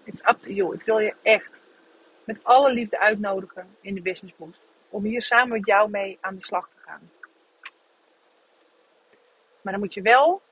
It's 0.04 0.20
up 0.20 0.40
to 0.40 0.50
you. 0.50 0.74
Ik 0.74 0.82
wil 0.82 0.98
je 0.98 1.14
echt 1.22 1.66
met 2.24 2.44
alle 2.44 2.72
liefde 2.72 2.98
uitnodigen 3.00 3.76
in 3.80 3.94
de 3.94 4.02
Business 4.02 4.36
Boost. 4.36 4.60
Om 4.88 5.04
hier 5.04 5.22
samen 5.22 5.48
met 5.48 5.66
jou 5.66 5.90
mee 5.90 6.18
aan 6.20 6.34
de 6.34 6.44
slag 6.44 6.68
te 6.68 6.78
gaan. 6.78 7.10
Maar 9.60 9.72
dan 9.72 9.82
moet 9.82 9.94
je 9.94 10.02
wel 10.02 10.42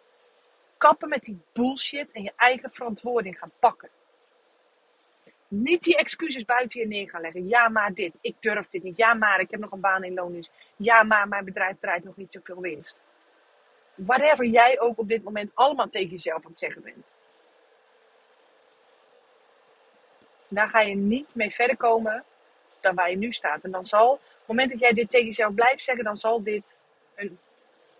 kappen 0.76 1.08
met 1.08 1.22
die 1.22 1.40
bullshit 1.52 2.12
en 2.12 2.22
je 2.22 2.32
eigen 2.36 2.72
verantwoording 2.72 3.38
gaan 3.38 3.52
pakken. 3.58 3.88
Niet 5.48 5.82
die 5.82 5.96
excuses 5.96 6.44
buiten 6.44 6.80
je 6.80 6.86
neer 6.86 7.10
gaan 7.10 7.20
leggen. 7.20 7.48
Ja, 7.48 7.68
maar 7.68 7.94
dit. 7.94 8.12
Ik 8.20 8.36
durf 8.40 8.68
dit 8.70 8.82
niet. 8.82 8.96
Ja, 8.96 9.14
maar 9.14 9.40
ik 9.40 9.50
heb 9.50 9.60
nog 9.60 9.70
een 9.72 9.80
baan 9.80 10.04
in 10.04 10.14
loondienst. 10.14 10.50
Ja, 10.76 11.02
maar 11.02 11.28
mijn 11.28 11.44
bedrijf 11.44 11.76
draait 11.80 12.04
nog 12.04 12.16
niet 12.16 12.32
zoveel 12.32 12.60
winst. 12.60 12.96
Whatever 13.94 14.44
jij 14.44 14.80
ook 14.80 14.98
op 14.98 15.08
dit 15.08 15.22
moment 15.22 15.50
allemaal 15.54 15.88
tegen 15.88 16.10
jezelf 16.10 16.44
aan 16.44 16.50
het 16.50 16.58
zeggen 16.58 16.82
bent. 16.82 17.04
Daar 20.54 20.68
ga 20.68 20.80
je 20.80 20.94
niet 20.94 21.34
mee 21.34 21.50
verder 21.50 21.76
komen 21.76 22.24
dan 22.80 22.94
waar 22.94 23.10
je 23.10 23.16
nu 23.16 23.32
staat. 23.32 23.62
En 23.62 23.70
dan 23.70 23.84
zal, 23.84 24.12
op 24.12 24.18
het 24.18 24.46
moment 24.46 24.70
dat 24.70 24.80
jij 24.80 24.92
dit 24.92 25.10
tegen 25.10 25.26
jezelf 25.26 25.54
blijft 25.54 25.82
zeggen, 25.82 26.04
dan 26.04 26.16
zal 26.16 26.42
dit 26.42 26.76
een 27.14 27.38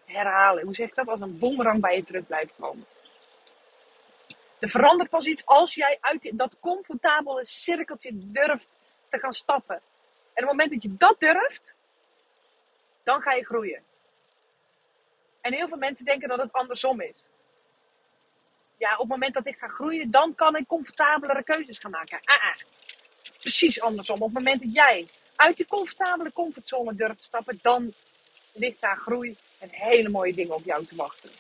herhalen. 0.05 0.65
Hoe 0.65 0.75
zeg 0.75 0.89
ik 0.89 0.95
dat? 0.95 1.09
Als 1.09 1.21
een 1.21 1.39
boemerang 1.39 1.81
bij 1.81 1.97
je 1.97 2.03
terug 2.03 2.27
blijft 2.27 2.53
komen. 2.59 2.87
Er 4.59 4.69
verandert 4.69 5.11
pas 5.11 5.27
iets 5.27 5.47
als 5.47 5.75
jij 5.75 5.99
uit 6.01 6.31
dat 6.35 6.57
comfortabele 6.61 7.47
cirkeltje 7.47 8.11
durft 8.15 8.67
te 9.09 9.19
gaan 9.19 9.35
stappen. 9.35 9.77
En 10.35 10.43
op 10.43 10.49
het 10.49 10.49
moment 10.49 10.71
dat 10.71 10.83
je 10.83 10.97
dat 10.97 11.17
durft, 11.19 11.75
dan 13.03 13.23
ga 13.23 13.33
je 13.33 13.45
groeien. 13.45 13.83
En 15.41 15.53
heel 15.53 15.69
veel 15.69 15.77
mensen 15.77 16.05
denken 16.05 16.29
dat 16.29 16.39
het 16.39 16.53
andersom 16.53 17.01
is. 17.01 17.25
Ja, 18.83 18.93
op 18.93 18.99
het 18.99 19.09
moment 19.09 19.35
dat 19.35 19.47
ik 19.47 19.57
ga 19.59 19.69
groeien, 19.69 20.11
dan 20.11 20.35
kan 20.35 20.57
ik 20.57 20.67
comfortabelere 20.67 21.43
keuzes 21.43 21.79
gaan 21.79 21.91
maken. 21.91 22.21
Ah, 22.25 22.45
ah. 22.45 22.57
Precies 23.41 23.81
andersom. 23.81 24.23
Op 24.23 24.35
het 24.35 24.45
moment 24.45 24.63
dat 24.63 24.75
jij 24.75 25.09
uit 25.37 25.57
die 25.57 25.67
comfortabele 25.67 26.33
comfortzone 26.33 26.95
durft 26.95 27.19
te 27.19 27.25
stappen, 27.25 27.59
dan 27.63 27.93
ligt 28.53 28.81
daar 28.81 28.97
groei 28.97 29.37
en 29.59 29.69
hele 29.71 30.09
mooie 30.09 30.35
dingen 30.35 30.55
op 30.55 30.65
jou 30.65 30.87
te 30.87 30.97
wachten. 30.97 31.31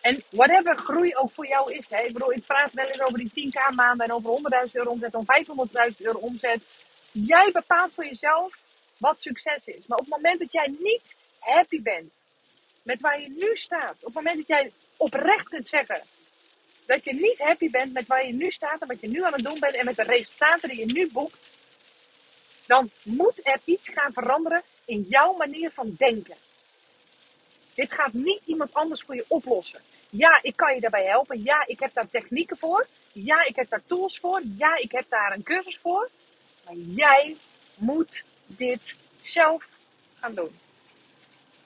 En 0.00 0.22
whatever 0.30 0.76
groei 0.76 1.16
ook 1.16 1.32
voor 1.32 1.46
jou 1.46 1.72
is. 1.72 1.88
Hè, 1.88 2.02
ik 2.02 2.12
bedoel, 2.12 2.32
ik 2.32 2.46
praat 2.46 2.72
wel 2.72 2.86
eens 2.86 3.00
over 3.00 3.18
die 3.18 3.52
10k 3.52 3.74
maanden 3.74 4.06
en 4.06 4.12
over 4.12 4.30
100.000 4.66 4.72
euro 4.72 4.90
omzet, 4.90 5.14
om 5.14 5.26
500.000 5.90 5.96
euro 5.96 6.18
omzet. 6.18 6.62
Jij 7.10 7.50
bepaalt 7.52 7.92
voor 7.94 8.04
jezelf 8.04 8.58
wat 8.96 9.22
succes 9.22 9.64
is. 9.64 9.86
Maar 9.86 9.98
op 9.98 10.04
het 10.04 10.14
moment 10.14 10.38
dat 10.38 10.52
jij 10.52 10.74
niet 10.78 11.14
happy 11.38 11.82
bent 11.82 12.10
met 12.82 13.00
waar 13.00 13.20
je 13.20 13.28
nu 13.28 13.56
staat, 13.56 13.94
op 13.94 14.04
het 14.04 14.14
moment 14.14 14.36
dat 14.36 14.46
jij 14.46 14.72
oprecht 15.00 15.48
kunt 15.48 15.68
zeggen 15.68 16.02
dat 16.86 17.04
je 17.04 17.14
niet 17.14 17.38
happy 17.38 17.70
bent 17.70 17.92
met 17.92 18.06
waar 18.06 18.26
je 18.26 18.32
nu 18.32 18.50
staat 18.50 18.80
en 18.80 18.88
wat 18.88 19.00
je 19.00 19.08
nu 19.08 19.24
aan 19.24 19.32
het 19.32 19.44
doen 19.44 19.60
bent 19.60 19.74
en 19.76 19.84
met 19.84 19.96
de 19.96 20.02
resultaten 20.02 20.68
die 20.68 20.78
je 20.78 20.92
nu 20.92 21.10
boekt, 21.12 21.50
dan 22.66 22.90
moet 23.02 23.40
er 23.42 23.60
iets 23.64 23.88
gaan 23.88 24.12
veranderen 24.12 24.62
in 24.84 25.06
jouw 25.08 25.32
manier 25.32 25.70
van 25.70 25.94
denken. 25.98 26.36
Dit 27.74 27.92
gaat 27.92 28.12
niet 28.12 28.40
iemand 28.44 28.74
anders 28.74 29.02
voor 29.02 29.14
je 29.14 29.24
oplossen. 29.28 29.80
Ja, 30.10 30.38
ik 30.42 30.56
kan 30.56 30.74
je 30.74 30.80
daarbij 30.80 31.04
helpen. 31.04 31.42
Ja, 31.42 31.66
ik 31.66 31.80
heb 31.80 31.94
daar 31.94 32.08
technieken 32.08 32.56
voor. 32.58 32.86
Ja, 33.12 33.46
ik 33.46 33.56
heb 33.56 33.70
daar 33.70 33.82
tools 33.86 34.18
voor. 34.18 34.42
Ja, 34.56 34.76
ik 34.76 34.92
heb 34.92 35.04
daar 35.08 35.32
een 35.32 35.42
cursus 35.42 35.78
voor. 35.78 36.10
Maar 36.64 36.74
jij 36.74 37.36
moet 37.74 38.24
dit 38.46 38.96
zelf 39.20 39.64
gaan 40.20 40.34
doen. 40.34 40.58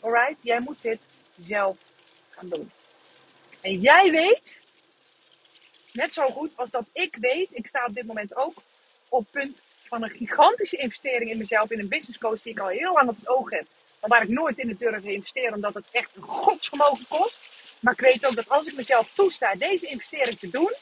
Alright? 0.01 0.37
Jij 0.41 0.61
moet 0.61 0.83
dit 0.83 0.99
zelf 1.37 1.77
gaan 2.31 2.49
doen. 2.49 2.71
En 3.65 3.81
jij 3.81 4.11
weet, 4.11 4.59
net 5.93 6.15
zo 6.15 6.27
goed 6.27 6.57
als 6.57 6.71
dat 6.71 6.85
ik 6.93 7.17
weet, 7.21 7.49
ik 7.51 7.67
sta 7.67 7.85
op 7.87 7.95
dit 7.95 8.07
moment 8.07 8.37
ook 8.37 8.55
op 9.09 9.27
punt 9.31 9.59
van 9.89 10.03
een 10.03 10.11
gigantische 10.11 10.77
investering 10.77 11.31
in 11.31 11.39
mezelf, 11.39 11.71
in 11.71 11.79
een 11.79 11.89
business 11.89 12.19
coach 12.19 12.43
die 12.43 12.53
ik 12.53 12.59
al 12.59 12.69
heel 12.69 12.93
lang 12.93 13.09
op 13.09 13.17
het 13.17 13.29
oog 13.29 13.51
heb. 13.51 13.67
Maar 14.01 14.11
waar 14.11 14.23
ik 14.23 14.29
nooit 14.29 14.59
in 14.59 14.69
het 14.69 14.79
durf 14.79 15.03
te 15.03 15.13
investeren, 15.13 15.55
omdat 15.55 15.75
het 15.75 15.85
echt 15.91 16.11
een 16.17 16.23
godsvermogen 16.23 17.07
kost. 17.09 17.41
Maar 17.81 17.93
ik 17.93 18.01
weet 18.01 18.27
ook 18.27 18.35
dat 18.35 18.49
als 18.49 18.67
ik 18.67 18.77
mezelf 18.77 19.11
toesta 19.15 19.55
deze 19.55 19.87
investering 19.87 20.39
te 20.39 20.51
doen. 20.51 20.75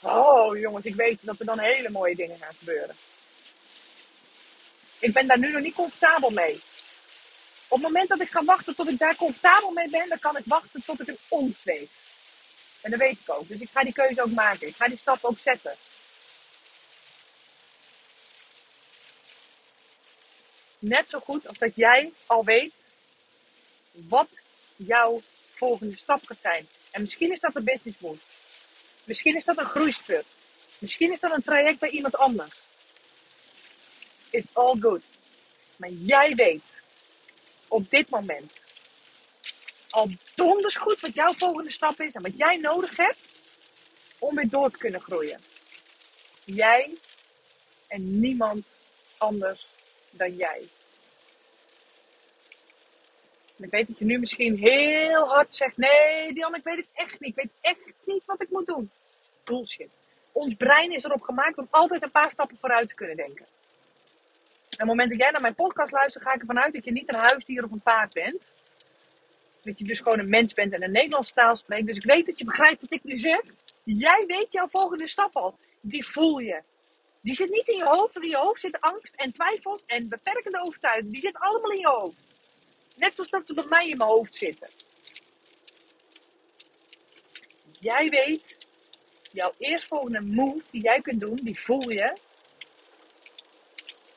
Oh 0.00 0.58
jongens, 0.58 0.84
ik 0.84 0.94
weet 0.94 1.18
dat 1.20 1.38
er 1.38 1.46
dan 1.46 1.58
hele 1.58 1.90
mooie 1.90 2.16
dingen 2.16 2.38
gaan 2.38 2.54
gebeuren. 2.58 2.96
Ik 4.98 5.12
ben 5.12 5.26
daar 5.26 5.38
nu 5.38 5.52
nog 5.52 5.62
niet 5.62 5.74
comfortabel 5.74 6.30
mee. 6.30 6.60
Op 7.68 7.78
het 7.78 7.86
moment 7.86 8.08
dat 8.08 8.20
ik 8.20 8.30
ga 8.30 8.44
wachten 8.44 8.74
tot 8.74 8.88
ik 8.88 8.98
daar 8.98 9.16
comfortabel 9.16 9.70
mee 9.70 9.88
ben, 9.88 10.08
dan 10.08 10.18
kan 10.18 10.36
ik 10.36 10.44
wachten 10.46 10.82
tot 10.84 11.00
ik 11.00 11.08
een 11.08 11.18
ons. 11.28 11.64
En 12.80 12.90
dat 12.90 13.00
weet 13.00 13.18
ik 13.20 13.30
ook. 13.30 13.48
Dus 13.48 13.60
ik 13.60 13.70
ga 13.72 13.82
die 13.82 13.92
keuze 13.92 14.22
ook 14.22 14.30
maken. 14.30 14.68
Ik 14.68 14.76
ga 14.76 14.88
die 14.88 14.98
stap 14.98 15.24
ook 15.24 15.38
zetten. 15.38 15.76
Net 20.78 21.10
zo 21.10 21.18
goed 21.18 21.48
als 21.48 21.58
dat 21.58 21.72
jij 21.74 22.12
al 22.26 22.44
weet 22.44 22.72
wat 23.90 24.28
jouw 24.76 25.22
volgende 25.54 25.96
stap 25.96 26.26
gaat 26.26 26.38
zijn. 26.42 26.68
En 26.90 27.00
misschien 27.00 27.32
is 27.32 27.40
dat 27.40 27.56
een 27.56 27.64
business 27.64 27.98
move. 27.98 28.20
Misschien 29.04 29.36
is 29.36 29.44
dat 29.44 29.58
een 29.58 29.64
groeispurt. 29.64 30.26
Misschien 30.78 31.12
is 31.12 31.20
dat 31.20 31.32
een 31.32 31.42
traject 31.42 31.78
bij 31.78 31.90
iemand 31.90 32.16
anders. 32.16 32.54
It's 34.30 34.50
all 34.52 34.76
good. 34.80 35.02
Maar 35.76 35.90
jij 35.90 36.34
weet 36.34 36.77
op 37.68 37.90
dit 37.90 38.10
moment 38.10 38.60
al 39.90 40.08
donders 40.34 40.76
goed 40.76 41.00
wat 41.00 41.14
jouw 41.14 41.34
volgende 41.34 41.72
stap 41.72 42.00
is 42.00 42.14
en 42.14 42.22
wat 42.22 42.36
jij 42.36 42.56
nodig 42.56 42.96
hebt 42.96 43.28
om 44.18 44.34
weer 44.34 44.48
door 44.48 44.70
te 44.70 44.78
kunnen 44.78 45.00
groeien. 45.00 45.40
Jij 46.44 46.94
en 47.86 48.20
niemand 48.20 48.64
anders 49.18 49.66
dan 50.10 50.36
jij. 50.36 50.68
Ik 53.56 53.70
weet 53.70 53.86
dat 53.86 53.98
je 53.98 54.04
nu 54.04 54.18
misschien 54.18 54.56
heel 54.56 55.28
hard 55.28 55.54
zegt: 55.54 55.76
Nee, 55.76 56.32
Dion, 56.32 56.54
ik 56.54 56.64
weet 56.64 56.76
het 56.76 56.86
echt 56.92 57.20
niet. 57.20 57.28
Ik 57.28 57.34
weet 57.34 57.52
echt 57.60 57.80
niet 58.04 58.24
wat 58.24 58.42
ik 58.42 58.50
moet 58.50 58.66
doen. 58.66 58.90
Bullshit. 59.44 59.88
Ons 60.32 60.54
brein 60.54 60.92
is 60.92 61.04
erop 61.04 61.22
gemaakt 61.22 61.58
om 61.58 61.68
altijd 61.70 62.02
een 62.02 62.10
paar 62.10 62.30
stappen 62.30 62.56
vooruit 62.60 62.88
te 62.88 62.94
kunnen 62.94 63.16
denken. 63.16 63.46
En 64.78 64.84
op 64.84 64.90
het 64.90 64.96
moment 64.96 65.10
dat 65.10 65.20
jij 65.20 65.30
naar 65.30 65.40
mijn 65.40 65.54
podcast 65.54 65.92
luistert, 65.92 66.24
ga 66.24 66.34
ik 66.34 66.40
ervan 66.40 66.58
uit 66.58 66.72
dat 66.72 66.84
je 66.84 66.92
niet 66.92 67.08
een 67.08 67.20
huisdier 67.20 67.64
of 67.64 67.70
een 67.70 67.80
paard 67.80 68.12
bent. 68.12 68.42
Dat 69.62 69.78
je 69.78 69.84
dus 69.84 70.00
gewoon 70.00 70.18
een 70.18 70.28
mens 70.28 70.54
bent 70.54 70.72
en 70.72 70.82
een 70.82 70.90
Nederlandse 70.90 71.32
taal 71.32 71.56
spreekt. 71.56 71.86
Dus 71.86 71.96
ik 71.96 72.04
weet 72.04 72.26
dat 72.26 72.38
je 72.38 72.44
begrijpt 72.44 72.80
wat 72.80 72.92
ik 72.92 73.04
nu 73.04 73.16
zeg. 73.16 73.40
Jij 73.82 74.24
weet 74.26 74.46
jouw 74.50 74.68
volgende 74.68 75.08
stap 75.08 75.36
al. 75.36 75.58
Die 75.80 76.06
voel 76.06 76.38
je. 76.38 76.62
Die 77.20 77.34
zit 77.34 77.50
niet 77.50 77.68
in 77.68 77.76
je 77.76 77.84
hoofd. 77.84 78.16
In 78.16 78.28
je 78.28 78.36
hoofd 78.36 78.60
zit 78.60 78.80
angst 78.80 79.14
en 79.14 79.32
twijfels 79.32 79.82
en 79.86 80.08
beperkende 80.08 80.62
overtuiging. 80.62 81.12
Die 81.12 81.20
zit 81.20 81.36
allemaal 81.36 81.70
in 81.70 81.80
je 81.80 81.88
hoofd. 81.88 82.16
Net 82.94 83.14
zoals 83.14 83.30
dat 83.30 83.46
ze 83.46 83.54
bij 83.54 83.66
mij 83.68 83.88
in 83.88 83.96
mijn 83.96 84.10
hoofd 84.10 84.36
zitten. 84.36 84.68
Jij 87.80 88.08
weet, 88.08 88.56
jouw 89.32 89.54
eerstvolgende 89.58 90.20
move 90.20 90.62
die 90.70 90.82
jij 90.82 91.00
kunt 91.00 91.20
doen, 91.20 91.38
die 91.42 91.60
voel 91.60 91.90
je. 91.90 92.16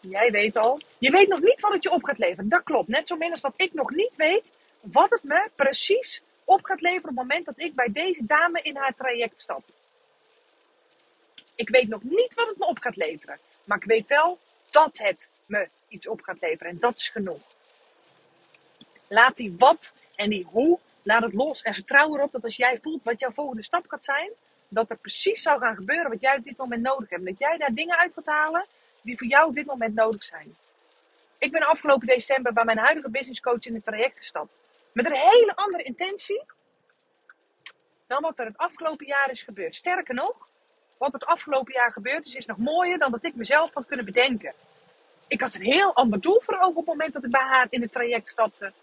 Jij 0.02 0.32
weet 0.32 0.58
al. 0.58 0.82
Je 0.98 1.12
weet 1.12 1.28
nog 1.28 1.42
niet 1.42 1.60
wat 1.60 1.74
het 1.74 1.84
je 1.84 1.92
op 1.92 2.04
gaat 2.04 2.18
leveren. 2.18 2.50
Dat 2.50 2.64
klopt. 2.64 2.88
Net 2.88 3.08
zo 3.08 3.16
min 3.16 3.32
als 3.32 3.42
dat 3.42 3.54
ik 3.56 3.74
nog 3.74 3.92
niet 3.92 4.16
weet 4.16 4.52
wat 4.80 5.10
het 5.10 5.24
me 5.24 5.50
precies 5.56 6.22
op 6.44 6.64
gaat 6.64 6.82
leveren 6.82 7.10
op 7.10 7.18
het 7.18 7.28
moment 7.28 7.46
dat 7.46 7.60
ik 7.60 7.76
bij 7.76 7.92
deze 7.92 8.26
dame 8.26 8.62
in 8.62 8.76
haar 8.76 8.96
traject 8.96 9.42
stap. 9.42 9.64
Ik 11.56 11.70
weet 11.70 11.88
nog 11.88 12.04
niet 12.04 12.34
wat 12.34 12.48
het 12.48 12.58
me 12.58 12.66
op 12.66 12.80
gaat 12.80 12.96
leveren. 12.96 13.40
Maar 13.64 13.78
ik 13.78 13.84
weet 13.84 14.08
wel 14.08 14.40
dat 14.70 14.98
het 14.98 15.30
me 15.46 15.68
iets 15.88 16.08
op 16.08 16.22
gaat 16.22 16.42
leveren. 16.42 16.72
En 16.72 16.80
dat 16.80 16.96
is 16.96 17.10
genoeg. 17.10 17.42
Laat 19.08 19.38
die 19.38 19.56
wat 19.58 19.94
en 20.16 20.30
die 20.30 20.48
hoe, 20.50 20.80
laat 21.04 21.24
het 21.24 21.34
los. 21.34 21.62
En 21.62 21.74
vertrouw 21.74 22.16
erop 22.16 22.32
dat 22.32 22.44
als 22.44 22.56
jij 22.56 22.80
voelt 22.82 23.04
wat 23.04 23.20
jouw 23.20 23.32
volgende 23.32 23.64
stap 23.64 23.86
gaat 23.88 24.06
zijn, 24.06 24.30
dat 24.68 24.90
er 24.90 24.98
precies 24.98 25.42
zou 25.42 25.60
gaan 25.60 25.76
gebeuren 25.76 26.10
wat 26.10 26.22
jij 26.22 26.38
op 26.38 26.44
dit 26.44 26.58
moment 26.58 26.82
nodig 26.82 27.10
hebt. 27.10 27.26
Dat 27.26 27.40
jij 27.40 27.58
daar 27.58 27.74
dingen 27.74 27.98
uit 27.98 28.14
gaat 28.14 28.26
halen 28.26 28.66
die 29.02 29.18
voor 29.18 29.28
jou 29.28 29.48
op 29.48 29.56
dit 29.56 29.66
moment 29.66 29.96
nodig 29.96 30.24
zijn. 30.24 30.56
Ik 31.38 31.52
ben 31.52 31.62
afgelopen 31.62 32.08
december 32.08 32.54
bij 32.54 32.66
mijn 32.66 32.78
huidige 32.78 33.10
businesscoach 33.10 33.66
in 33.66 33.74
het 33.74 33.84
traject 33.84 34.18
gestapt. 34.18 34.60
Met 34.92 35.06
een 35.06 35.16
hele 35.16 35.56
andere 35.56 35.84
intentie 35.84 36.44
dan 38.08 38.22
wat 38.22 38.40
er 38.40 38.46
het 38.46 38.58
afgelopen 38.58 39.06
jaar 39.06 39.30
is 39.30 39.44
gebeurd. 39.44 39.76
Sterker 39.76 40.16
nog, 40.16 40.48
wat 40.98 41.12
het 41.12 41.26
afgelopen 41.26 41.74
jaar 41.74 41.92
gebeurd 41.92 42.26
is, 42.26 42.36
is 42.36 42.46
nog 42.46 42.58
mooier 42.58 43.00
dan 43.00 43.12
dat 43.12 43.24
ik 43.24 43.36
mezelf 43.36 43.74
had 43.74 43.86
kunnen 43.86 44.06
bedenken. 44.06 44.54
Ik 45.28 45.42
had 45.42 45.54
een 45.54 45.62
heel 45.62 45.96
ander 45.96 46.22
doel 46.22 46.42
voor 46.46 46.56
ogen 46.56 46.70
op 46.70 46.76
het 46.76 46.86
moment 46.86 47.14
dat 47.14 47.24
ik 47.24 47.30
bij 47.30 47.48
haar 47.48 47.68
in 47.70 47.82
het 47.82 47.92
traject 47.92 48.30
stapte. 48.30 48.74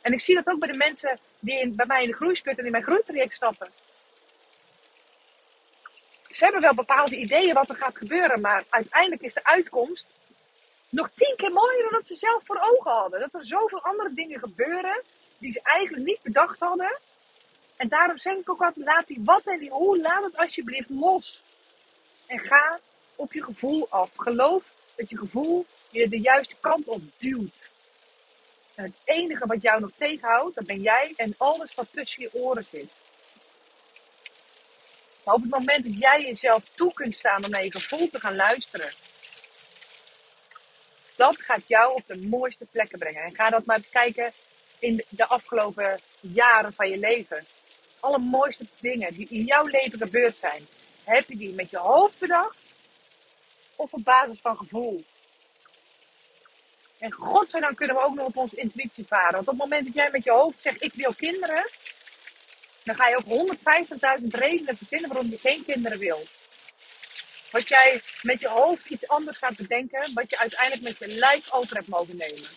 En 0.00 0.12
ik 0.12 0.20
zie 0.20 0.34
dat 0.34 0.46
ook 0.46 0.58
bij 0.58 0.70
de 0.70 0.78
mensen 0.78 1.18
die 1.38 1.70
bij 1.70 1.86
mij 1.86 2.02
in 2.02 2.08
de 2.08 2.16
groeispurt 2.16 2.58
en 2.58 2.64
in 2.64 2.70
mijn 2.70 2.82
groeitraject 2.82 3.34
stappen. 3.34 3.68
Ze 6.34 6.44
hebben 6.44 6.62
wel 6.62 6.74
bepaalde 6.74 7.16
ideeën 7.16 7.54
wat 7.54 7.68
er 7.68 7.76
gaat 7.76 7.96
gebeuren, 7.96 8.40
maar 8.40 8.64
uiteindelijk 8.68 9.22
is 9.22 9.34
de 9.34 9.44
uitkomst 9.44 10.06
nog 10.88 11.10
tien 11.14 11.34
keer 11.36 11.52
mooier 11.52 11.82
dan 11.82 11.92
dat 11.92 12.06
ze 12.06 12.14
zelf 12.14 12.42
voor 12.44 12.60
ogen 12.60 12.90
hadden. 12.90 13.20
Dat 13.20 13.34
er 13.34 13.46
zoveel 13.46 13.82
andere 13.82 14.14
dingen 14.14 14.38
gebeuren 14.38 15.02
die 15.38 15.52
ze 15.52 15.60
eigenlijk 15.62 16.06
niet 16.06 16.22
bedacht 16.22 16.60
hadden. 16.60 16.98
En 17.76 17.88
daarom 17.88 18.18
zeg 18.18 18.36
ik 18.36 18.50
ook 18.50 18.62
altijd, 18.62 18.86
laat 18.86 19.06
die 19.06 19.20
wat 19.24 19.42
en 19.44 19.58
die 19.58 19.70
hoe, 19.70 20.00
laat 20.00 20.24
het 20.24 20.36
alsjeblieft 20.36 20.90
los. 20.90 21.42
En 22.26 22.38
ga 22.38 22.80
op 23.16 23.32
je 23.32 23.42
gevoel 23.42 23.86
af. 23.88 24.10
Geloof 24.16 24.64
dat 24.94 25.10
je 25.10 25.18
gevoel 25.18 25.66
je 25.90 26.08
de 26.08 26.20
juiste 26.20 26.54
kant 26.60 26.86
op 26.86 27.02
duwt. 27.18 27.70
En 28.74 28.84
het 28.84 28.94
enige 29.04 29.46
wat 29.46 29.62
jou 29.62 29.80
nog 29.80 29.90
tegenhoudt, 29.96 30.54
dat 30.54 30.66
ben 30.66 30.80
jij 30.80 31.12
en 31.16 31.34
alles 31.38 31.74
wat 31.74 31.86
tussen 31.90 32.22
je 32.22 32.30
oren 32.32 32.64
zit. 32.64 32.90
Maar 35.24 35.34
op 35.34 35.40
het 35.40 35.50
moment 35.50 35.84
dat 35.84 35.98
jij 35.98 36.22
jezelf 36.22 36.62
toe 36.74 36.92
kunt 36.92 37.14
staan 37.14 37.44
om 37.44 37.50
naar 37.50 37.64
je 37.64 37.72
gevoel 37.72 38.10
te 38.10 38.20
gaan 38.20 38.36
luisteren, 38.36 38.92
dat 41.16 41.40
gaat 41.40 41.62
jou 41.66 41.94
op 41.94 42.02
de 42.06 42.16
mooiste 42.16 42.64
plekken 42.70 42.98
brengen. 42.98 43.22
En 43.22 43.34
ga 43.34 43.50
dat 43.50 43.64
maar 43.64 43.76
eens 43.76 43.88
kijken 43.88 44.32
in 44.78 45.04
de 45.08 45.26
afgelopen 45.26 46.00
jaren 46.20 46.72
van 46.72 46.90
je 46.90 46.98
leven. 46.98 47.46
Alle 48.00 48.18
mooiste 48.18 48.66
dingen 48.80 49.14
die 49.14 49.28
in 49.28 49.44
jouw 49.44 49.66
leven 49.66 49.98
gebeurd 49.98 50.36
zijn, 50.36 50.66
heb 51.04 51.28
je 51.28 51.36
die 51.36 51.52
met 51.54 51.70
je 51.70 51.76
hoofd 51.78 52.18
bedacht 52.18 52.56
of 53.76 53.92
op 53.92 54.04
basis 54.04 54.38
van 54.40 54.56
gevoel? 54.56 55.04
En 56.98 57.12
godzijdank 57.12 57.76
kunnen 57.76 57.96
we 57.96 58.02
ook 58.02 58.14
nog 58.14 58.26
op 58.26 58.36
onze 58.36 58.56
intuïtie 58.56 59.06
varen. 59.06 59.32
Want 59.32 59.48
op 59.48 59.52
het 59.52 59.62
moment 59.62 59.84
dat 59.84 59.94
jij 59.94 60.08
met 60.10 60.24
je 60.24 60.30
hoofd 60.30 60.62
zegt, 60.62 60.82
ik 60.82 60.92
wil 60.94 61.14
kinderen, 61.14 61.70
dan 62.84 62.94
ga 62.94 63.08
je 63.08 63.16
ook 63.16 63.56
150.000 64.20 64.26
redenen 64.28 64.76
verzinnen 64.76 65.08
waarom 65.08 65.30
je 65.30 65.38
geen 65.38 65.64
kinderen 65.64 65.98
wil. 65.98 66.26
Wat 67.50 67.68
jij 67.68 68.02
met 68.22 68.40
je 68.40 68.48
hoofd 68.48 68.86
iets 68.86 69.08
anders 69.08 69.38
gaat 69.38 69.56
bedenken, 69.56 70.14
wat 70.14 70.30
je 70.30 70.38
uiteindelijk 70.38 70.82
met 70.82 70.98
je 70.98 71.16
lijf 71.16 71.52
over 71.52 71.76
hebt 71.76 71.88
mogen 71.88 72.16
nemen. 72.16 72.48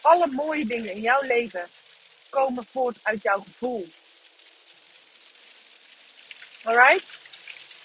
Alle 0.00 0.26
mooie 0.26 0.66
dingen 0.66 0.92
in 0.92 1.00
jouw 1.00 1.22
leven 1.22 1.68
komen 2.28 2.66
voort 2.72 2.98
uit 3.02 3.22
jouw 3.22 3.40
gevoel. 3.40 3.88
Alright? 6.62 7.04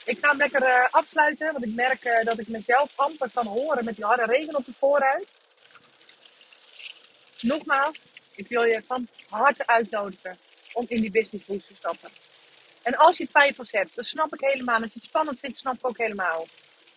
Ik 0.03 0.17
ga 0.21 0.29
hem 0.29 0.37
lekker 0.37 0.61
uh, 0.61 0.85
afsluiten, 0.91 1.51
want 1.51 1.65
ik 1.65 1.73
merk 1.73 2.05
uh, 2.05 2.23
dat 2.23 2.39
ik 2.39 2.47
mezelf 2.47 2.91
amper 2.95 3.29
kan 3.33 3.47
horen 3.47 3.85
met 3.85 3.95
die 3.95 4.05
harde 4.05 4.25
regen 4.25 4.55
op 4.55 4.65
de 4.65 4.73
vooruit. 4.79 5.27
Nogmaals, 7.39 7.97
ik 8.37 8.47
wil 8.47 8.63
je 8.63 8.83
van 8.87 9.07
harte 9.29 9.67
uitnodigen 9.67 10.37
om 10.73 10.85
in 10.87 11.01
die 11.01 11.11
business 11.11 11.45
boost 11.45 11.67
te 11.67 11.75
stappen. 11.75 12.09
En 12.81 12.95
als 12.95 13.17
je 13.17 13.27
twijfels 13.27 13.71
hebt, 13.71 13.95
dan 13.95 14.03
snap 14.03 14.33
ik 14.33 14.39
helemaal. 14.39 14.75
Als 14.75 14.93
je 14.93 14.99
het 14.99 15.03
spannend 15.03 15.39
vindt, 15.39 15.57
snap 15.57 15.73
ik 15.73 15.87
ook 15.87 15.97
helemaal. 15.97 16.47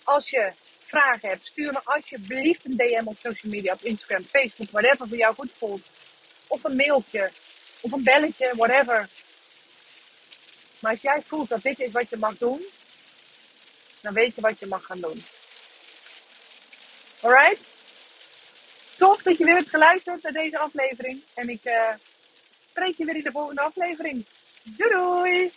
Als 0.05 0.31
je 0.31 0.53
vragen 0.79 1.29
hebt, 1.29 1.47
stuur 1.47 1.73
me 1.73 1.81
alsjeblieft 1.85 2.65
een 2.65 2.77
DM 2.77 3.03
op 3.05 3.17
social 3.23 3.53
media, 3.53 3.73
op 3.73 3.83
Instagram, 3.83 4.25
Facebook, 4.25 4.71
whatever 4.71 5.09
voor 5.09 5.17
jou 5.17 5.35
goed 5.35 5.51
voelt. 5.59 5.87
Of 6.47 6.65
een 6.65 6.77
mailtje, 6.77 7.31
of 7.81 7.93
een 7.93 8.03
belletje, 8.03 8.53
whatever. 8.55 9.09
Maar 10.79 10.91
als 10.91 11.01
jij 11.01 11.23
voelt 11.27 11.49
dat 11.49 11.63
dit 11.63 11.81
is 11.81 11.93
wat 11.93 12.11
je 12.11 12.17
mag 12.17 12.39
doen, 12.39 12.67
dan 14.01 14.15
weet 14.15 14.35
je 14.35 14.41
wat 14.41 14.59
je 14.59 14.67
mag 14.67 14.85
gaan 14.85 15.01
doen. 15.01 15.25
Alright? 17.21 17.61
Tof 19.01 19.23
dat 19.23 19.39
je 19.39 19.45
weer 19.45 19.55
hebt 19.55 19.69
geluisterd 19.69 20.23
naar 20.23 20.33
deze 20.33 20.59
aflevering. 20.59 21.23
En 21.35 21.49
ik 21.49 21.65
uh, 21.65 21.89
spreek 22.71 22.97
je 22.97 23.05
weer 23.05 23.17
in 23.17 23.23
de 23.23 23.31
volgende 23.31 23.61
aflevering. 23.61 24.27
Doei 24.63 24.91
doei! 24.91 25.53